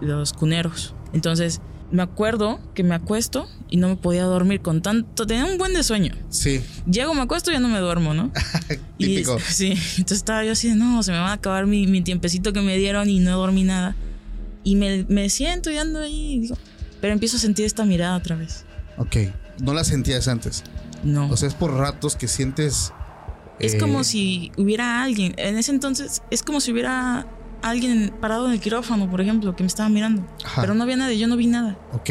los 0.02 0.34
cuneros. 0.34 0.94
Entonces 1.14 1.62
me 1.92 2.02
acuerdo 2.02 2.60
que 2.74 2.84
me 2.84 2.96
acuesto 2.96 3.48
y 3.70 3.78
no 3.78 3.88
me 3.88 3.96
podía 3.96 4.24
dormir 4.24 4.62
con 4.62 4.82
tanto. 4.82 5.26
Tenía 5.28 5.46
un 5.46 5.58
buen 5.58 5.74
de 5.74 5.84
sueño. 5.84 6.14
Sí. 6.30 6.62
Llego, 6.90 7.14
me 7.14 7.22
acuesto 7.22 7.52
y 7.52 7.54
ya 7.54 7.60
no 7.60 7.70
me 7.70 7.80
duermo, 7.80 8.14
¿no? 8.14 8.32
Y, 8.98 9.08
Típico. 9.08 9.38
sí, 9.40 9.72
entonces 9.98 10.18
estaba 10.20 10.44
yo 10.46 10.54
así 10.54 10.70
de, 10.70 10.76
no, 10.76 11.04
se 11.04 11.12
me 11.12 11.18
va 11.18 11.30
a 11.30 11.34
acabar 11.34 11.66
mi, 11.68 11.86
mi 11.86 12.02
tiempecito 12.02 12.54
que 12.54 12.62
me 12.62 12.78
dieron 12.78 13.10
y 13.10 13.20
no 13.20 13.38
dormí 13.38 13.64
nada. 13.64 13.94
Y 14.64 14.76
me, 14.76 15.06
me 15.10 15.30
siento 15.30 15.70
y 15.70 15.78
ando 15.78 16.00
ahí, 16.00 16.34
y 16.36 16.40
digo, 16.40 16.58
pero 17.02 17.12
empiezo 17.14 17.36
a 17.38 17.40
sentir 17.40 17.66
esta 17.66 17.84
mirada 17.86 18.16
otra 18.18 18.36
vez. 18.38 18.66
Ok. 18.98 19.18
No 19.62 19.74
la 19.74 19.84
sentías 19.84 20.28
antes. 20.28 20.64
No. 21.04 21.30
O 21.30 21.38
sea, 21.38 21.48
es 21.48 21.54
por 21.54 21.74
ratos 21.74 22.16
que 22.16 22.28
sientes. 22.28 22.92
es 23.60 23.76
eh, 23.76 23.78
como 23.78 24.04
si 24.04 24.52
hubiera 24.58 25.04
alguien, 25.04 25.34
en 25.38 25.58
ese 25.58 25.72
entonces, 25.72 26.22
es 26.32 26.44
como 26.44 26.60
si 26.62 26.72
hubiera 26.72 27.28
alguien 27.62 28.14
parado 28.22 28.48
en 28.48 28.54
el 28.54 28.60
quirófano, 28.60 29.10
por 29.10 29.22
ejemplo, 29.22 29.56
que 29.56 29.64
me 29.64 29.68
estaba 29.68 29.90
mirando. 29.90 30.26
Ajá. 30.44 30.62
Pero 30.62 30.74
no 30.74 30.84
había 30.84 30.98
nadie, 30.98 31.18
yo 31.18 31.28
no 31.28 31.36
vi 31.38 31.48
nada. 31.48 31.78
Ok. 31.94 32.10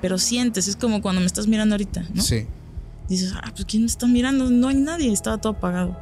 Pero 0.00 0.18
sientes, 0.18 0.68
es 0.68 0.76
como 0.76 1.00
cuando 1.02 1.20
me 1.20 1.26
estás 1.26 1.46
mirando 1.46 1.74
ahorita, 1.74 2.04
¿no? 2.12 2.22
Sí. 2.22 2.46
dices, 3.08 3.32
ah, 3.36 3.50
pues 3.54 3.64
¿quién 3.64 3.82
me 3.82 3.86
está 3.86 4.06
mirando? 4.06 4.50
No 4.50 4.68
hay 4.68 4.76
nadie, 4.76 5.12
estaba 5.12 5.38
todo 5.38 5.54
apagado. 5.54 5.96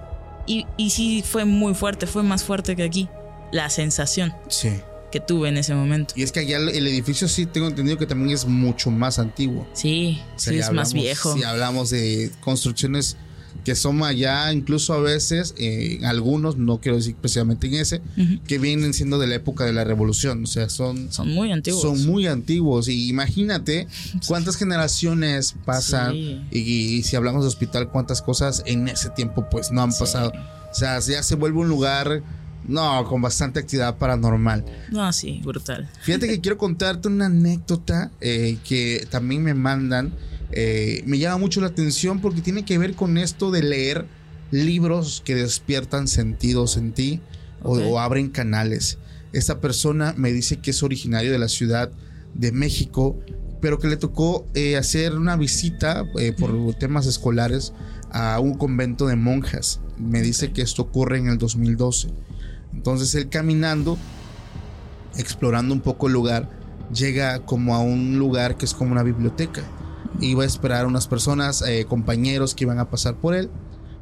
Y, 0.47 0.67
y 0.77 0.91
sí 0.91 1.23
fue 1.25 1.45
muy 1.45 1.75
fuerte, 1.75 2.07
fue 2.07 2.23
más 2.23 2.43
fuerte 2.45 2.75
que 2.77 2.83
aquí. 2.83 3.09
La 3.53 3.69
sensación 3.71 4.35
Sí. 4.49 4.71
Que 5.13 5.21
tuve 5.21 5.49
en 5.51 5.59
ese 5.59 5.75
momento. 5.75 6.15
Y 6.17 6.23
es 6.25 6.33
que 6.33 6.41
allá 6.41 6.57
el 6.57 6.87
edificio 6.89 7.29
sí 7.29 7.47
tengo 7.47 7.69
entendido 7.69 7.99
que 7.99 8.07
también 8.07 8.31
es 8.35 8.47
mucho 8.47 8.91
más 8.91 9.19
antiguo. 9.21 9.69
Sí, 9.75 10.21
O 10.35 10.39
sea, 10.41 10.53
sí, 10.53 10.59
es 10.59 10.65
más 10.73 10.89
hablamos- 10.89 10.93
viejo. 10.95 11.35
Si 11.37 11.43
hablamos 11.45 11.91
de 11.91 12.31
construcciones 12.41 13.17
que 13.65 13.77
son 13.77 14.03
allá, 14.03 14.51
incluso 14.53 14.95
a 14.95 14.99
veces, 15.01 15.55
eh, 15.59 16.01
algunos, 16.05 16.57
no 16.57 16.81
quiero 16.81 16.97
decir 16.97 17.15
precisamente 17.15 17.67
en 17.69 17.75
ese, 17.75 18.01
Ujú. 18.17 18.43
que 18.49 18.59
vienen 18.59 18.93
siendo 18.95 19.19
de 19.19 19.27
la 19.29 19.35
época 19.37 19.65
de 19.65 19.73
la 19.75 19.85
revolución. 19.85 20.43
O 20.43 20.47
sea, 20.47 20.69
son, 20.71 21.13
Son 21.13 21.29
muy 21.33 21.53
antiguos. 21.53 21.83
son 21.83 22.05
muy 22.07 22.27
antiguos. 22.27 22.89
Y 22.89 23.09
imagínate 23.09 23.87
cuántas 24.27 24.57
generaciones 24.57 25.55
pasan. 25.65 26.13
Sí. 26.13 26.41
Y, 26.51 26.59
y 26.97 27.03
si 27.03 27.15
hablamos 27.15 27.43
de 27.43 27.49
hospital, 27.49 27.89
cuántas 27.91 28.23
cosas 28.23 28.63
en 28.67 28.89
ese 28.89 29.11
tiempo 29.11 29.47
pues 29.51 29.71
no 29.71 29.83
han 29.83 29.93
Sí. 29.93 30.01
pasado. 30.01 30.33
O 30.71 30.75
sea, 30.75 30.99
ya 31.01 31.23
se 31.23 31.35
vuelve 31.37 31.59
un 31.59 31.69
lugar, 31.69 32.23
no, 32.67 33.05
con 33.07 33.21
bastante 33.23 33.61
actividad 33.61 33.99
paranormal. 33.99 34.65
No, 34.91 35.13
sí, 35.13 35.41
brutal. 35.45 35.89
Fíjate 36.03 36.29
que 36.29 36.41
quiero 36.41 36.59
contarte 36.59 37.09
una 37.09 37.27
anécdota 37.27 38.11
eh, 38.21 38.59
que 38.65 39.07
también 39.11 39.43
me 39.43 39.55
mandan. 39.55 40.15
Eh, 40.53 41.03
me 41.07 41.19
llama 41.19 41.39
mucho 41.39 41.61
la 41.61 41.69
atención 41.69 42.21
porque 42.21 42.41
tiene 42.43 42.65
que 42.65 42.79
ver 42.79 42.95
con 42.95 43.17
esto 43.19 43.51
de 43.51 43.63
leer 43.63 44.07
libros 44.51 45.23
que 45.25 45.35
despiertan 45.35 46.09
sentidos 46.09 46.77
en 46.77 46.93
ti 46.93 47.21
o- 47.63 47.99
abren 47.99 48.29
canales. 48.29 48.99
Esta 49.33 49.61
persona 49.61 50.15
me 50.17 50.33
dice 50.33 50.59
que 50.59 50.73
es 50.73 50.83
originario 50.83 51.33
de 51.33 51.39
la 51.39 51.49
ciudad 51.49 51.91
de 52.35 52.53
México, 52.53 53.19
pero 53.61 53.79
que 53.79 53.89
le 53.89 53.97
tocó 53.97 54.47
eh, 54.55 54.77
hacer 54.77 55.15
una 55.17 55.37
visita 55.37 56.05
eh, 56.19 56.33
por 56.33 56.75
temas 56.75 57.07
escolares 57.07 57.73
a 58.11 58.39
un 58.41 58.55
convento 58.59 59.07
de 59.07 59.17
monjas. 59.17 59.81
Me 59.97 60.21
dice 60.21 60.53
que 60.53 60.61
esto 60.63 60.83
ocurre 60.83 61.19
en 61.19 61.29
el 61.29 61.39
2012. 61.39 62.09
Entonces 62.73 63.15
él 63.15 63.29
caminando, 63.29 63.99
explorando 65.17 65.75
un 65.75 65.81
poco 65.81 66.07
el 66.07 66.13
lugar, 66.13 66.49
llega 66.93 67.41
como 67.41 67.75
a 67.75 67.81
un 67.81 68.19
lugar 68.19 68.57
que 68.57 68.65
es 68.65 68.75
como 68.75 68.93
una 68.93 69.03
biblioteca. 69.03 69.63
Iba 70.21 70.45
a 70.45 70.47
esperar 70.47 70.85
a 70.85 70.89
unas 70.89 71.09
personas, 71.09 71.63
eh, 71.63 71.87
compañeros 71.89 72.55
que 72.55 72.65
iban 72.65 72.79
a 72.79 72.91
pasar 72.91 73.17
por 73.17 73.35
él. 73.35 73.51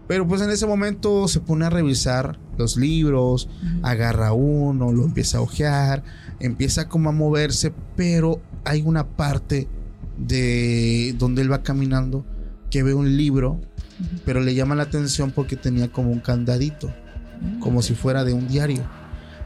Pero 0.08 0.26
pues 0.26 0.42
en 0.42 0.50
ese 0.50 0.66
momento 0.66 1.28
se 1.28 1.38
pone 1.38 1.66
a 1.66 1.70
revisar 1.70 2.36
los 2.58 2.76
libros, 2.76 3.48
agarra 3.82 4.32
uno, 4.32 4.92
lo 4.92 5.04
empieza 5.04 5.38
a 5.38 5.40
ojear, 5.40 6.02
empieza 6.40 6.88
como 6.88 7.10
a 7.10 7.12
moverse, 7.12 7.72
pero 7.94 8.40
hay 8.64 8.82
una 8.82 9.06
parte 9.06 9.68
de 10.18 11.14
donde 11.16 11.42
él 11.42 11.52
va 11.52 11.62
caminando 11.62 12.24
que 12.70 12.82
ve 12.82 12.92
un 12.92 13.16
libro, 13.16 13.60
pero 14.24 14.40
le 14.40 14.54
llama 14.54 14.74
la 14.74 14.82
atención 14.84 15.30
porque 15.30 15.56
tenía 15.56 15.92
como 15.92 16.10
un 16.10 16.20
candadito, 16.20 16.92
como 17.60 17.82
si 17.82 17.94
fuera 17.94 18.24
de 18.24 18.32
un 18.32 18.48
diario. 18.48 18.82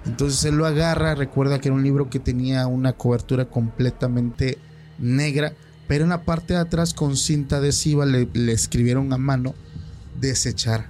Entonces 0.06 0.44
él 0.44 0.56
lo 0.56 0.66
agarra, 0.66 1.14
recuerda 1.14 1.58
que 1.58 1.68
era 1.68 1.74
un 1.76 1.82
libro 1.82 2.10
que 2.10 2.18
tenía 2.18 2.66
una 2.66 2.92
cobertura 2.92 3.46
completamente 3.46 4.58
negra, 4.98 5.54
pero 5.88 6.04
en 6.04 6.10
la 6.10 6.22
parte 6.22 6.54
de 6.54 6.60
atrás 6.60 6.92
con 6.94 7.16
cinta 7.16 7.56
adhesiva 7.56 8.04
le, 8.04 8.28
le 8.32 8.52
escribieron 8.52 9.12
a 9.12 9.18
mano 9.18 9.54
desechar. 10.20 10.86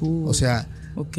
Uh, 0.00 0.26
O 0.28 0.34
sea, 0.34 0.68
ok. 0.94 1.18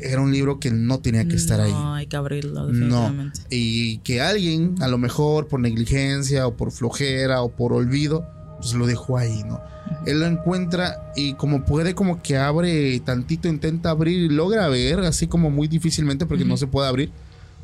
era 0.00 0.20
un 0.20 0.32
libro 0.32 0.58
que 0.60 0.70
no 0.70 0.98
tenía 1.00 1.26
que 1.28 1.36
estar 1.36 1.60
ahí. 1.60 1.72
No, 1.72 1.94
hay 1.94 2.06
que 2.06 2.16
abrirlo, 2.16 2.66
No. 2.72 3.30
Y 3.50 3.98
que 3.98 4.20
alguien, 4.20 4.76
a 4.80 4.88
lo 4.88 4.98
mejor 4.98 5.46
por 5.46 5.60
negligencia 5.60 6.46
o 6.46 6.56
por 6.56 6.72
flojera 6.72 7.42
o 7.42 7.50
por 7.50 7.72
olvido, 7.72 8.26
pues 8.58 8.74
lo 8.74 8.86
dejó 8.86 9.18
ahí, 9.18 9.42
¿no? 9.44 9.60
Él 10.04 10.20
lo 10.20 10.26
encuentra 10.26 11.12
y 11.16 11.34
como 11.34 11.64
puede, 11.64 11.94
como 11.94 12.22
que 12.22 12.36
abre 12.36 12.98
tantito, 13.00 13.48
intenta 13.48 13.90
abrir 13.90 14.18
y 14.18 14.28
logra 14.28 14.68
ver, 14.68 15.00
así 15.00 15.26
como 15.26 15.50
muy 15.50 15.68
difícilmente 15.68 16.26
porque 16.26 16.44
no 16.44 16.56
se 16.56 16.66
puede 16.66 16.88
abrir, 16.88 17.10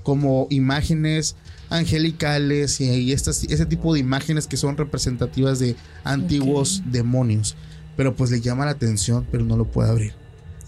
como 0.03 0.47
imágenes 0.51 1.37
angelicales 1.71 2.81
y, 2.81 2.89
y 2.91 3.13
estas, 3.13 3.45
ese 3.45 3.67
tipo 3.67 3.93
de 3.93 4.01
imágenes 4.01 4.47
que 4.47 4.57
son 4.57 4.77
representativas 4.77 5.59
de 5.59 5.77
antiguos 6.05 6.83
demonios. 6.87 7.57
Pero 7.97 8.15
pues 8.15 8.31
le 8.31 8.41
llama 8.41 8.65
la 8.65 8.73
atención, 8.73 9.27
pero 9.31 9.45
no 9.45 9.57
lo 9.57 9.67
puede 9.67 9.91
abrir. 9.91 10.15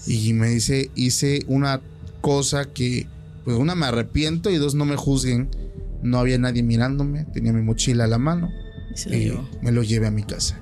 Y 0.06 0.32
me 0.32 0.48
dice, 0.48 0.90
hice 0.94 1.44
una 1.48 1.80
cosa 2.20 2.66
que, 2.66 3.08
pues 3.44 3.56
una 3.56 3.74
me 3.74 3.86
arrepiento 3.86 4.50
y 4.50 4.56
dos 4.56 4.74
no 4.74 4.84
me 4.84 4.96
juzguen. 4.96 5.48
No 6.02 6.18
había 6.18 6.38
nadie 6.38 6.62
mirándome, 6.62 7.24
tenía 7.24 7.52
mi 7.52 7.62
mochila 7.62 8.04
a 8.04 8.08
la 8.08 8.18
mano 8.18 8.48
se 8.96 9.26
lo 9.26 9.48
me 9.62 9.72
lo 9.72 9.82
llevé 9.82 10.06
a 10.06 10.10
mi 10.10 10.22
casa. 10.22 10.58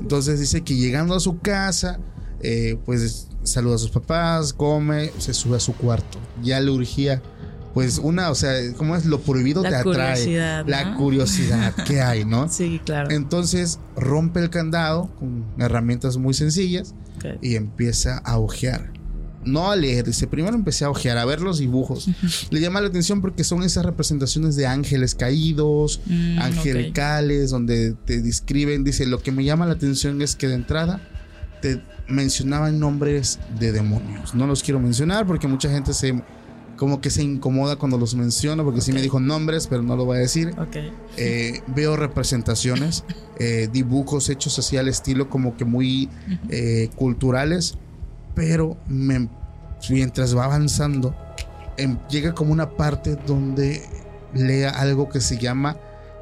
Entonces 0.00 0.40
dice 0.40 0.62
que 0.62 0.74
llegando 0.76 1.14
a 1.14 1.20
su 1.20 1.38
casa, 1.38 1.98
eh, 2.40 2.78
pues 2.84 3.28
saluda 3.44 3.76
a 3.76 3.78
sus 3.78 3.90
papás, 3.90 4.52
come, 4.52 5.10
se 5.18 5.32
sube 5.32 5.56
a 5.56 5.60
su 5.60 5.74
cuarto. 5.74 6.18
Ya 6.42 6.60
le 6.60 6.70
urgía, 6.70 7.22
pues 7.72 7.98
una, 7.98 8.30
o 8.30 8.34
sea, 8.34 8.52
¿cómo 8.76 8.96
es? 8.96 9.06
Lo 9.06 9.20
prohibido 9.20 9.62
La 9.62 9.70
te 9.70 9.76
atrae. 9.76 9.92
curiosidad, 10.14 10.64
La 10.66 10.94
curiosidad 10.96 11.74
que 11.86 12.00
hay, 12.02 12.24
¿no? 12.24 12.48
Sí, 12.48 12.80
claro. 12.84 13.10
Entonces 13.10 13.78
rompe 13.96 14.40
el 14.40 14.50
candado 14.50 15.10
con 15.18 15.44
herramientas 15.58 16.16
muy 16.16 16.34
sencillas 16.34 16.94
y 17.40 17.56
empieza 17.56 18.18
a 18.18 18.38
ojear. 18.38 18.92
No 19.46 19.70
a 19.70 19.76
leer, 19.76 20.04
dice, 20.04 20.26
primero 20.26 20.54
empecé 20.54 20.84
a 20.84 20.90
ojear, 20.90 21.16
a 21.18 21.24
ver 21.24 21.40
los 21.40 21.58
dibujos. 21.58 22.08
Le 22.50 22.60
llama 22.60 22.80
la 22.80 22.88
atención 22.88 23.20
porque 23.20 23.44
son 23.44 23.62
esas 23.62 23.84
representaciones 23.84 24.56
de 24.56 24.66
ángeles 24.66 25.14
caídos, 25.14 26.00
Mm, 26.06 26.38
angelicales, 26.40 27.50
donde 27.50 27.94
te 28.04 28.20
describen, 28.20 28.84
dice, 28.84 29.06
lo 29.06 29.22
que 29.22 29.32
me 29.32 29.44
llama 29.44 29.66
la 29.66 29.72
atención 29.72 30.20
es 30.22 30.36
que 30.36 30.48
de 30.48 30.54
entrada 30.54 31.00
te 31.60 31.82
mencionaban 32.08 32.78
nombres 32.78 33.38
de 33.58 33.72
demonios. 33.72 34.34
No 34.34 34.46
los 34.46 34.62
quiero 34.62 34.78
mencionar 34.80 35.26
porque 35.26 35.48
mucha 35.48 35.70
gente 35.70 35.92
se 35.92 36.22
como 36.76 37.00
que 37.00 37.08
se 37.08 37.22
incomoda 37.22 37.76
cuando 37.76 37.96
los 37.96 38.14
menciono 38.14 38.62
porque 38.62 38.82
sí 38.82 38.92
me 38.92 39.00
dijo 39.00 39.18
nombres, 39.18 39.66
pero 39.66 39.82
no 39.82 39.96
lo 39.96 40.04
voy 40.04 40.18
a 40.18 40.20
decir. 40.20 40.50
Ok. 40.58 40.76
Eh, 41.16 41.62
veo 41.68 41.96
representaciones, 41.96 43.02
eh, 43.38 43.68
dibujos 43.72 44.28
hechos 44.28 44.58
así 44.58 44.76
al 44.76 44.86
estilo 44.88 45.30
como 45.30 45.56
que 45.56 45.64
muy 45.64 46.10
eh, 46.50 46.90
culturales, 46.96 47.78
pero 48.36 48.76
me- 48.86 49.28
mientras 49.90 50.36
va 50.36 50.44
avanzando, 50.44 51.16
em- 51.76 51.98
llega 52.08 52.34
como 52.34 52.52
una 52.52 52.70
parte 52.70 53.16
donde 53.26 53.82
lea 54.34 54.70
algo 54.70 55.08
que 55.08 55.20
se 55.20 55.38
llama 55.38 55.76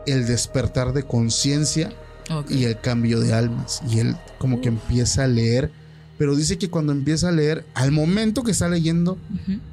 el 0.06 0.26
despertar 0.26 0.92
de 0.94 1.02
conciencia 1.02 1.92
y 2.48 2.64
el 2.64 2.80
cambio 2.80 3.20
de 3.20 3.34
almas. 3.34 3.82
Y 3.90 3.98
él 3.98 4.16
como 4.38 4.60
que 4.62 4.68
empieza 4.68 5.24
a 5.24 5.26
leer, 5.26 5.70
pero 6.16 6.34
dice 6.36 6.56
que 6.58 6.70
cuando 6.70 6.92
empieza 6.92 7.28
a 7.28 7.32
leer, 7.32 7.66
al 7.74 7.90
momento 7.92 8.42
que 8.44 8.52
está 8.52 8.68
leyendo, 8.68 9.18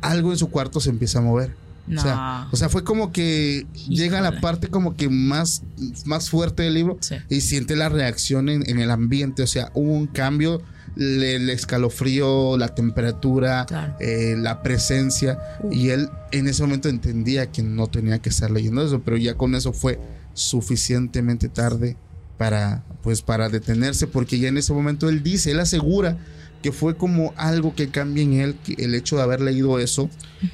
algo 0.02 0.32
en 0.32 0.38
su 0.38 0.50
cuarto 0.50 0.80
se 0.82 0.90
empieza 0.90 1.20
a 1.20 1.22
mover. 1.22 1.56
No. 1.88 2.00
O 2.00 2.04
sea, 2.04 2.48
o 2.52 2.56
sea, 2.56 2.70
fue 2.70 2.84
como 2.84 3.12
que 3.12 3.66
llega 3.90 4.20
a 4.20 4.22
la 4.22 4.40
parte 4.40 4.68
como 4.68 4.96
que 4.96 5.10
más, 5.10 5.64
más 6.06 6.30
fuerte 6.30 6.64
del 6.64 6.76
libro 6.76 6.98
Sí. 7.02 7.16
y 7.28 7.42
siente 7.42 7.76
la 7.76 7.90
reacción 7.90 8.50
en, 8.50 8.68
en 8.70 8.80
el 8.80 8.92
ambiente. 8.92 9.44
O 9.44 9.48
sea, 9.48 9.72
hubo 9.74 9.92
un 9.92 10.08
cambio, 10.08 10.62
le 10.96 11.52
escalofrío, 11.54 12.58
la 12.58 12.70
temperatura, 12.76 13.66
Claro. 13.66 13.96
eh, 14.00 14.36
la 14.38 14.62
presencia. 14.62 15.40
Y 15.72 15.90
él 15.90 16.10
en 16.32 16.48
ese 16.48 16.62
momento 16.64 16.90
entendía 16.90 17.52
que 17.52 17.64
no 17.64 17.88
tenía 17.88 18.20
que 18.20 18.30
estar 18.30 18.52
leyendo 18.52 18.84
eso, 18.86 19.02
pero 19.02 19.18
ya 19.18 19.36
con 19.36 19.56
eso 19.56 19.74
fue 19.74 20.00
suficientemente 20.34 21.50
tarde 21.50 21.96
para, 22.38 22.84
pues, 23.04 23.22
para 23.22 23.50
detenerse, 23.50 24.08
porque 24.08 24.40
ya 24.40 24.50
en 24.50 24.58
ese 24.58 24.74
momento 24.74 25.10
él 25.10 25.24
dice, 25.24 25.52
él 25.52 25.60
asegura 25.60 26.18
que 26.62 26.72
fue 26.72 26.96
como 26.96 27.34
algo 27.38 27.74
que 27.76 27.90
cambia 27.90 28.24
en 28.24 28.34
él, 28.34 28.56
el 28.78 28.94
hecho 28.96 29.16
de 29.18 29.24
haber 29.24 29.42
leído 29.42 29.80
eso, 29.80 30.10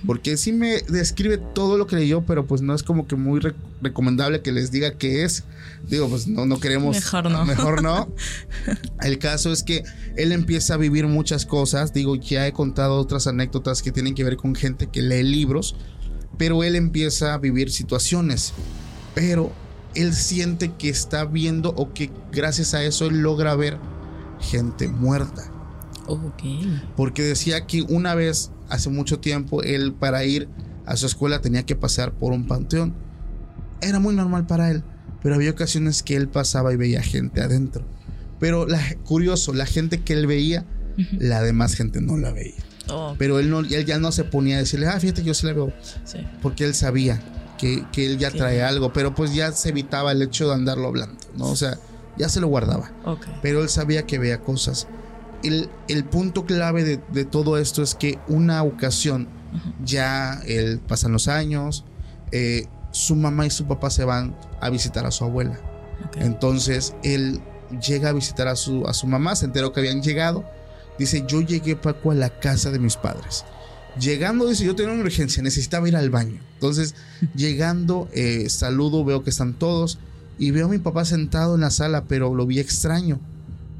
porque 0.06 0.38
sí 0.38 0.52
me 0.54 0.82
describe 0.82 1.38
todo 1.38 1.78
lo 1.78 1.86
que 1.88 1.96
leyó, 1.98 2.22
pero 2.26 2.46
pues 2.48 2.62
no 2.62 2.74
es 2.74 2.84
como 2.84 3.08
que 3.08 3.16
muy 3.16 3.40
re- 3.40 3.56
recomendable 3.82 4.42
que 4.42 4.52
les 4.52 4.72
diga 4.72 4.92
qué 4.94 5.24
es. 5.24 5.44
Digo, 5.88 6.10
pues 6.10 6.28
no, 6.28 6.46
no 6.46 6.60
queremos... 6.60 6.96
Mejor 6.96 7.30
no. 7.30 7.46
Mejor 7.46 7.82
no. 7.84 8.08
El 9.02 9.20
caso 9.20 9.52
es 9.52 9.64
que 9.64 9.84
él 10.16 10.32
empieza 10.32 10.74
a 10.74 10.78
vivir 10.78 11.08
muchas 11.08 11.46
cosas, 11.46 11.94
digo, 11.94 12.16
ya 12.16 12.48
he 12.48 12.54
contado 12.54 12.96
otras 12.96 13.28
anécdotas 13.28 13.82
que 13.82 13.92
tienen 13.92 14.16
que 14.16 14.24
ver 14.24 14.38
con 14.38 14.56
gente 14.56 14.88
que 14.88 15.02
lee 15.02 15.24
libros, 15.24 15.76
pero 16.38 16.64
él 16.64 16.76
empieza 16.76 17.34
a 17.34 17.38
vivir 17.38 17.72
situaciones, 17.72 18.54
pero 19.16 19.52
él 19.96 20.14
siente 20.14 20.74
que 20.78 20.90
está 20.90 21.26
viendo 21.26 21.70
o 21.76 21.94
que 21.94 22.12
gracias 22.32 22.74
a 22.74 22.84
eso 22.84 23.08
él 23.08 23.22
logra 23.22 23.56
ver 23.56 23.78
gente 24.40 24.88
muerta. 24.88 25.52
Porque 26.96 27.24
decía 27.24 27.66
que 27.68 27.82
una 27.84 28.16
vez, 28.16 28.52
hace 28.70 28.90
mucho 28.90 29.20
tiempo, 29.20 29.62
él 29.64 29.94
para 29.94 30.24
ir 30.26 30.48
a 30.86 30.96
su 30.96 31.06
escuela 31.06 31.42
tenía 31.42 31.64
que 31.66 31.76
pasar 31.76 32.14
por 32.14 32.34
un 32.34 32.48
panteón. 32.48 32.94
Era 33.82 34.00
muy 34.00 34.16
normal 34.16 34.48
para 34.48 34.72
él, 34.72 34.84
pero 35.22 35.36
había 35.36 35.52
ocasiones 35.52 36.02
que 36.04 36.16
él 36.16 36.28
pasaba 36.28 36.74
y 36.74 36.78
veía 36.78 37.02
gente 37.02 37.42
adentro. 37.42 37.86
Pero 38.40 38.66
la, 38.68 38.80
curioso, 39.04 39.54
la 39.54 39.66
gente 39.66 40.02
que 40.02 40.14
él 40.14 40.28
veía, 40.28 40.66
la 41.20 41.42
demás 41.42 41.76
gente 41.76 42.02
no 42.02 42.18
la 42.18 42.32
veía. 42.32 42.56
Oh, 42.90 43.16
Pero 43.18 43.40
él, 43.40 43.50
no, 43.50 43.60
él 43.60 43.86
ya 43.86 44.00
no 44.00 44.12
se 44.14 44.24
ponía 44.24 44.56
a 44.56 44.60
decirle, 44.60 44.88
ah, 44.88 44.98
fíjate 45.00 45.22
que 45.22 45.28
yo 45.28 45.34
sí 45.34 45.46
la 45.46 45.54
veo, 45.54 45.74
sí. 46.06 46.20
porque 46.42 46.64
él 46.64 46.74
sabía 46.74 47.22
que, 47.58 47.84
que 47.92 48.06
él 48.06 48.18
ya 48.18 48.30
Ok. 48.30 48.36
trae 48.38 48.64
algo, 48.64 48.94
pero 48.94 49.14
pues 49.14 49.34
ya 49.34 49.52
se 49.52 49.70
evitaba 49.70 50.14
el 50.14 50.22
hecho 50.22 50.48
de 50.48 50.54
andarlo 50.54 50.88
hablando, 50.88 51.18
¿no? 51.36 51.48
O 51.48 51.56
sea, 51.58 51.78
ya 52.18 52.30
se 52.30 52.40
lo 52.40 52.48
guardaba 52.48 52.90
pero 53.42 53.62
él 53.62 53.68
sabía 53.70 54.04
que 54.06 54.18
veía 54.20 54.40
cosas. 54.40 54.88
El, 55.44 55.70
el 55.88 56.04
punto 56.04 56.46
clave 56.46 56.84
de, 56.84 57.00
de 57.12 57.26
todo 57.26 57.58
esto 57.58 57.84
es 57.84 57.96
que 57.96 58.20
una 58.28 58.64
ocasión, 58.64 59.28
ya 59.84 60.42
él, 60.46 60.80
pasan 60.80 61.12
los 61.12 61.28
años, 61.28 61.86
eh, 62.32 62.66
su 62.92 63.16
mamá 63.16 63.46
y 63.46 63.50
su 63.50 63.66
papá 63.66 63.90
se 63.90 64.04
van 64.04 64.36
a 64.60 64.70
visitar 64.70 65.06
a 65.06 65.12
su 65.12 65.24
abuela. 65.24 65.60
Entonces 66.16 66.96
él 67.04 67.42
llega 67.86 68.10
a 68.10 68.14
visitar 68.14 68.48
a 68.48 68.56
su, 68.56 68.86
a 68.88 68.94
su 68.94 69.08
mamá, 69.08 69.36
se 69.36 69.46
enteró 69.46 69.74
que 69.74 69.80
habían 69.80 70.02
llegado. 70.02 70.44
Dice, 70.98 71.24
yo 71.28 71.42
llegué 71.42 71.76
Paco 71.76 72.12
a 72.12 72.16
la 72.16 72.30
casa 72.40 72.72
de 72.72 72.80
mis 72.80 72.96
padres. 72.98 73.46
Llegando, 74.00 74.48
dice, 74.48 74.66
yo 74.66 74.76
tenía 74.76 74.94
una 74.94 75.04
urgencia, 75.04 75.44
necesitaba 75.44 75.88
ir 75.88 75.96
al 75.96 76.10
baño. 76.10 76.40
Entonces, 76.56 76.96
llegando, 77.36 78.10
eh, 78.14 78.50
saludo, 78.50 79.06
veo 79.06 79.24
que 79.24 79.30
están 79.30 79.54
todos 79.54 80.00
y 80.40 80.52
veo 80.52 80.68
a 80.68 80.70
mi 80.70 80.78
papá 80.80 81.06
sentado 81.06 81.56
en 81.56 81.62
la 81.62 81.72
sala, 81.72 82.06
pero 82.08 82.34
lo 82.34 82.46
vi 82.46 82.60
extraño. 82.60 83.20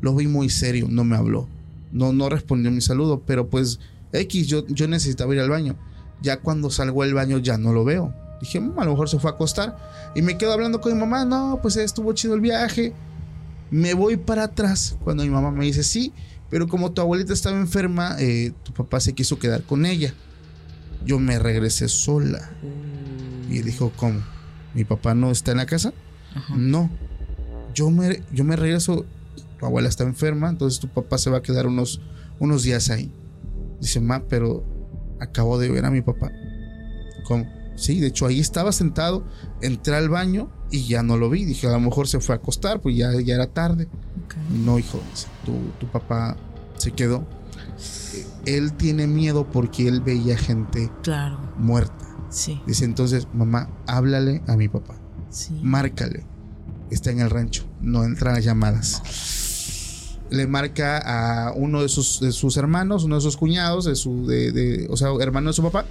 Lo 0.02 0.16
vi 0.16 0.28
muy 0.28 0.50
serio, 0.50 0.88
no 0.90 1.04
me 1.04 1.16
habló. 1.16 1.48
No, 1.92 2.14
no 2.14 2.30
respondió 2.30 2.70
mi 2.72 2.82
saludo, 2.82 3.24
pero 3.26 3.50
pues 3.50 3.80
X, 4.14 4.48
yo, 4.48 4.66
yo 4.68 4.88
necesitaba 4.88 5.34
ir 5.34 5.40
al 5.42 5.50
baño. 5.50 5.76
Ya 6.22 6.38
cuando 6.40 6.70
salgo 6.70 7.04
del 7.04 7.14
baño 7.14 7.38
ya 7.40 7.58
no 7.58 7.74
lo 7.74 7.84
veo. 7.84 8.14
Dije, 8.42 8.60
"Mm, 8.60 8.80
a 8.80 8.86
lo 8.86 8.92
mejor 8.92 9.10
se 9.10 9.20
fue 9.20 9.32
a 9.32 9.34
acostar. 9.34 9.78
Y 10.16 10.22
me 10.22 10.38
quedo 10.38 10.54
hablando 10.54 10.82
con 10.82 10.94
mi 10.94 11.00
mamá, 11.00 11.26
no, 11.26 11.60
pues 11.62 11.76
estuvo 11.78 12.14
chido 12.14 12.36
el 12.36 12.42
viaje. 12.42 12.94
Me 13.72 13.94
voy 13.94 14.18
para 14.18 14.44
atrás 14.44 14.96
cuando 15.04 15.24
mi 15.24 15.30
mamá 15.30 15.52
me 15.52 15.66
dice, 15.66 15.84
sí, 15.84 16.14
Pero 16.50 16.68
como 16.70 16.94
tu 16.94 17.02
abuelita 17.02 17.34
estaba 17.34 17.58
enferma, 17.58 18.16
eh, 18.20 18.54
tu 18.64 18.72
papá 18.72 19.02
se 19.02 19.12
quiso 19.14 19.38
quedar 19.38 19.64
con 19.64 19.86
ella. 19.86 20.14
Yo 21.06 21.20
me 21.20 21.40
regresé 21.40 21.90
sola. 21.90 22.50
Y 23.50 23.62
dijo, 23.64 23.92
¿cómo? 23.98 24.22
¿Mi 24.74 24.86
papá 24.86 25.14
no 25.14 25.30
está 25.30 25.52
en 25.52 25.58
la 25.58 25.66
casa? 25.66 25.94
No. 26.56 26.90
Yo 27.74 27.90
me, 27.90 28.22
yo 28.32 28.46
me 28.46 28.56
regreso, 28.56 29.06
tu 29.60 29.66
abuela 29.66 29.90
está 29.90 30.04
enferma, 30.04 30.50
entonces 30.50 30.80
tu 30.80 30.88
papá 30.88 31.18
se 31.18 31.30
va 31.30 31.38
a 31.40 31.42
quedar 31.42 31.68
unos, 31.68 32.02
unos 32.40 32.64
días 32.64 32.90
ahí. 32.90 33.12
Dice, 33.80 34.00
ma, 34.00 34.24
pero 34.28 34.64
acabo 35.20 35.58
de 35.60 35.70
ver 35.70 35.86
a 35.86 35.92
mi 35.92 36.02
papá. 36.02 36.32
¿Cómo? 37.26 37.46
Sí, 37.76 38.00
de 38.00 38.08
hecho 38.08 38.26
ahí 38.26 38.40
estaba 38.40 38.72
sentado, 38.72 39.24
entré 39.62 39.96
al 39.96 40.10
baño 40.10 40.50
y 40.72 40.88
ya 40.88 41.04
no 41.04 41.18
lo 41.18 41.30
vi. 41.30 41.46
Dije, 41.46 41.68
a 41.68 41.72
lo 41.72 41.80
mejor 41.80 42.08
se 42.08 42.20
fue 42.20 42.34
a 42.34 42.38
acostar, 42.40 42.82
pues 42.82 42.96
ya, 42.98 43.12
ya 43.22 43.36
era 43.36 43.48
tarde. 43.48 43.88
No, 44.50 44.80
hijo, 44.80 45.00
tu, 45.46 45.54
tu 45.80 45.86
papá 45.92 46.36
se 46.78 46.92
quedó. 46.92 47.28
Él 48.46 48.74
tiene 48.74 49.06
miedo 49.08 49.46
porque 49.52 49.88
él 49.88 50.02
veía 50.02 50.38
gente 50.38 50.90
Claro. 51.04 51.40
muerta. 51.58 52.06
Sí. 52.30 52.60
Dice 52.66 52.86
entonces, 52.86 53.28
mamá, 53.34 53.70
háblale 53.86 54.42
a 54.48 54.56
mi 54.56 54.68
papá. 54.70 54.96
Sí. 55.30 55.60
Márcale. 55.62 56.26
Está 56.90 57.12
en 57.12 57.20
el 57.20 57.30
rancho. 57.30 57.66
No 57.82 58.04
entran 58.06 58.34
las 58.36 58.44
llamadas. 58.46 59.02
Le 60.30 60.46
marca 60.48 60.98
a 61.48 61.54
uno 61.54 61.82
de 61.82 61.90
sus, 61.90 62.20
de 62.20 62.32
sus 62.32 62.58
hermanos, 62.58 63.04
uno 63.06 63.16
de 63.16 63.22
sus 63.22 63.38
cuñados, 63.38 63.86
de 63.86 63.96
su, 63.96 64.28
de, 64.28 64.52
de- 64.52 64.88
o 64.90 64.98
sea, 64.98 65.10
hermano 65.22 65.50
de 65.50 65.54
su 65.54 65.64
papá. 65.64 65.86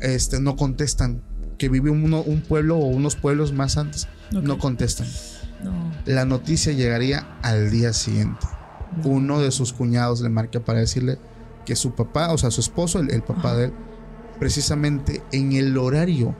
Este, 0.00 0.40
no 0.40 0.56
contestan. 0.56 1.22
Que 1.58 1.68
vive 1.68 1.88
uno, 1.90 2.20
un 2.20 2.40
pueblo 2.42 2.76
o 2.76 2.86
unos 2.86 3.14
pueblos 3.16 3.52
más 3.52 3.76
antes. 3.76 4.08
No 4.32 4.58
contestan. 4.58 5.06
No. 5.62 5.72
La 6.04 6.24
noticia 6.24 6.72
llegaría 6.72 7.26
al 7.42 7.70
día 7.70 7.92
siguiente. 7.92 8.46
Uno 9.04 9.40
de 9.40 9.50
sus 9.50 9.72
cuñados 9.72 10.20
le 10.20 10.28
marca 10.28 10.60
para 10.60 10.80
decirle 10.80 11.18
que 11.64 11.76
su 11.76 11.94
papá, 11.94 12.32
o 12.32 12.38
sea, 12.38 12.50
su 12.50 12.60
esposo, 12.60 12.98
el, 12.98 13.10
el 13.12 13.22
papá 13.22 13.50
Ajá. 13.50 13.56
de 13.56 13.64
él, 13.66 13.72
precisamente 14.38 15.22
en 15.32 15.52
el 15.52 15.78
horario 15.78 16.34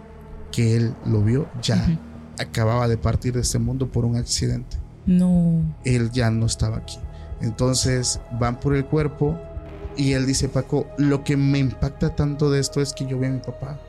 que 0.53 0.77
él 0.77 0.95
lo 1.07 1.23
vio, 1.23 1.49
ya 1.63 1.99
acababa 2.39 2.89
de 2.89 2.99
partir 2.99 3.33
de 3.35 3.41
este 3.41 3.59
mundo 3.59 3.91
por 3.91 4.05
un 4.05 4.17
accidente. 4.17 4.77
No. 5.07 5.63
Él 5.85 6.11
ya 6.13 6.31
no 6.31 6.47
estaba 6.47 6.79
aquí. 6.79 6.99
Entonces 7.45 8.21
van 8.41 8.59
por 8.61 8.75
el 8.75 8.85
cuerpo 8.85 9.39
y 9.97 10.13
él 10.13 10.27
dice, 10.27 10.49
Paco, 10.49 10.89
lo 10.99 11.23
que 11.25 11.37
me 11.37 11.59
impacta 11.59 12.17
tanto 12.17 12.51
de 12.51 12.59
esto 12.61 12.81
es 12.81 12.93
que 12.93 13.07
yo 13.07 13.19
vi 13.19 13.27
a 13.27 13.31
mi 13.31 13.41
papá. 13.41 13.81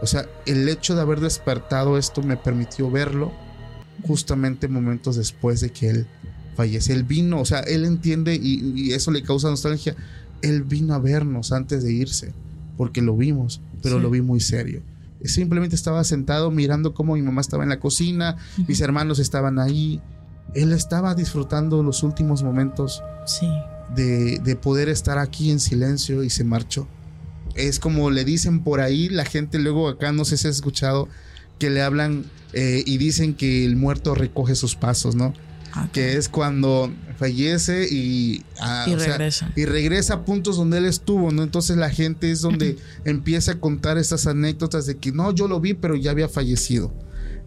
O 0.00 0.06
sea, 0.06 0.26
el 0.46 0.68
hecho 0.68 0.94
de 0.96 1.02
haber 1.02 1.20
despertado 1.20 1.96
esto 1.98 2.22
me 2.22 2.36
permitió 2.36 2.90
verlo 2.90 3.30
justamente 4.06 4.66
momentos 4.66 5.16
después 5.16 5.60
de 5.60 5.70
que 5.70 5.88
él 5.90 6.06
fallece. 6.56 6.92
Él 6.92 7.04
vino, 7.04 7.40
o 7.40 7.44
sea, 7.44 7.60
él 7.60 7.84
entiende 7.84 8.34
y, 8.34 8.72
y 8.74 8.92
eso 8.92 9.10
le 9.12 9.22
causa 9.22 9.48
nostalgia. 9.48 9.94
Él 10.42 10.64
vino 10.64 10.94
a 10.94 10.98
vernos 10.98 11.52
antes 11.52 11.84
de 11.84 11.92
irse, 11.92 12.32
porque 12.76 13.00
lo 13.00 13.16
vimos, 13.16 13.60
pero 13.82 13.96
Sí. 13.96 14.02
lo 14.02 14.10
vi 14.10 14.20
muy 14.22 14.40
serio. 14.40 14.82
Simplemente 15.24 15.76
estaba 15.76 16.02
sentado 16.02 16.50
mirando 16.50 16.94
cómo 16.94 17.14
mi 17.14 17.22
mamá 17.22 17.40
estaba 17.42 17.62
en 17.62 17.68
la 17.68 17.78
cocina, 17.78 18.38
mis 18.66 18.80
hermanos 18.80 19.20
estaban 19.20 19.60
ahí. 19.60 20.00
Él 20.54 20.72
estaba 20.72 21.14
disfrutando 21.14 21.82
los 21.82 22.02
últimos 22.02 22.42
momentos 22.42 23.02
Sí. 23.26 23.48
de, 23.94 24.38
de 24.38 24.56
poder 24.56 24.88
estar 24.88 25.18
aquí 25.18 25.50
en 25.50 25.60
silencio 25.60 26.22
y 26.24 26.30
se 26.30 26.44
marchó. 26.44 26.86
Es 27.54 27.78
como 27.78 28.10
le 28.10 28.24
dicen 28.24 28.60
por 28.64 28.80
ahí, 28.80 29.08
la 29.08 29.24
gente 29.24 29.58
luego 29.58 29.88
acá, 29.88 30.12
no 30.12 30.24
sé 30.24 30.36
si 30.36 30.48
has 30.48 30.56
escuchado, 30.56 31.08
que 31.58 31.70
le 31.70 31.82
hablan 31.82 32.24
eh, 32.54 32.82
y 32.86 32.98
dicen 32.98 33.34
que 33.34 33.64
el 33.64 33.76
muerto 33.76 34.14
recoge 34.14 34.54
sus 34.54 34.74
pasos, 34.74 35.14
¿no? 35.14 35.32
Ah, 35.74 35.88
Que 35.92 36.16
es 36.18 36.28
cuando 36.28 36.92
fallece 37.16 37.86
y, 37.90 38.42
ah, 38.60 38.84
Y 38.88 38.94
o 38.94 38.98
sea, 38.98 39.16
regresa. 39.16 39.52
y 39.56 39.64
regresa 39.64 40.14
a 40.14 40.24
puntos 40.24 40.56
donde 40.56 40.78
él 40.78 40.84
estuvo, 40.86 41.30
¿no? 41.30 41.42
Entonces 41.42 41.76
la 41.78 41.88
gente 41.88 42.30
es 42.30 42.40
donde 42.42 42.76
empieza 43.06 43.52
a 43.52 43.60
contar 43.60 43.96
estas 43.96 44.26
anécdotas 44.26 44.84
de 44.86 44.96
que 44.98 45.12
no, 45.12 45.32
yo 45.32 45.48
lo 45.48 45.60
vi, 45.60 45.72
pero 45.74 45.94
ya 45.96 46.10
había 46.10 46.28
fallecido. 46.28 46.92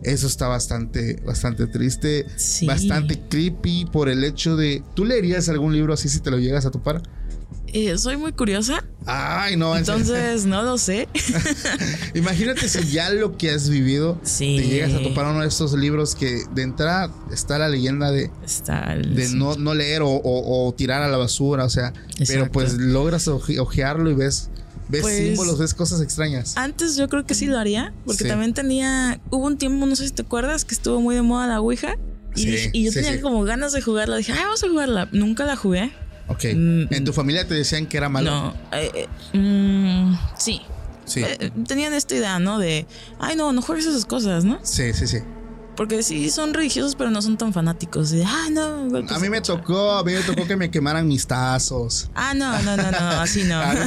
Eso 0.03 0.27
está 0.27 0.47
bastante, 0.47 1.15
bastante 1.25 1.67
triste, 1.67 2.25
Sí. 2.35 2.65
bastante 2.67 3.19
creepy 3.29 3.85
por 3.91 4.09
el 4.09 4.23
hecho 4.23 4.55
de. 4.55 4.83
¿Tú 4.93 5.05
leerías 5.05 5.49
algún 5.49 5.73
libro 5.73 5.93
así 5.93 6.09
si 6.09 6.19
te 6.19 6.29
lo 6.31 6.37
llegas 6.37 6.65
a 6.65 6.71
topar? 6.71 7.01
Eh, 7.73 7.97
soy 7.97 8.15
muy 8.15 8.31
curiosa, 8.31 8.85
Ay, 9.05 9.57
no. 9.57 9.75
entonces 9.75 10.45
no 10.45 10.63
lo 10.63 10.77
sé. 10.77 11.09
Imagínate 12.13 12.69
si 12.69 12.87
ya 12.91 13.09
lo 13.09 13.37
que 13.37 13.49
has 13.51 13.69
vivido 13.69 14.19
Sí. 14.23 14.55
te 14.57 14.67
llegas 14.67 14.93
a 14.93 15.01
topar 15.01 15.25
uno 15.27 15.41
de 15.41 15.47
estos 15.47 15.73
libros 15.73 16.15
que 16.15 16.43
de 16.53 16.61
entrada 16.61 17.11
está 17.33 17.57
la 17.59 17.67
leyenda 17.67 18.11
de, 18.11 18.31
Está 18.45 18.95
no, 19.33 19.55
no 19.55 19.73
leer 19.73 20.03
o, 20.03 20.09
o- 20.09 20.67
o 20.67 20.73
tirar 20.73 21.01
a 21.01 21.09
la 21.09 21.17
basura, 21.17 21.65
o 21.65 21.69
sea, 21.69 21.91
pero 22.27 22.49
pues 22.51 22.73
logras 22.75 23.27
oje- 23.27 23.59
ojearlo 23.59 24.09
y 24.09 24.13
ves, 24.13 24.49
ves 24.89 25.01
Pues- 25.01 25.17
símbolos, 25.17 25.57
ves 25.57 25.73
cosas 25.73 26.01
extrañas. 26.01 26.55
Antes 26.57 26.95
yo 26.95 27.07
creo 27.09 27.25
que 27.25 27.33
sí 27.35 27.45
lo 27.47 27.57
haría, 27.57 27.93
porque 28.05 28.23
Sí. 28.23 28.29
también 28.29 28.53
tenía, 28.53 29.19
hubo 29.31 29.45
un 29.45 29.57
tiempo, 29.57 29.85
no 29.85 29.95
sé 29.95 30.07
si 30.07 30.13
te 30.13 30.21
acuerdas, 30.21 30.65
que 30.65 30.75
estuvo 30.75 31.01
muy 31.01 31.15
de 31.15 31.21
moda 31.21 31.47
la 31.47 31.59
Ouija. 31.61 31.95
Y, 32.35 32.41
Sí, 32.41 32.45
dije- 32.51 32.69
y 32.73 32.83
yo 32.83 32.91
sí, 32.91 33.01
tenía 33.01 33.21
como 33.21 33.43
ganas 33.43 33.71
de 33.71 33.81
jugarla. 33.81 34.17
Dije, 34.17 34.33
ay, 34.33 34.39
vamos 34.43 34.63
a 34.63 34.67
jugarla. 34.69 35.07
Nunca 35.13 35.45
la 35.45 35.55
jugué. 35.55 35.91
Ok. 36.27 36.43
Mm, 36.55 36.93
¿En 36.93 37.05
tu 37.05 37.13
familia 37.13 37.47
te 37.47 37.53
decían 37.53 37.85
que 37.87 37.97
era 37.97 38.09
malo? 38.09 38.29
No. 38.31 38.53
eh, 38.73 39.07
eh, 39.33 39.37
mm, 39.37 40.17
sí. 40.37 40.61
Sí. 41.05 41.21
Eh, 41.23 41.51
tenían 41.67 41.93
esta 41.93 42.15
idea, 42.15 42.39
¿no? 42.39 42.57
De, 42.59 42.87
ay, 43.19 43.35
no, 43.35 43.53
no 43.53 43.61
juegues 43.61 43.85
esas 43.85 44.05
cosas, 44.05 44.43
¿no? 44.43 44.59
Sí, 44.63 44.91
sí, 44.93 45.05
sí. 45.07 45.19
Porque 45.75 46.03
sí 46.03 46.29
son 46.29 46.53
religiosos, 46.53 46.95
pero 46.95 47.09
no 47.11 47.21
son 47.21 47.37
tan 47.37 47.51
fanáticos. 47.53 48.09
De, 48.11 48.23
ay, 48.23 48.51
no. 48.51 48.63
A 48.63 48.83
mí 48.83 48.89
de 48.91 49.29
me 49.29 49.39
cuchara". 49.41 49.41
tocó, 49.61 49.91
a 49.91 50.03
mí 50.03 50.13
me 50.13 50.21
tocó 50.21 50.47
que 50.47 50.55
me 50.55 50.71
quemaran 50.71 51.07
mis 51.07 51.27
tazos. 51.27 52.09
Ah, 52.15 52.33
no, 52.33 52.61
no, 52.61 52.77
no, 52.77 52.91
no, 52.91 52.97
así 53.21 53.43
no. 53.43 53.59
A 53.61 53.73
mí, 53.73 53.79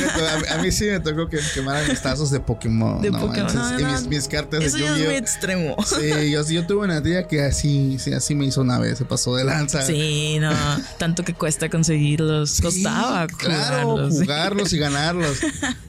a 0.51 0.57
mí- 0.57 0.62
mí 0.64 0.72
sí 0.72 0.84
me 0.86 1.01
tocó 1.01 1.28
que 1.28 1.36
me 1.36 1.49
quemaran 1.55 1.89
mis 1.89 2.03
tazos 2.03 2.30
de 2.30 2.41
Pokémon. 2.41 3.01
De 3.01 3.11
no 3.11 3.20
Pokémon. 3.20 3.55
No, 3.55 3.80
y 3.80 3.84
mis, 3.84 4.07
mis 4.07 4.28
cartas 4.28 4.62
Eso 4.62 4.76
de 4.76 4.82
ya 4.82 4.89
es 4.89 4.93
muy 4.93 5.03
Yu-Gi-Oh. 5.05 5.18
extremo. 5.18 5.76
Sí, 5.84 6.30
yo, 6.30 6.47
yo 6.47 6.66
tuve 6.66 6.84
una 6.84 7.03
tía 7.03 7.26
que 7.26 7.43
así, 7.43 7.97
sí, 7.99 8.12
así 8.12 8.34
me 8.34 8.45
hizo 8.47 8.61
una 8.61 8.78
vez, 8.78 8.99
se 8.99 9.05
pasó 9.05 9.34
de 9.36 9.45
lanza. 9.45 9.82
Sí, 9.82 10.39
no. 10.41 10.51
Tanto 10.99 11.24
que 11.24 11.32
cuesta 11.34 11.68
conseguirlos. 11.70 12.51
Sí, 12.51 12.62
Costaba 12.62 13.26
claro, 13.28 13.89
jugarlos. 13.91 14.14
jugarlos 14.20 14.72
y 14.72 14.78
ganarlos. 14.78 15.39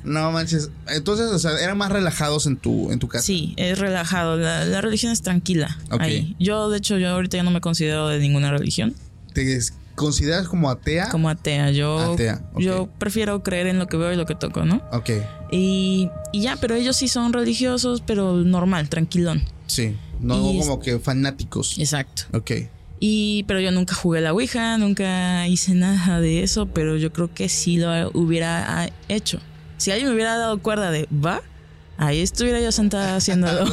No 0.03 0.31
manches. 0.31 0.69
Entonces, 0.87 1.27
o 1.27 1.39
sea, 1.39 1.59
eran 1.61 1.77
más 1.77 1.91
relajados 1.91 2.45
en 2.45 2.57
tu, 2.57 2.91
en 2.91 2.99
tu 2.99 3.07
casa. 3.07 3.25
Sí, 3.25 3.53
es 3.57 3.77
relajado. 3.79 4.37
La, 4.37 4.63
la 4.65 4.81
religión 4.81 5.11
es 5.11 5.21
tranquila. 5.21 5.77
Ahí. 5.89 6.35
Yo, 6.39 6.69
de 6.69 6.77
hecho, 6.77 6.97
yo 6.97 7.09
ahorita 7.09 7.37
ya 7.37 7.43
no 7.43 7.51
me 7.51 7.61
considero 7.61 8.07
de 8.07 8.19
ninguna 8.19 8.51
religión. 8.51 8.93
¿Te 9.33 9.59
consideras 9.95 10.47
como 10.47 10.69
atea? 10.69 11.09
Como 11.09 11.29
atea. 11.29 11.71
Yo, 11.71 12.13
Atea, 12.13 12.41
yo 12.57 12.89
prefiero 12.97 13.43
creer 13.43 13.67
en 13.67 13.79
lo 13.79 13.87
que 13.87 13.97
veo 13.97 14.13
y 14.13 14.15
lo 14.15 14.25
que 14.25 14.35
toco, 14.35 14.65
¿no? 14.65 14.81
Ok, 14.91 15.09
Y, 15.51 16.09
y 16.31 16.41
ya, 16.41 16.55
pero 16.57 16.75
ellos 16.75 16.95
sí 16.95 17.07
son 17.07 17.33
religiosos, 17.33 18.01
pero 18.05 18.33
normal, 18.37 18.89
tranquilón. 18.89 19.43
sí. 19.67 19.95
No 20.21 20.35
Y 20.51 20.59
como 20.59 20.81
que 20.81 20.99
fanáticos. 20.99 21.77
Exacto. 21.79 22.23
Ok. 22.33 22.51
Y, 22.99 23.43
pero 23.47 23.61
yo 23.61 23.71
nunca 23.71 23.95
jugué 23.95 24.19
la 24.19 24.33
Ouija, 24.33 24.77
nunca 24.77 25.47
hice 25.47 25.73
nada 25.73 26.19
de 26.19 26.43
eso, 26.43 26.65
pero 26.65 26.97
yo 26.97 27.13
creo 27.13 27.33
que 27.33 27.47
sí 27.47 27.77
lo 27.77 28.09
hubiera 28.11 28.89
hecho. 29.07 29.39
Si 29.77 29.91
alguien 29.91 30.09
me 30.09 30.15
hubiera 30.15 30.37
dado 30.37 30.61
cuerda 30.61 30.91
de 30.91 31.07
va, 31.13 31.41
ahí 31.99 32.21
estuviera 32.21 32.59
yo 32.61 32.71
sentada 32.71 33.15
haciéndolo. 33.15 33.65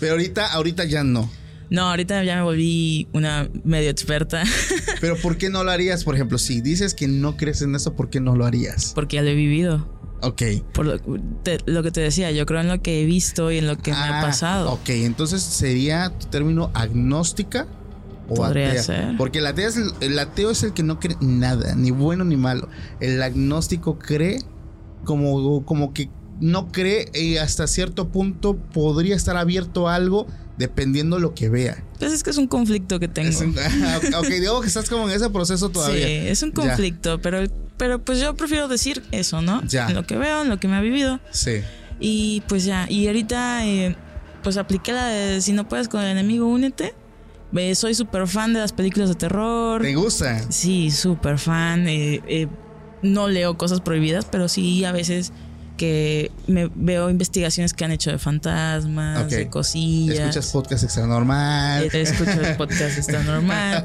Pero 0.00 0.12
ahorita, 0.12 0.52
ahorita 0.52 0.84
ya 0.84 1.04
no. 1.04 1.30
No, 1.70 1.88
ahorita 1.88 2.22
ya 2.24 2.36
me 2.36 2.42
volví 2.42 3.08
una 3.14 3.48
medio 3.64 3.88
experta 3.88 4.42
Pero 5.00 5.16
¿por 5.16 5.38
qué 5.38 5.48
no 5.48 5.64
lo 5.64 5.70
harías? 5.70 6.04
Por 6.04 6.14
ejemplo, 6.14 6.36
si 6.36 6.60
dices 6.60 6.92
que 6.92 7.08
no 7.08 7.38
crees 7.38 7.62
en 7.62 7.74
eso, 7.74 7.94
¿por 7.94 8.10
qué 8.10 8.20
no 8.20 8.36
lo 8.36 8.44
harías? 8.44 8.92
porque 8.94 9.16
ya 9.16 9.22
lo 9.22 9.28
he 9.30 9.34
vivido. 9.34 9.88
Ok. 10.20 10.42
Por 10.74 10.86
lo, 10.86 10.98
te- 11.42 11.58
lo 11.66 11.82
que 11.82 11.90
te 11.90 12.00
decía, 12.00 12.30
yo 12.30 12.44
creo 12.46 12.60
en 12.60 12.68
lo 12.68 12.80
que 12.82 13.02
he 13.02 13.06
visto 13.06 13.50
y 13.50 13.58
en 13.58 13.66
lo 13.66 13.76
que 13.78 13.90
me 13.90 13.96
ha 13.96 14.18
Ah, 14.20 14.22
pasado. 14.22 14.70
Ok, 14.70 14.90
entonces 14.90 15.42
sería 15.42 16.10
tu 16.10 16.26
término 16.26 16.70
agnóstica 16.74 17.66
o 18.28 18.34
Podría 18.34 18.68
atea. 18.68 18.82
ser. 18.82 19.16
Porque 19.16 19.38
el 19.38 19.46
ateo, 19.46 19.68
es 19.68 19.76
el, 19.78 19.90
el 20.00 20.18
ateo 20.18 20.50
es 20.50 20.62
el 20.62 20.74
que 20.74 20.82
no 20.84 21.00
cree 21.00 21.16
nada, 21.20 21.74
ni 21.74 21.90
bueno 21.90 22.22
ni 22.24 22.36
malo. 22.36 22.68
El 23.00 23.20
agnóstico 23.22 23.98
cree 23.98 24.38
como, 25.04 25.64
como 25.64 25.92
que 25.92 26.08
no 26.40 26.72
cree 26.72 27.10
y 27.14 27.36
hasta 27.36 27.66
cierto 27.66 28.08
punto 28.08 28.56
podría 28.56 29.14
estar 29.16 29.36
abierto 29.36 29.88
a 29.88 29.94
algo 29.94 30.26
dependiendo 30.58 31.18
lo 31.18 31.34
que 31.34 31.48
vea. 31.48 31.82
Pues 31.98 32.12
es 32.12 32.22
que 32.22 32.30
es 32.30 32.36
un 32.36 32.46
conflicto 32.46 32.98
que 33.00 33.08
tengo. 33.08 33.38
Un- 33.40 33.54
ok, 34.14 34.26
digo 34.28 34.60
que 34.60 34.66
estás 34.68 34.88
como 34.88 35.08
en 35.08 35.14
ese 35.16 35.30
proceso 35.30 35.68
todavía. 35.70 36.06
Sí, 36.06 36.12
es 36.12 36.42
un 36.42 36.50
Ya. 36.50 36.54
conflicto, 36.54 37.20
pero, 37.20 37.38
pero 37.76 38.02
pues 38.04 38.20
yo 38.20 38.34
prefiero 38.36 38.68
decir 38.68 39.02
eso, 39.12 39.40
¿no? 39.42 39.62
Ya. 39.66 39.88
En 39.88 39.94
lo 39.94 40.04
que 40.06 40.16
veo, 40.16 40.42
en 40.42 40.48
lo 40.48 40.58
que 40.60 40.68
me 40.68 40.76
ha 40.76 40.80
vivido. 40.80 41.20
Sí. 41.30 41.60
Y 42.00 42.42
pues 42.48 42.64
ya, 42.64 42.86
y 42.88 43.06
ahorita 43.06 43.66
eh, 43.66 43.96
pues 44.42 44.56
apliqué 44.56 44.92
la 44.92 45.06
de 45.06 45.40
si 45.40 45.52
no 45.52 45.68
puedes 45.68 45.88
con 45.88 46.00
el 46.02 46.08
enemigo, 46.10 46.46
únete. 46.46 46.94
Eh, 47.54 47.74
soy 47.74 47.94
súper 47.94 48.26
fan 48.26 48.52
de 48.54 48.60
las 48.60 48.72
películas 48.72 49.08
de 49.10 49.14
terror. 49.14 49.82
¿Te 49.82 49.94
gusta? 49.94 50.50
Sí, 50.50 50.90
súper 50.90 51.38
fan. 51.38 51.86
eh, 51.86 52.20
eh, 52.26 52.48
no 53.02 53.28
leo 53.28 53.56
cosas 53.58 53.80
prohibidas, 53.80 54.24
pero 54.30 54.48
sí 54.48 54.84
a 54.84 54.92
veces 54.92 55.32
que 55.82 56.30
me 56.46 56.70
veo 56.76 57.10
investigaciones 57.10 57.74
que 57.74 57.84
han 57.84 57.90
hecho 57.90 58.12
de 58.12 58.18
fantasmas, 58.18 59.24
Ok. 59.24 59.30
de 59.30 59.48
cosillas. 59.48 60.16
Escuchas 60.20 60.52
podcast 60.52 60.84
extra 60.84 61.06
normal. 61.08 61.88
Eh, 61.92 62.02
Escucho 62.02 62.30
el 62.40 62.56
podcast, 62.56 62.98
está 62.98 63.20
normal. 63.24 63.84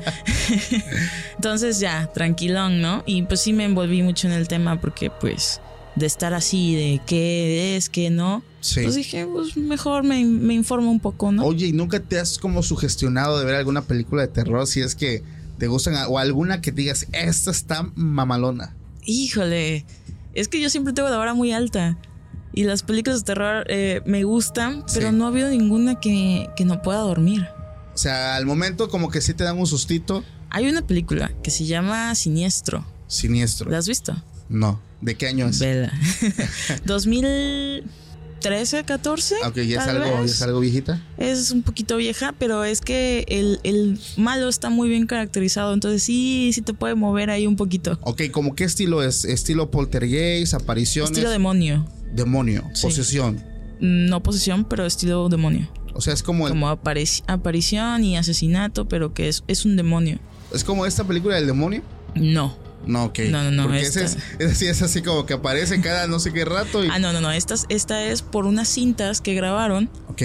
Entonces 1.35 1.79
ya, 1.79 2.07
tranquilón, 2.13 2.81
¿no? 2.81 3.01
Y 3.07 3.23
pues 3.23 3.41
sí 3.41 3.51
me 3.51 3.65
envolví 3.65 4.03
mucho 4.03 4.27
en 4.27 4.33
el 4.33 4.47
tema 4.47 4.79
porque 4.79 5.09
pues 5.09 5.59
de 5.95 6.05
estar 6.05 6.35
así, 6.35 6.75
de 6.75 7.01
qué 7.07 7.75
es, 7.75 7.89
qué 7.89 8.11
no, 8.11 8.43
Sí. 8.59 8.81
pues 8.83 8.93
dije, 8.93 9.25
pues 9.25 9.57
mejor 9.57 10.03
me, 10.03 10.23
me 10.23 10.53
informo 10.53 10.91
un 10.91 10.99
poco, 10.99 11.31
¿no? 11.31 11.43
Oye, 11.45 11.65
¿y 11.67 11.71
nunca 11.73 11.99
te 11.99 12.19
has 12.19 12.37
como 12.37 12.61
sugestionado 12.61 13.39
de 13.39 13.45
ver 13.45 13.55
alguna 13.55 13.81
película 13.81 14.21
de 14.21 14.27
terror 14.27 14.67
si 14.67 14.81
es 14.81 14.93
que 14.93 15.23
te 15.57 15.65
gustan 15.65 15.95
o 16.09 16.19
alguna 16.19 16.61
que 16.61 16.71
digas, 16.71 17.07
esta 17.13 17.49
está 17.49 17.89
mamalona? 17.95 18.75
Híjole, 19.05 19.85
es 20.39 20.47
que 20.47 20.61
yo 20.61 20.69
siempre 20.69 20.93
tengo 20.93 21.09
la 21.09 21.17
vara 21.17 21.33
muy 21.33 21.51
alta. 21.51 21.97
Y 22.53 22.63
las 22.63 22.81
películas 22.83 23.19
de 23.19 23.25
terror 23.25 23.65
eh, 23.69 24.01
me 24.05 24.23
gustan, 24.23 24.83
pero 24.93 25.09
Sí. 25.09 25.15
no 25.15 25.25
ha 25.25 25.27
habido 25.27 25.49
ninguna 25.49 25.99
que, 25.99 26.49
que 26.55 26.65
no 26.65 26.81
pueda 26.81 26.99
dormir. 26.99 27.45
O 27.93 27.97
sea, 27.97 28.35
al 28.35 28.45
momento 28.45 28.89
como 28.89 29.09
que 29.09 29.21
sí 29.21 29.33
te 29.33 29.43
dan 29.43 29.57
un 29.59 29.67
sustito 29.67 30.23
Hay 30.49 30.67
una 30.67 30.81
película 30.81 31.31
que 31.43 31.51
se 31.51 31.65
llama 31.65 32.13
Siniestro. 32.15 32.85
siniestro. 33.07 33.69
¿La 33.69 33.77
has 33.79 33.87
visto? 33.87 34.15
No. 34.49 34.79
¿De 35.01 35.15
qué 35.15 35.27
año 35.27 35.47
es? 35.47 35.59
Vela. 35.59 35.91
2013, 38.49 38.83
14. 38.85 39.35
Ok, 39.47 39.55
ya 39.57 39.79
es, 39.79 39.85
tal 39.85 39.97
algo, 40.01 40.15
ya 40.15 40.21
vez. 40.21 40.31
es 40.31 40.41
algo 40.41 40.59
viejita. 40.59 41.01
Es 41.17 41.51
un 41.51 41.63
poquito 41.63 41.97
vieja, 41.97 42.33
pero 42.37 42.63
es 42.63 42.81
que 42.81 43.25
el, 43.27 43.59
el 43.63 43.99
malo 44.17 44.49
está 44.49 44.69
muy 44.69 44.89
bien 44.89 45.05
caracterizado. 45.07 45.73
Entonces 45.73 46.03
sí, 46.03 46.51
sí 46.53 46.61
te 46.61 46.73
puede 46.73 46.95
mover 46.95 47.29
ahí 47.29 47.47
un 47.47 47.55
poquito. 47.55 47.97
Ok, 48.01 48.23
¿como 48.31 48.55
qué 48.55 48.63
estilo 48.63 49.03
es? 49.03 49.25
¿Estilo 49.25 49.69
poltergeist, 49.71 50.53
apariciones? 50.53 51.11
Estilo 51.11 51.29
demonio. 51.29 51.85
Demonio, 52.13 52.63
Sí. 52.73 52.83
posesión. 52.87 53.43
No 53.79 54.23
posesión, 54.23 54.65
pero 54.65 54.85
estilo 54.85 55.29
demonio. 55.29 55.69
O 55.93 56.01
sea, 56.01 56.13
es 56.13 56.23
como, 56.23 56.47
el- 56.47 56.53
Como 56.53 56.67
aparici- 56.69 57.23
aparición 57.27 58.03
y 58.03 58.17
asesinato, 58.17 58.87
pero 58.87 59.13
que 59.13 59.27
es, 59.27 59.43
es 59.47 59.65
un 59.65 59.75
demonio. 59.75 60.19
es 60.53 60.63
como 60.63 60.85
esta 60.85 61.03
película 61.03 61.35
del 61.35 61.47
demonio. 61.47 61.81
No. 62.15 62.55
No, 62.85 63.05
ok. 63.05 63.19
No, 63.29 63.43
no, 63.43 63.51
no, 63.51 63.63
Porque 63.63 63.81
esta- 63.81 64.03
ese 64.03 64.17
es, 64.17 64.23
ese 64.39 64.55
sí 64.55 64.67
es 64.67 64.81
así 64.81 65.01
como 65.01 65.25
que 65.25 65.33
aparece 65.33 65.81
cada 65.81 66.07
no 66.07 66.19
sé 66.19 66.31
qué 66.31 66.45
rato 66.45 66.83
y... 66.85 66.89
Ah, 66.91 66.99
no, 66.99 67.11
no, 67.13 67.19
no. 67.21 67.31
Esta, 67.31 67.53
es- 67.53 67.65
esta 67.69 68.03
es 68.03 68.21
por 68.21 68.45
unas 68.45 68.67
cintas 68.69 69.19
que 69.21 69.33
grabaron 69.33 69.89
Ok. 70.09 70.21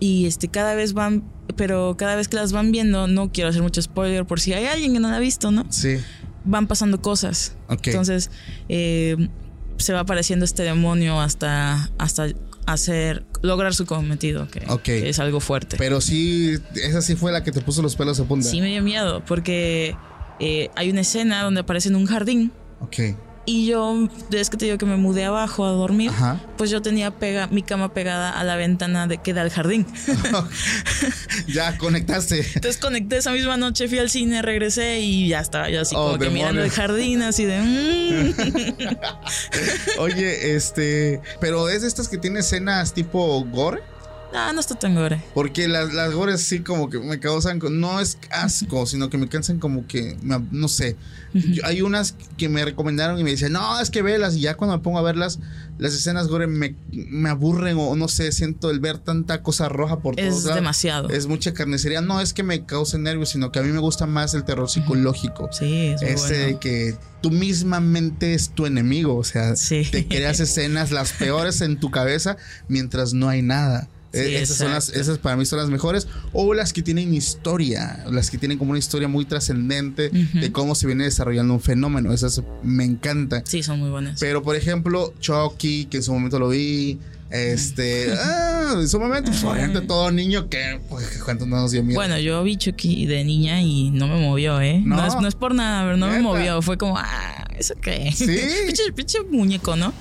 y 0.00 0.26
este 0.26 0.48
cada 0.48 0.74
vez 0.74 0.94
van, 0.94 1.22
pero 1.56 1.96
cada 1.96 2.16
vez 2.16 2.28
que 2.28 2.36
las 2.36 2.52
van 2.52 2.72
viendo, 2.72 3.06
no 3.06 3.30
quiero 3.30 3.50
hacer 3.50 3.62
mucho 3.62 3.80
spoiler 3.82 4.24
por 4.26 4.40
si 4.40 4.52
hay 4.52 4.66
alguien 4.66 4.92
que 4.94 5.00
no 5.00 5.08
la 5.10 5.16
ha 5.16 5.20
visto, 5.20 5.50
¿no? 5.50 5.64
Sí. 5.70 5.98
Van 6.44 6.66
pasando 6.66 7.00
cosas. 7.00 7.54
Ok. 7.68 7.86
Entonces 7.88 8.30
eh, 8.68 9.28
se 9.76 9.92
va 9.92 10.00
apareciendo 10.00 10.44
este 10.44 10.62
demonio 10.64 11.20
hasta 11.20 11.90
hasta 11.98 12.26
hacer 12.66 13.24
lograr 13.42 13.74
su 13.74 13.86
cometido, 13.86 14.48
que, 14.82 15.08
es 15.08 15.18
algo 15.18 15.40
fuerte. 15.40 15.76
Pero 15.76 16.00
sí, 16.00 16.54
esa 16.76 17.02
sí 17.02 17.16
fue 17.16 17.32
la 17.32 17.42
que 17.42 17.50
te 17.52 17.60
puso 17.60 17.82
los 17.82 17.96
pelos 17.96 18.18
de 18.18 18.24
punta. 18.24 18.48
Sí 18.48 18.60
me 18.60 18.68
dio 18.68 18.82
miedo 18.82 19.24
porque 19.24 19.96
eh, 20.40 20.70
hay 20.76 20.90
una 20.90 21.00
escena 21.02 21.42
donde 21.42 21.60
aparece 21.60 21.88
en 21.88 21.96
un 21.96 22.06
jardín 22.06 22.52
Ok. 22.80 22.98
y 23.46 23.66
yo 23.66 24.08
desde 24.30 24.50
que 24.50 24.56
te 24.56 24.64
digo 24.66 24.78
que 24.78 24.86
me 24.86 24.96
mudé 24.96 25.24
abajo 25.24 25.64
a 25.66 25.70
dormir, 25.70 26.10
Ajá. 26.10 26.40
pues 26.56 26.70
yo 26.70 26.80
tenía 26.82 27.10
pega, 27.10 27.46
mi 27.48 27.62
cama 27.62 27.92
pegada 27.92 28.30
a 28.30 28.44
la 28.44 28.56
ventana 28.56 29.06
de 29.06 29.18
que 29.18 29.34
da 29.34 29.42
al 29.42 29.50
jardín. 29.50 29.86
ya 31.48 31.76
conectaste. 31.78 32.40
Entonces 32.54 32.78
conecté 32.80 33.16
esa 33.16 33.32
misma 33.32 33.56
noche, 33.56 33.88
fui 33.88 33.98
al 33.98 34.10
cine, 34.10 34.42
regresé 34.42 35.00
y 35.00 35.28
ya 35.28 35.40
estaba 35.40 35.68
yo 35.70 35.80
así 35.80 35.94
Oh, 35.96 36.06
como 36.12 36.18
que 36.18 36.30
mirando 36.30 36.62
el 36.62 36.70
jardín, 36.70 37.22
así 37.22 37.44
de. 37.44 37.60
mm. 37.60 38.34
Oye, 39.98 40.54
este. 40.54 41.20
Pero 41.40 41.68
es 41.68 41.82
de 41.82 41.88
estas 41.88 42.08
que 42.08 42.18
tiene 42.18 42.40
escenas 42.40 42.94
tipo 42.94 43.44
gore. 43.44 43.80
Ah, 44.34 44.52
no 44.54 44.60
está 44.60 44.74
tan 44.74 44.94
gore. 44.94 45.22
Porque 45.34 45.68
las, 45.68 45.92
las 45.92 46.12
gores 46.14 46.40
sí 46.40 46.60
como 46.60 46.88
que 46.88 46.98
me 46.98 47.20
causan, 47.20 47.60
no 47.70 48.00
es 48.00 48.18
asco, 48.30 48.86
sino 48.86 49.10
que 49.10 49.18
me 49.18 49.28
cansan 49.28 49.58
como 49.58 49.86
que, 49.86 50.16
no 50.22 50.68
sé. 50.68 50.96
Yo- 51.34 51.64
hay 51.64 51.82
unas 51.82 52.14
que 52.36 52.48
me 52.48 52.64
recomendaron 52.64 53.18
y 53.18 53.24
me 53.24 53.30
dicen, 53.30 53.52
no, 53.52 53.80
es 53.80 53.90
que 53.90 54.02
velas. 54.02 54.34
Y 54.36 54.40
ya 54.40 54.54
cuando 54.56 54.76
me 54.76 54.82
pongo 54.82 54.98
a 54.98 55.02
verlas, 55.02 55.38
las 55.78 55.94
escenas 55.94 56.28
gore 56.28 56.46
me, 56.46 56.76
me 56.92 57.30
aburren 57.30 57.76
o 57.78 57.94
no 57.96 58.08
sé, 58.08 58.32
siento 58.32 58.70
el 58.70 58.80
ver 58.80 58.98
tanta 58.98 59.42
cosa 59.42 59.68
roja 59.68 60.00
por 60.00 60.16
todos 60.16 60.28
Es 60.28 60.42
lados. 60.44 60.54
demasiado. 60.56 61.08
Es 61.10 61.26
mucha 61.26 61.52
carnicería. 61.54 62.00
No 62.00 62.20
es 62.20 62.32
que 62.32 62.42
me 62.42 62.64
cause 62.66 62.98
nervios, 62.98 63.30
sino 63.30 63.50
que 63.52 63.58
a 63.58 63.62
mí 63.62 63.70
me 63.70 63.78
gusta 63.80 64.06
más 64.06 64.34
el 64.34 64.44
terror 64.44 64.68
psicológico. 64.70 65.48
Sí, 65.52 65.88
es 65.88 66.02
muy 66.02 66.10
Ese 66.10 66.34
de 66.34 66.42
bueno. 66.44 66.60
que 66.60 66.94
tú 67.22 67.30
misma 67.30 67.80
mente 67.80 68.34
es 68.34 68.50
tu 68.50 68.66
enemigo. 68.66 69.16
O 69.16 69.24
sea, 69.24 69.56
Sí. 69.56 69.86
te 69.90 70.06
creas 70.08 70.40
escenas 70.40 70.90
las 70.90 71.12
peores 71.12 71.60
en 71.62 71.78
tu 71.80 71.90
cabeza 71.90 72.36
mientras 72.68 73.14
no 73.14 73.28
hay 73.28 73.40
nada. 73.42 73.88
Sí, 74.12 74.18
Eh, 74.18 74.42
esas, 74.42 74.58
son 74.58 74.70
las, 74.72 74.88
esas 74.90 75.18
para 75.18 75.36
mí 75.36 75.44
son 75.46 75.58
las 75.58 75.68
mejores. 75.70 76.06
O 76.32 76.52
las 76.54 76.72
que 76.72 76.82
tienen 76.82 77.14
historia. 77.14 78.04
Las 78.10 78.30
que 78.30 78.38
tienen 78.38 78.58
como 78.58 78.70
una 78.70 78.78
historia 78.78 79.08
muy 79.08 79.24
trascendente 79.24 80.10
de 80.10 80.52
cómo 80.52 80.74
se 80.74 80.86
viene 80.86 81.04
desarrollando 81.04 81.54
un 81.54 81.60
fenómeno. 81.60 82.12
Esas 82.12 82.42
me 82.62 82.84
encantan. 82.84 83.42
Sí, 83.46 83.62
son 83.62 83.78
muy 83.80 83.90
buenas. 83.90 84.20
Pero 84.20 84.42
por 84.42 84.56
ejemplo, 84.56 85.14
Chucky, 85.20 85.86
que 85.86 85.98
en 85.98 86.02
su 86.02 86.12
momento 86.12 86.38
lo 86.38 86.48
vi. 86.50 86.98
Este, 87.30 88.12
ah, 88.12 88.74
en 88.78 88.86
su 88.86 89.00
momento, 89.00 89.30
pues, 89.30 89.42
obviamente 89.42 89.80
todo 89.80 90.10
niño 90.10 90.50
que, 90.50 90.78
pues, 90.90 91.22
¿cuánto 91.24 91.46
no 91.46 91.56
nos 91.56 91.70
dio 91.70 91.82
miedo? 91.82 91.98
Bueno, 91.98 92.18
yo 92.18 92.42
vi 92.44 92.58
Chucky 92.58 93.06
de 93.06 93.24
niña 93.24 93.62
y 93.62 93.90
no 93.90 94.06
me 94.06 94.20
movió, 94.20 94.60
¿eh? 94.60 94.82
No, 94.84 94.96
No. 94.96 95.06
es, 95.06 95.14
no 95.14 95.26
es 95.26 95.34
por 95.34 95.54
nada, 95.54 95.82
pero 95.84 95.96
no 95.96 96.08
me 96.08 96.20
movió. 96.20 96.60
Fue 96.60 96.76
como, 96.76 96.98
ah, 96.98 97.46
¿eso 97.58 97.74
qué? 97.80 98.12
¿Sí? 98.12 98.26
pinche, 98.66 98.92
pinche 98.94 99.18
muñeco, 99.30 99.76
¿no? 99.76 99.94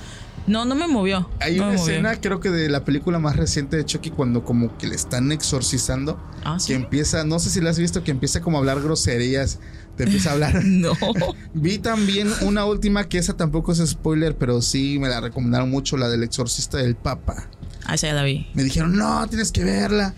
No, 0.48 0.66
no 0.66 0.76
me 0.76 0.88
movió. 0.88 1.30
Hay 1.40 1.58
no 1.58 1.64
una 1.68 1.78
movió. 1.78 1.92
escena, 1.94 2.20
creo 2.20 2.40
que 2.40 2.50
de 2.50 2.68
la 2.70 2.84
película 2.84 3.20
más 3.20 3.36
reciente 3.36 3.78
de 3.78 3.86
Chucky, 3.86 4.10
cuando 4.10 4.44
como 4.44 4.78
que 4.78 4.88
le 4.88 4.96
están 4.96 5.32
exorcizando, 5.32 6.20
Ah, 6.44 6.56
que 6.58 6.64
sí. 6.64 6.74
empieza, 6.74 7.24
no 7.24 7.40
sé 7.40 7.50
si 7.50 7.62
la 7.62 7.70
has 7.70 7.78
visto, 7.80 8.04
que 8.04 8.12
empieza 8.12 8.42
como 8.42 8.58
a 8.58 8.60
hablar 8.60 8.82
groserías, 8.82 9.60
te 9.98 10.04
empieza 10.06 10.32
a 10.32 10.34
hablar. 10.34 10.64
No. 10.66 10.94
Vi 11.54 11.78
también 11.78 12.30
una 12.42 12.66
última 12.66 13.08
que 13.08 13.18
esa 13.20 13.38
tampoco 13.38 13.72
es 13.72 13.80
spoiler, 13.88 14.36
pero 14.36 14.62
sí 14.62 14.98
me 15.00 15.10
la 15.10 15.22
recomendaron 15.22 15.70
mucho, 15.70 15.96
la 15.98 16.10
del 16.10 16.24
exorcista 16.24 16.78
del 16.78 16.96
Papa. 16.96 17.48
Ah, 17.86 17.96
esa 17.96 18.08
ya 18.08 18.14
la 18.14 18.24
vi. 18.24 18.48
Me 18.54 18.64
dijeron, 18.64 18.96
no, 18.96 19.28
tienes 19.28 19.52
que 19.52 19.64
verla. 19.64 20.14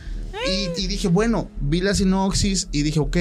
Y, 0.48 0.82
y 0.82 0.88
dije, 0.88 1.08
bueno, 1.08 1.50
vi 1.62 1.80
la 1.82 1.94
sinopsis 1.96 2.68
y 2.72 2.82
dije, 2.84 3.00
ok, 3.00 3.18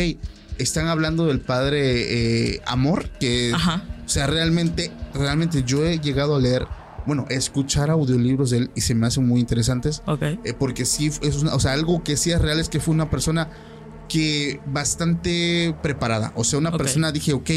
están 0.59 0.89
hablando 0.89 1.27
del 1.27 1.41
padre 1.41 2.53
eh, 2.55 2.61
Amor, 2.67 3.09
que, 3.21 3.53
Ajá. 3.55 3.85
o 4.05 4.09
sea, 4.09 4.27
realmente, 4.27 4.91
realmente 5.15 5.63
yo 5.65 5.85
he 5.85 5.99
llegado 6.01 6.37
a 6.37 6.41
leer, 6.41 6.67
bueno, 7.07 7.27
escuchar 7.31 7.91
audiolibros 7.91 8.51
de 8.51 8.59
él 8.59 8.71
y 8.75 8.81
se 8.83 8.95
me 8.95 9.07
hacen 9.07 9.27
muy 9.27 9.41
interesantes. 9.41 10.03
Ok. 10.07 10.23
Eh, 10.23 10.39
porque 10.59 10.85
sí, 10.85 11.11
es 11.23 11.37
una- 11.43 11.55
o 11.55 11.61
sea, 11.61 11.73
algo 11.73 12.03
que 12.05 12.17
sí 12.17 12.31
es 12.31 12.41
real 12.41 12.61
es 12.61 12.69
que 12.69 12.81
fue 12.81 12.95
una 12.95 13.11
persona 13.11 13.49
que 14.09 14.61
bastante 14.67 15.75
preparada. 15.83 16.33
O 16.37 16.45
sea, 16.45 16.59
una 16.59 16.71
persona 16.77 17.13
dije, 17.13 17.33
ok, 17.33 17.51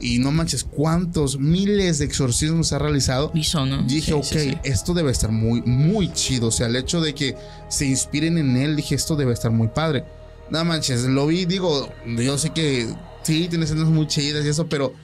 y 0.00 0.18
no 0.20 0.30
manches, 0.30 0.62
¿cuántos 0.62 1.38
miles 1.40 1.98
de 1.98 2.04
exorcismos 2.04 2.72
ha 2.72 2.78
realizado? 2.78 3.32
Hizo, 3.34 3.66
¿no? 3.66 3.82
Dije, 3.82 4.12
Sí, 4.12 4.12
ok, 4.12 4.24
sí, 4.24 4.38
sí. 4.50 4.58
esto 4.62 4.94
debe 4.94 5.10
estar 5.10 5.32
muy, 5.32 5.60
muy 5.62 6.12
chido. 6.12 6.48
O 6.48 6.50
sea, 6.52 6.68
el 6.68 6.76
hecho 6.76 7.00
de 7.00 7.14
que 7.14 7.36
se 7.68 7.86
inspiren 7.86 8.38
en 8.38 8.56
él, 8.56 8.76
dije, 8.76 8.94
esto 8.94 9.16
debe 9.16 9.32
estar 9.32 9.50
muy 9.50 9.68
padre. 9.68 10.04
No 10.50 10.64
manches, 10.64 11.02
lo 11.04 11.26
vi, 11.26 11.46
digo, 11.46 11.88
yo 12.06 12.38
sé 12.38 12.50
que 12.50 12.86
sí, 13.22 13.48
tiene 13.50 13.64
escenas 13.64 13.88
muy 13.88 14.06
chidas 14.06 14.44
y 14.44 14.48
eso, 14.48 14.66
pero, 14.68 14.94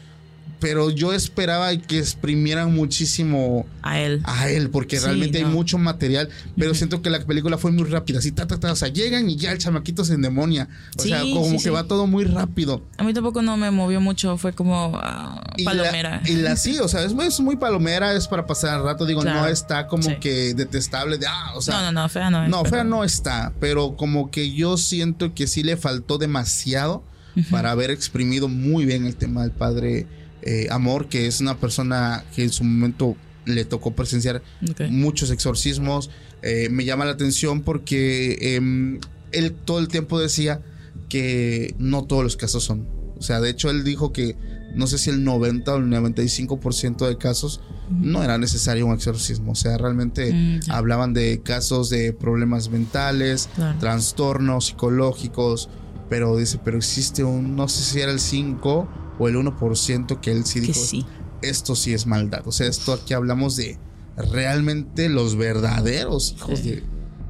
pero 0.61 0.91
yo 0.91 1.13
esperaba 1.13 1.77
que 1.77 1.99
exprimieran 1.99 2.73
muchísimo 2.75 3.67
A 3.83 3.99
él. 4.01 4.21
a 4.25 4.49
él, 4.49 4.71
porque 4.71 4.97
Sí, 4.99 5.05
realmente 5.05 5.39
hay 5.39 5.45
mucho 5.45 5.79
material, 5.79 6.29
pero 6.57 6.75
siento 6.75 7.03
que 7.03 7.11
la 7.11 7.21
película 7.25 7.59
fue 7.59 7.71
muy 7.73 7.85
rápida, 7.85 8.19
así, 8.21 8.33
ta, 8.33 8.47
ta, 8.47 8.59
ta, 8.59 8.73
o 8.73 8.77
sea, 8.77 8.89
llegan 8.89 9.29
y 9.29 9.37
ya 9.37 9.53
el 9.53 9.59
chamaquito 9.59 10.05
se 10.05 10.15
endemonia, 10.15 10.69
o 10.99 11.03
Sí, 11.03 11.09
sea, 11.11 11.21
como 11.21 11.59
sí, 11.59 11.65
que 11.65 11.71
va 11.71 11.85
todo 11.85 12.07
muy 12.07 12.25
rápido. 12.25 12.83
A 12.99 13.05
mí 13.05 13.13
tampoco 13.13 13.43
no 13.43 13.57
me 13.57 13.71
movió 13.71 14.01
mucho. 14.01 14.37
Fue 14.39 14.53
como 14.53 14.93
ah, 15.03 15.43
Y 15.57 15.65
la- 15.65 15.71
palomera. 15.73 16.23
Y 16.27 16.37
la, 16.37 16.57
sí, 16.57 16.79
o 16.79 16.89
sea, 16.89 17.03
es, 17.05 17.13
es 17.13 17.41
muy 17.41 17.57
palomera, 17.57 18.15
es 18.15 18.27
para 18.29 18.47
pasar 18.47 18.79
el 18.79 18.85
rato, 18.85 19.05
digo, 19.07 19.23
no 19.25 19.47
está 19.47 19.87
como 19.87 20.19
que 20.21 20.55
detestable 20.55 21.19
de, 21.19 21.27
ah, 21.27 21.53
o 21.57 21.61
sea, 21.63 21.81
no, 21.83 21.93
no, 21.93 22.03
no, 22.03 22.09
fea 22.09 22.31
no 22.31 22.45
es. 22.45 22.51
no, 22.51 22.63
pero- 22.63 22.75
fea 22.75 22.85
no 22.85 23.05
está, 23.05 23.53
pero 23.61 23.97
como 23.97 24.31
que 24.31 24.53
yo 24.53 24.77
siento 24.77 25.35
que 25.35 25.47
sí 25.47 25.63
le 25.63 25.77
faltó 25.77 26.19
demasiado 26.19 27.03
para 27.51 27.73
haber 27.73 27.91
exprimido 27.91 28.47
muy 28.49 28.85
bien 28.87 29.07
el 29.07 29.17
tema 29.17 29.43
del 29.43 29.51
padre 29.51 30.07
eh, 30.45 30.69
Amor, 30.71 31.09
que 31.09 31.27
es 31.27 31.41
una 31.41 31.59
persona 31.59 32.25
que 32.35 32.45
en 32.45 32.51
su 32.51 32.63
momento 32.65 33.17
le 33.47 33.65
tocó 33.65 33.95
presenciar 33.95 34.43
muchos 34.91 35.31
exorcismos. 35.31 36.11
Eh, 36.43 36.69
me 36.71 36.85
llama 36.85 37.05
la 37.05 37.13
atención 37.13 37.63
porque 37.63 38.55
em, 38.57 39.01
él 39.33 39.53
todo 39.53 39.79
el 39.81 39.89
tiempo 39.89 40.21
decía 40.21 40.61
que 41.09 41.75
no 41.79 42.05
todos 42.05 42.23
los 42.23 42.37
casos 42.37 42.65
son. 42.65 42.87
O 43.19 43.23
sea, 43.23 43.41
de 43.41 43.51
hecho 43.51 43.71
él 43.71 43.85
dijo 43.85 44.13
que 44.13 44.37
no 44.75 44.87
sé 44.87 44.99
si 44.99 45.11
el 45.11 45.23
90 45.25 45.73
o 45.75 45.77
el 45.77 45.85
95% 45.85 47.07
de 47.07 47.17
casos 47.17 47.61
no 47.91 48.25
era 48.25 48.39
necesario 48.39 48.87
un 48.87 48.95
exorcismo. 48.95 49.53
O 49.53 49.55
sea, 49.55 49.79
realmente 49.79 50.33
Mm, 50.33 50.61
hablaban 50.71 51.15
de 51.15 51.41
casos 51.43 51.91
de 51.91 52.13
problemas 52.13 52.71
mentales, 52.71 53.49
Claro. 53.55 53.79
trastornos 53.79 54.67
psicológicos, 54.67 55.69
pero 56.09 56.37
dice, 56.37 56.59
pero 56.65 56.77
existe 56.79 57.23
un, 57.25 57.57
no 57.57 57.69
sé 57.69 57.83
si 57.85 58.01
era 58.01 58.11
el 58.11 58.21
5 58.21 58.89
o 59.19 59.29
el 59.29 59.37
1% 59.37 60.21
que 60.21 60.33
él 60.33 60.45
sí 60.45 60.61
Que 60.61 60.67
dijo, 60.69 60.81
sí. 60.81 61.07
esto 61.43 61.75
sí 61.77 61.93
es 61.93 62.07
maldad. 62.07 62.43
O 62.47 62.53
sea, 62.53 62.67
esto 62.69 62.93
aquí 62.93 63.15
hablamos 63.15 63.57
de, 63.57 63.79
realmente 64.17 65.09
los 65.09 65.37
verdaderos 65.37 66.33
hijos 66.37 66.63
de. 66.65 66.83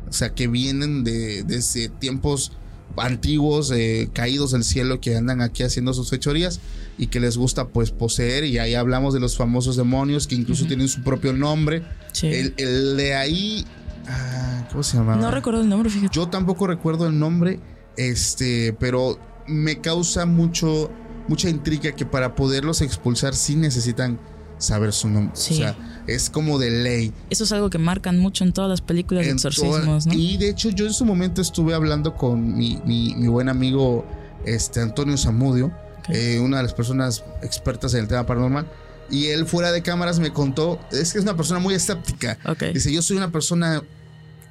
O 0.09 0.13
sea, 0.13 0.33
que 0.35 0.47
vienen 0.47 1.03
de, 1.03 1.43
desde 1.43 1.89
tiempos 1.89 2.53
antiguos, 2.97 3.73
eh, 3.75 4.09
caídos 4.13 4.53
del 4.53 4.63
cielo, 4.63 5.01
que 5.01 5.17
andan 5.17 5.41
aquí 5.41 5.65
haciendo 5.65 5.93
sus 5.93 6.11
fechorías 6.11 6.61
y 6.97 7.09
que 7.09 7.19
les 7.19 7.37
gusta 7.37 7.67
pues 7.69 7.91
poseer. 7.91 8.45
Y 8.45 8.59
ahí 8.59 8.75
hablamos 8.75 9.13
de 9.15 9.21
los 9.21 9.37
famosos 9.37 9.77
demonios 9.77 10.29
que 10.29 10.37
incluso 10.37 10.67
tienen 10.67 10.87
su 10.89 11.03
propio 11.03 11.33
nombre. 11.33 11.83
Sí. 12.13 12.29
El, 12.29 12.55
el 12.59 12.97
de 12.97 13.15
ahí. 13.15 13.65
ah, 14.07 14.69
¿Cómo 14.71 14.85
se 14.85 14.97
llama? 14.99 15.17
no 15.17 15.31
recuerdo 15.33 15.63
el 15.63 15.69
nombre, 15.69 15.91
fíjate. 15.91 16.15
Yo 16.15 16.29
tampoco 16.29 16.69
recuerdo 16.69 17.09
el 17.09 17.19
nombre, 17.19 17.59
este, 17.97 18.73
pero 18.79 19.19
me 19.49 19.81
causa 19.81 20.27
mucho, 20.27 20.91
mucha 21.29 21.49
intriga 21.49 21.93
que 21.93 22.05
para 22.07 22.35
poderlos 22.35 22.81
expulsar 22.83 23.35
sí 23.35 23.57
necesitan 23.57 24.19
saber 24.59 24.93
su 24.93 25.09
nombre. 25.09 25.33
Sí. 25.35 25.55
O 25.55 25.57
sea, 25.59 25.77
es 26.07 26.31
como 26.31 26.59
de 26.59 26.71
ley. 26.71 27.13
Eso 27.31 27.45
es 27.45 27.53
algo 27.53 27.71
que 27.71 27.79
marcan 27.79 28.19
mucho 28.19 28.45
en 28.45 28.53
todas 28.53 28.71
las 28.71 28.81
películas 28.81 29.25
de 29.25 29.33
exorcismos, 29.33 30.05
toda- 30.05 30.15
¿no? 30.15 30.21
Y 30.21 30.37
de 30.37 30.49
hecho, 30.51 30.71
yo 30.71 30.87
en 30.87 30.93
su 30.93 31.05
momento 31.05 31.43
estuve 31.43 31.75
hablando 31.75 32.15
con 32.17 32.57
mi, 32.57 32.81
mi- 32.87 33.15
mi 33.17 33.27
buen 33.29 33.49
amigo 33.49 34.05
este, 34.47 34.81
Antonio 34.81 35.17
Zamudio, 35.17 35.73
eh, 36.09 36.39
una 36.41 36.59
de 36.59 36.63
las 36.65 36.75
personas 36.75 37.25
expertas 37.43 37.95
en 37.95 38.01
el 38.01 38.09
tema 38.09 38.27
paranormal. 38.27 38.67
Y 39.11 39.27
él 39.27 39.45
fuera 39.47 39.73
de 39.73 39.83
cámaras 39.83 40.19
me 40.19 40.33
contó, 40.33 40.79
es 40.93 41.13
que 41.13 41.19
es 41.19 41.25
una 41.25 41.37
persona 41.37 41.61
muy 41.61 41.75
escéptica. 41.75 42.39
Dice, 42.73 42.93
yo 42.93 43.03
soy 43.03 43.17
una 43.17 43.31
persona 43.33 43.83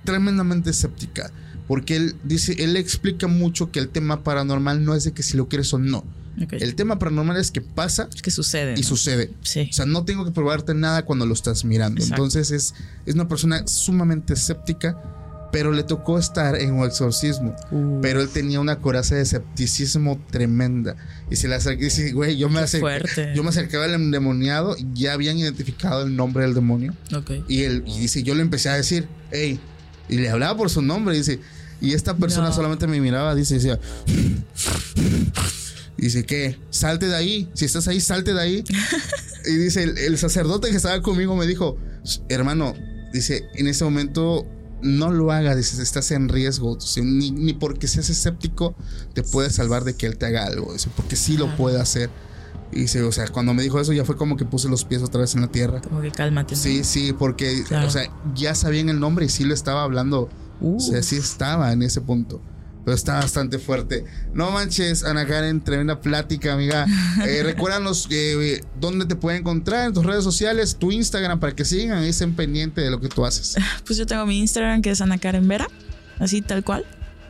tremendamente 0.03 0.69
escéptica. 0.69 1.32
Porque 1.67 1.95
él 1.95 2.15
dice, 2.24 2.55
él 2.59 2.76
explica 2.76 3.28
mucho 3.28 3.71
que 3.71 3.80
el 3.80 3.88
tema 3.89 4.24
paranormal 4.24 4.84
no 4.84 4.95
es 4.95 5.05
de 5.05 5.13
que 5.13 5.24
si 5.24 5.38
lo 5.38 5.47
quieres 5.47 5.74
o 5.74 5.80
no. 5.80 6.03
Ok. 6.42 6.54
El 6.54 6.76
tema 6.76 6.98
paranormal 7.00 7.38
es 7.38 7.52
que 7.52 7.62
pasa 7.62 8.08
Es 8.14 8.22
que 8.22 8.32
sucede. 8.32 8.74
y 8.76 8.82
¿no? 8.82 8.88
sucede. 8.88 9.32
Sí. 9.42 9.68
O 9.70 9.74
sea, 9.74 9.86
no 9.86 10.04
tengo 10.06 10.26
que 10.26 10.32
probarte 10.32 10.74
nada 10.74 11.04
cuando 11.06 11.26
lo 11.26 11.34
estás 11.34 11.64
mirando. 11.66 12.02
Exacto. 12.02 12.24
Entonces 12.24 12.52
es, 12.52 12.74
es 13.06 13.14
una 13.16 13.28
persona 13.28 13.68
sumamente 13.68 14.34
escéptica, 14.34 14.98
pero 15.52 15.72
le 15.72 15.84
tocó 15.84 16.18
estar 16.18 16.56
en 16.56 16.74
un 16.74 16.84
exorcismo. 16.88 17.56
Uh, 17.70 18.02
Pero 18.02 18.22
él 18.22 18.30
tenía 18.30 18.60
una 18.60 18.80
coraza 18.80 19.14
de 19.14 19.22
escepticismo 19.22 20.20
tremenda. 20.32 20.96
Y 21.30 21.36
se 21.36 21.48
le 21.48 21.54
acerca 21.54 21.80
y 21.80 21.86
dice, 21.86 22.12
güey, 22.12 22.36
yo 22.38 22.50
me, 22.50 22.58
Qué 22.62 22.66
acerqué- 22.82 23.36
yo 23.36 23.44
me 23.44 23.50
acercaba 23.50 23.86
al 23.86 23.94
endemoniado 23.94 24.76
y 24.76 24.88
ya 24.96 25.14
habían 25.14 25.38
identificado 25.38 26.02
el 26.08 26.16
nombre 26.16 26.44
del 26.46 26.56
demonio. 26.56 26.96
ok. 27.16 27.32
Y 27.48 27.62
él 27.66 27.84
y 27.86 28.00
dice, 28.00 28.24
yo 28.24 28.34
le 28.34 28.42
empecé 28.42 28.70
a 28.70 28.74
decir, 28.76 29.08
hey, 29.32 29.60
y 30.10 30.18
le 30.18 30.30
hablaba 30.32 30.58
por 30.58 30.72
su 30.72 30.82
nombre, 30.82 31.16
dice, 31.16 31.40
y 31.80 31.94
esta 31.94 32.18
persona 32.18 32.48
No. 32.48 32.54
solamente 32.56 32.88
me 32.88 33.00
miraba, 33.00 33.36
dice, 33.36 33.54
decía, 33.54 33.80
dice, 35.98 36.26
¿qué? 36.26 36.58
Salte 36.70 37.08
de 37.08 37.16
ahí, 37.16 37.50
si 37.54 37.66
estás 37.66 37.88
ahí, 37.88 38.00
salte 38.00 38.34
de 38.34 38.41
ahí. 38.41 38.64
y 39.46 39.56
dice, 39.56 39.84
el, 39.84 39.98
el 39.98 40.18
sacerdote 40.18 40.70
que 40.70 40.78
estaba 40.78 41.02
conmigo 41.02 41.36
me 41.36 41.46
dijo, 41.46 41.78
hermano, 42.30 42.74
dice, 43.14 43.46
en 43.56 43.68
ese 43.68 43.84
momento 43.84 44.46
no 44.82 45.12
lo 45.12 45.32
hagas, 45.32 45.56
dice, 45.56 45.82
estás 45.82 46.12
en 46.12 46.28
riesgo, 46.30 46.76
Dice, 46.76 47.02
ni, 47.02 47.32
ni 47.32 47.54
porque 47.54 47.88
seas 47.88 48.10
escéptico 48.10 48.76
te 49.14 49.24
puedes 49.24 49.56
salvar 49.56 49.86
de 49.86 49.96
que 49.96 50.06
él 50.06 50.18
te 50.18 50.26
haga 50.26 50.46
algo, 50.46 50.74
dice, 50.74 50.89
porque 50.96 51.16
sí 51.16 51.38
lo 51.38 51.56
puede 51.56 51.80
hacer. 51.80 52.10
Y 52.74 52.82
dice, 52.82 53.04
o 53.04 53.12
sea, 53.12 53.28
cuando 53.28 53.54
me 53.54 53.62
dijo 53.62 53.80
eso 53.80 53.94
ya 53.94 54.04
fue 54.04 54.18
como 54.18 54.36
que 54.36 54.46
puse 54.46 54.68
los 54.68 54.84
pies 54.84 55.04
otra 55.04 55.22
vez 55.22 55.36
en 55.36 55.41
la 55.41 55.48
tierra. 55.48 55.80
Como 55.80 56.02
que 56.02 56.10
cálmate. 56.12 56.56
¿no? 56.56 56.62
Sí, 56.62 56.84
sí, 56.84 57.14
porque, 57.14 57.64
Claro. 57.68 57.88
o 57.88 57.91
sea, 57.91 58.12
ya 58.34 58.56
sabían 58.56 58.89
el 58.89 59.00
nombre 59.00 59.26
y 59.28 59.30
sí 59.30 59.44
lo 59.44 59.54
estaba 59.54 59.84
hablando. 59.84 60.28
Uh. 60.60 60.78
O 60.78 60.80
sea, 60.80 61.04
sí 61.04 61.18
estaba 61.18 61.72
en 61.72 61.84
ese 61.84 62.02
punto. 62.02 62.41
Pero 62.84 62.96
está 62.96 63.16
bastante 63.16 63.60
fuerte. 63.60 64.04
No 64.34 64.52
manches, 64.52 65.04
Ana 65.04 65.26
Karen, 65.26 65.62
tremenda 65.62 66.02
plática, 66.02 66.54
amiga. 66.54 66.86
Eh, 67.26 67.42
recuérdanos 67.44 68.08
eh, 68.12 68.62
dónde 68.80 69.06
te 69.06 69.16
pueden 69.16 69.42
encontrar 69.42 69.88
en 69.88 69.94
tus 69.94 70.06
redes 70.06 70.24
sociales, 70.24 70.76
tu 70.78 70.92
Instagram, 70.92 71.40
para 71.40 71.56
que 71.56 71.64
sigan 71.66 72.04
y 72.04 72.10
estén 72.10 72.36
pendientes 72.36 72.84
de 72.84 72.92
lo 72.92 73.00
que 73.00 73.10
tú 73.10 73.26
haces. 73.26 73.56
Pues 73.86 73.98
yo 73.98 74.06
tengo 74.06 74.26
mi 74.26 74.40
Instagram 74.40 74.82
que 74.82 74.92
es 74.92 75.02
Ana 75.02 75.18
Karen 75.18 75.48
Vera, 75.48 75.68
así 76.20 76.42
tal 76.42 76.64
cual. 76.64 76.86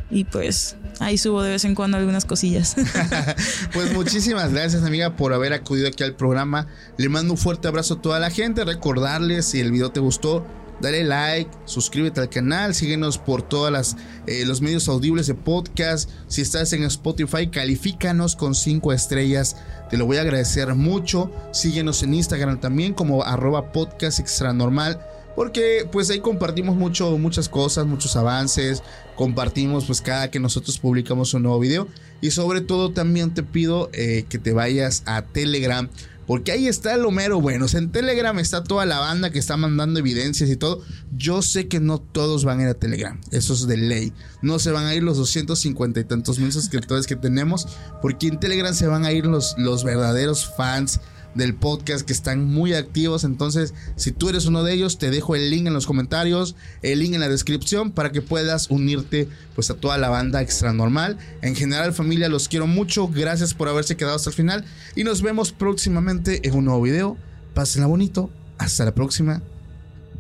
Y 0.10 0.26
pues 0.26 0.76
ahí 1.00 1.18
subo 1.18 1.42
de 1.42 1.52
vez 1.52 1.66
en 1.66 1.74
cuando 1.74 1.98
algunas 1.98 2.26
cosillas. 2.26 2.76
Pues 3.74 3.92
muchísimas 3.94 4.54
gracias, 4.54 4.84
amiga, 4.84 5.16
por 5.16 5.34
haber 5.34 5.54
acudido 5.54 5.88
aquí 5.88 6.04
al 6.04 6.16
programa. 6.16 6.68
Le 6.98 7.10
mando 7.10 7.34
un 7.34 7.40
fuerte 7.40 7.68
abrazo 7.68 7.96
a 7.96 8.02
toda 8.02 8.20
la 8.20 8.30
gente. 8.30 8.64
Recordarles 8.64 9.46
si 9.46 9.60
el 9.60 9.72
video 9.72 9.92
te 9.92 10.00
gustó, 10.00 10.46
dale 10.82 11.04
like, 11.04 11.50
suscríbete 11.66 12.22
al 12.22 12.30
canal, 12.30 12.76
síguenos 12.76 13.18
por 13.18 13.42
todas 13.42 13.72
las 13.72 13.98
eh, 14.28 14.46
los 14.46 14.62
medios 14.62 14.88
audibles 14.88 15.28
de 15.28 15.34
podcast. 15.34 16.10
Si 16.28 16.42
estás 16.42 16.74
en 16.74 16.84
Spotify, 16.84 17.48
califícanos 17.48 18.36
con 18.36 18.56
5 18.56 18.94
estrellas. 18.94 19.58
Te 19.90 19.98
lo 19.98 20.06
voy 20.06 20.18
a 20.18 20.22
agradecer 20.22 20.74
mucho. 20.76 21.32
Síguenos 21.52 22.04
en 22.04 22.14
Instagram 22.14 22.60
también 22.60 22.94
como 22.94 23.24
arroba 23.24 23.72
podcast 23.72 24.20
extra 24.20 24.54
normal. 24.54 25.00
Porque 25.36 25.88
pues 25.92 26.10
ahí 26.10 26.20
compartimos 26.20 26.76
mucho, 26.76 27.18
muchas 27.18 27.50
cosas, 27.50 27.88
muchos 27.88 28.16
avances, 28.16 28.84
compartimos 29.16 29.86
pues 29.86 30.00
cada 30.00 30.30
que 30.30 30.40
nosotros 30.40 30.78
publicamos 30.78 31.34
un 31.34 31.44
nuevo 31.44 31.60
video 31.60 31.88
y 32.22 32.32
sobre 32.32 32.62
todo 32.62 32.92
también 32.92 33.34
te 33.34 33.42
pido 33.42 33.90
eh, 33.94 34.26
que 34.30 34.38
te 34.38 34.54
vayas 34.54 35.02
a 35.08 35.24
Telegram 35.24 35.90
porque 36.34 36.52
ahí 36.52 36.68
está 36.68 36.98
lo 36.98 37.12
mero 37.12 37.40
bueno, 37.40 37.68
en 37.72 37.92
Telegram 37.92 38.40
está 38.40 38.64
toda 38.64 38.88
la 38.88 38.98
banda 38.98 39.30
que 39.30 39.38
está 39.38 39.56
mandando 39.56 40.00
evidencias 40.00 40.50
y 40.50 40.56
todo, 40.56 40.82
yo 41.16 41.44
sé 41.44 41.68
que 41.68 41.80
no 41.80 42.00
todos 42.00 42.44
van 42.44 42.60
a 42.60 42.64
ir 42.64 42.70
a 42.70 42.74
Telegram, 42.74 43.22
eso 43.30 43.54
es 43.54 43.68
de 43.68 43.78
ley, 43.78 44.14
no 44.42 44.58
se 44.58 44.72
van 44.72 44.88
a 44.88 44.96
ir 44.96 45.04
los 45.04 45.18
250 45.18 46.00
y 46.00 46.04
tantos 46.06 46.40
mil 46.40 46.52
suscriptores 46.52 47.06
que 47.06 47.16
tenemos 47.16 47.68
porque 48.02 48.30
en 48.30 48.40
Telegram 48.40 48.74
se 48.74 48.88
van 48.88 49.06
a 49.06 49.12
ir 49.12 49.28
los, 49.28 49.54
los 49.60 49.84
verdaderos 49.84 50.52
fans 50.58 51.02
del 51.36 51.56
podcast 51.56 52.06
que 52.06 52.14
están 52.14 52.46
muy 52.46 52.74
activos. 52.74 53.24
Entonces, 53.24 53.74
si 53.96 54.12
tú 54.12 54.30
eres 54.30 54.46
uno 54.46 54.64
de 54.64 54.74
ellos, 54.74 54.98
te 54.98 55.10
dejo 55.10 55.36
el 55.36 55.50
link 55.50 55.68
en 55.68 55.74
los 55.74 55.86
comentarios, 55.86 56.56
el 56.82 57.00
link 57.00 57.14
en 57.14 57.20
la 57.20 57.30
descripción 57.30 57.92
para 57.92 58.12
que 58.12 58.22
puedas 58.22 58.70
unirte 58.70 59.28
pues 59.56 59.70
a 59.70 59.76
toda 59.76 59.98
la 59.98 60.10
banda 60.10 60.42
extra 60.42 60.74
normal. 60.74 61.18
En 61.42 61.56
general, 61.56 61.94
familia, 61.94 62.30
los 62.30 62.48
quiero 62.48 62.68
mucho. 62.68 63.08
Gracias 63.08 63.54
por 63.54 63.68
haberse 63.68 63.96
quedado 63.96 64.16
hasta 64.16 64.30
el 64.30 64.36
final 64.36 64.66
y 64.96 65.04
nos 65.04 65.22
vemos 65.22 65.52
próximamente 65.52 66.48
en 66.48 66.56
un 66.56 66.66
nuevo 66.66 66.82
video. 66.82 67.18
Pásenla 67.54 67.88
bonito. 67.88 68.30
Hasta 68.58 68.86
la 68.86 68.94
próxima. 68.94 69.42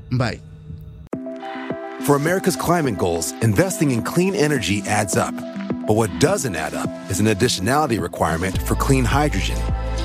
Bye. 0.10 0.42
For 2.06 2.18
America's 2.18 2.58
climate 2.58 2.98
goals, 2.98 3.34
investing 3.42 3.92
in 3.92 4.02
clean 4.02 4.36
energy 4.36 4.84
adds 4.86 5.16
up. 5.16 5.34
But 5.88 5.96
what 5.96 6.10
doesn't 6.20 6.56
add 6.56 6.74
up 6.74 6.90
is 7.10 7.20
an 7.20 7.28
additionality 7.28 8.00
requirement 8.00 8.58
for 8.64 8.76
clean 8.76 9.06
hydrogen. 9.06 9.58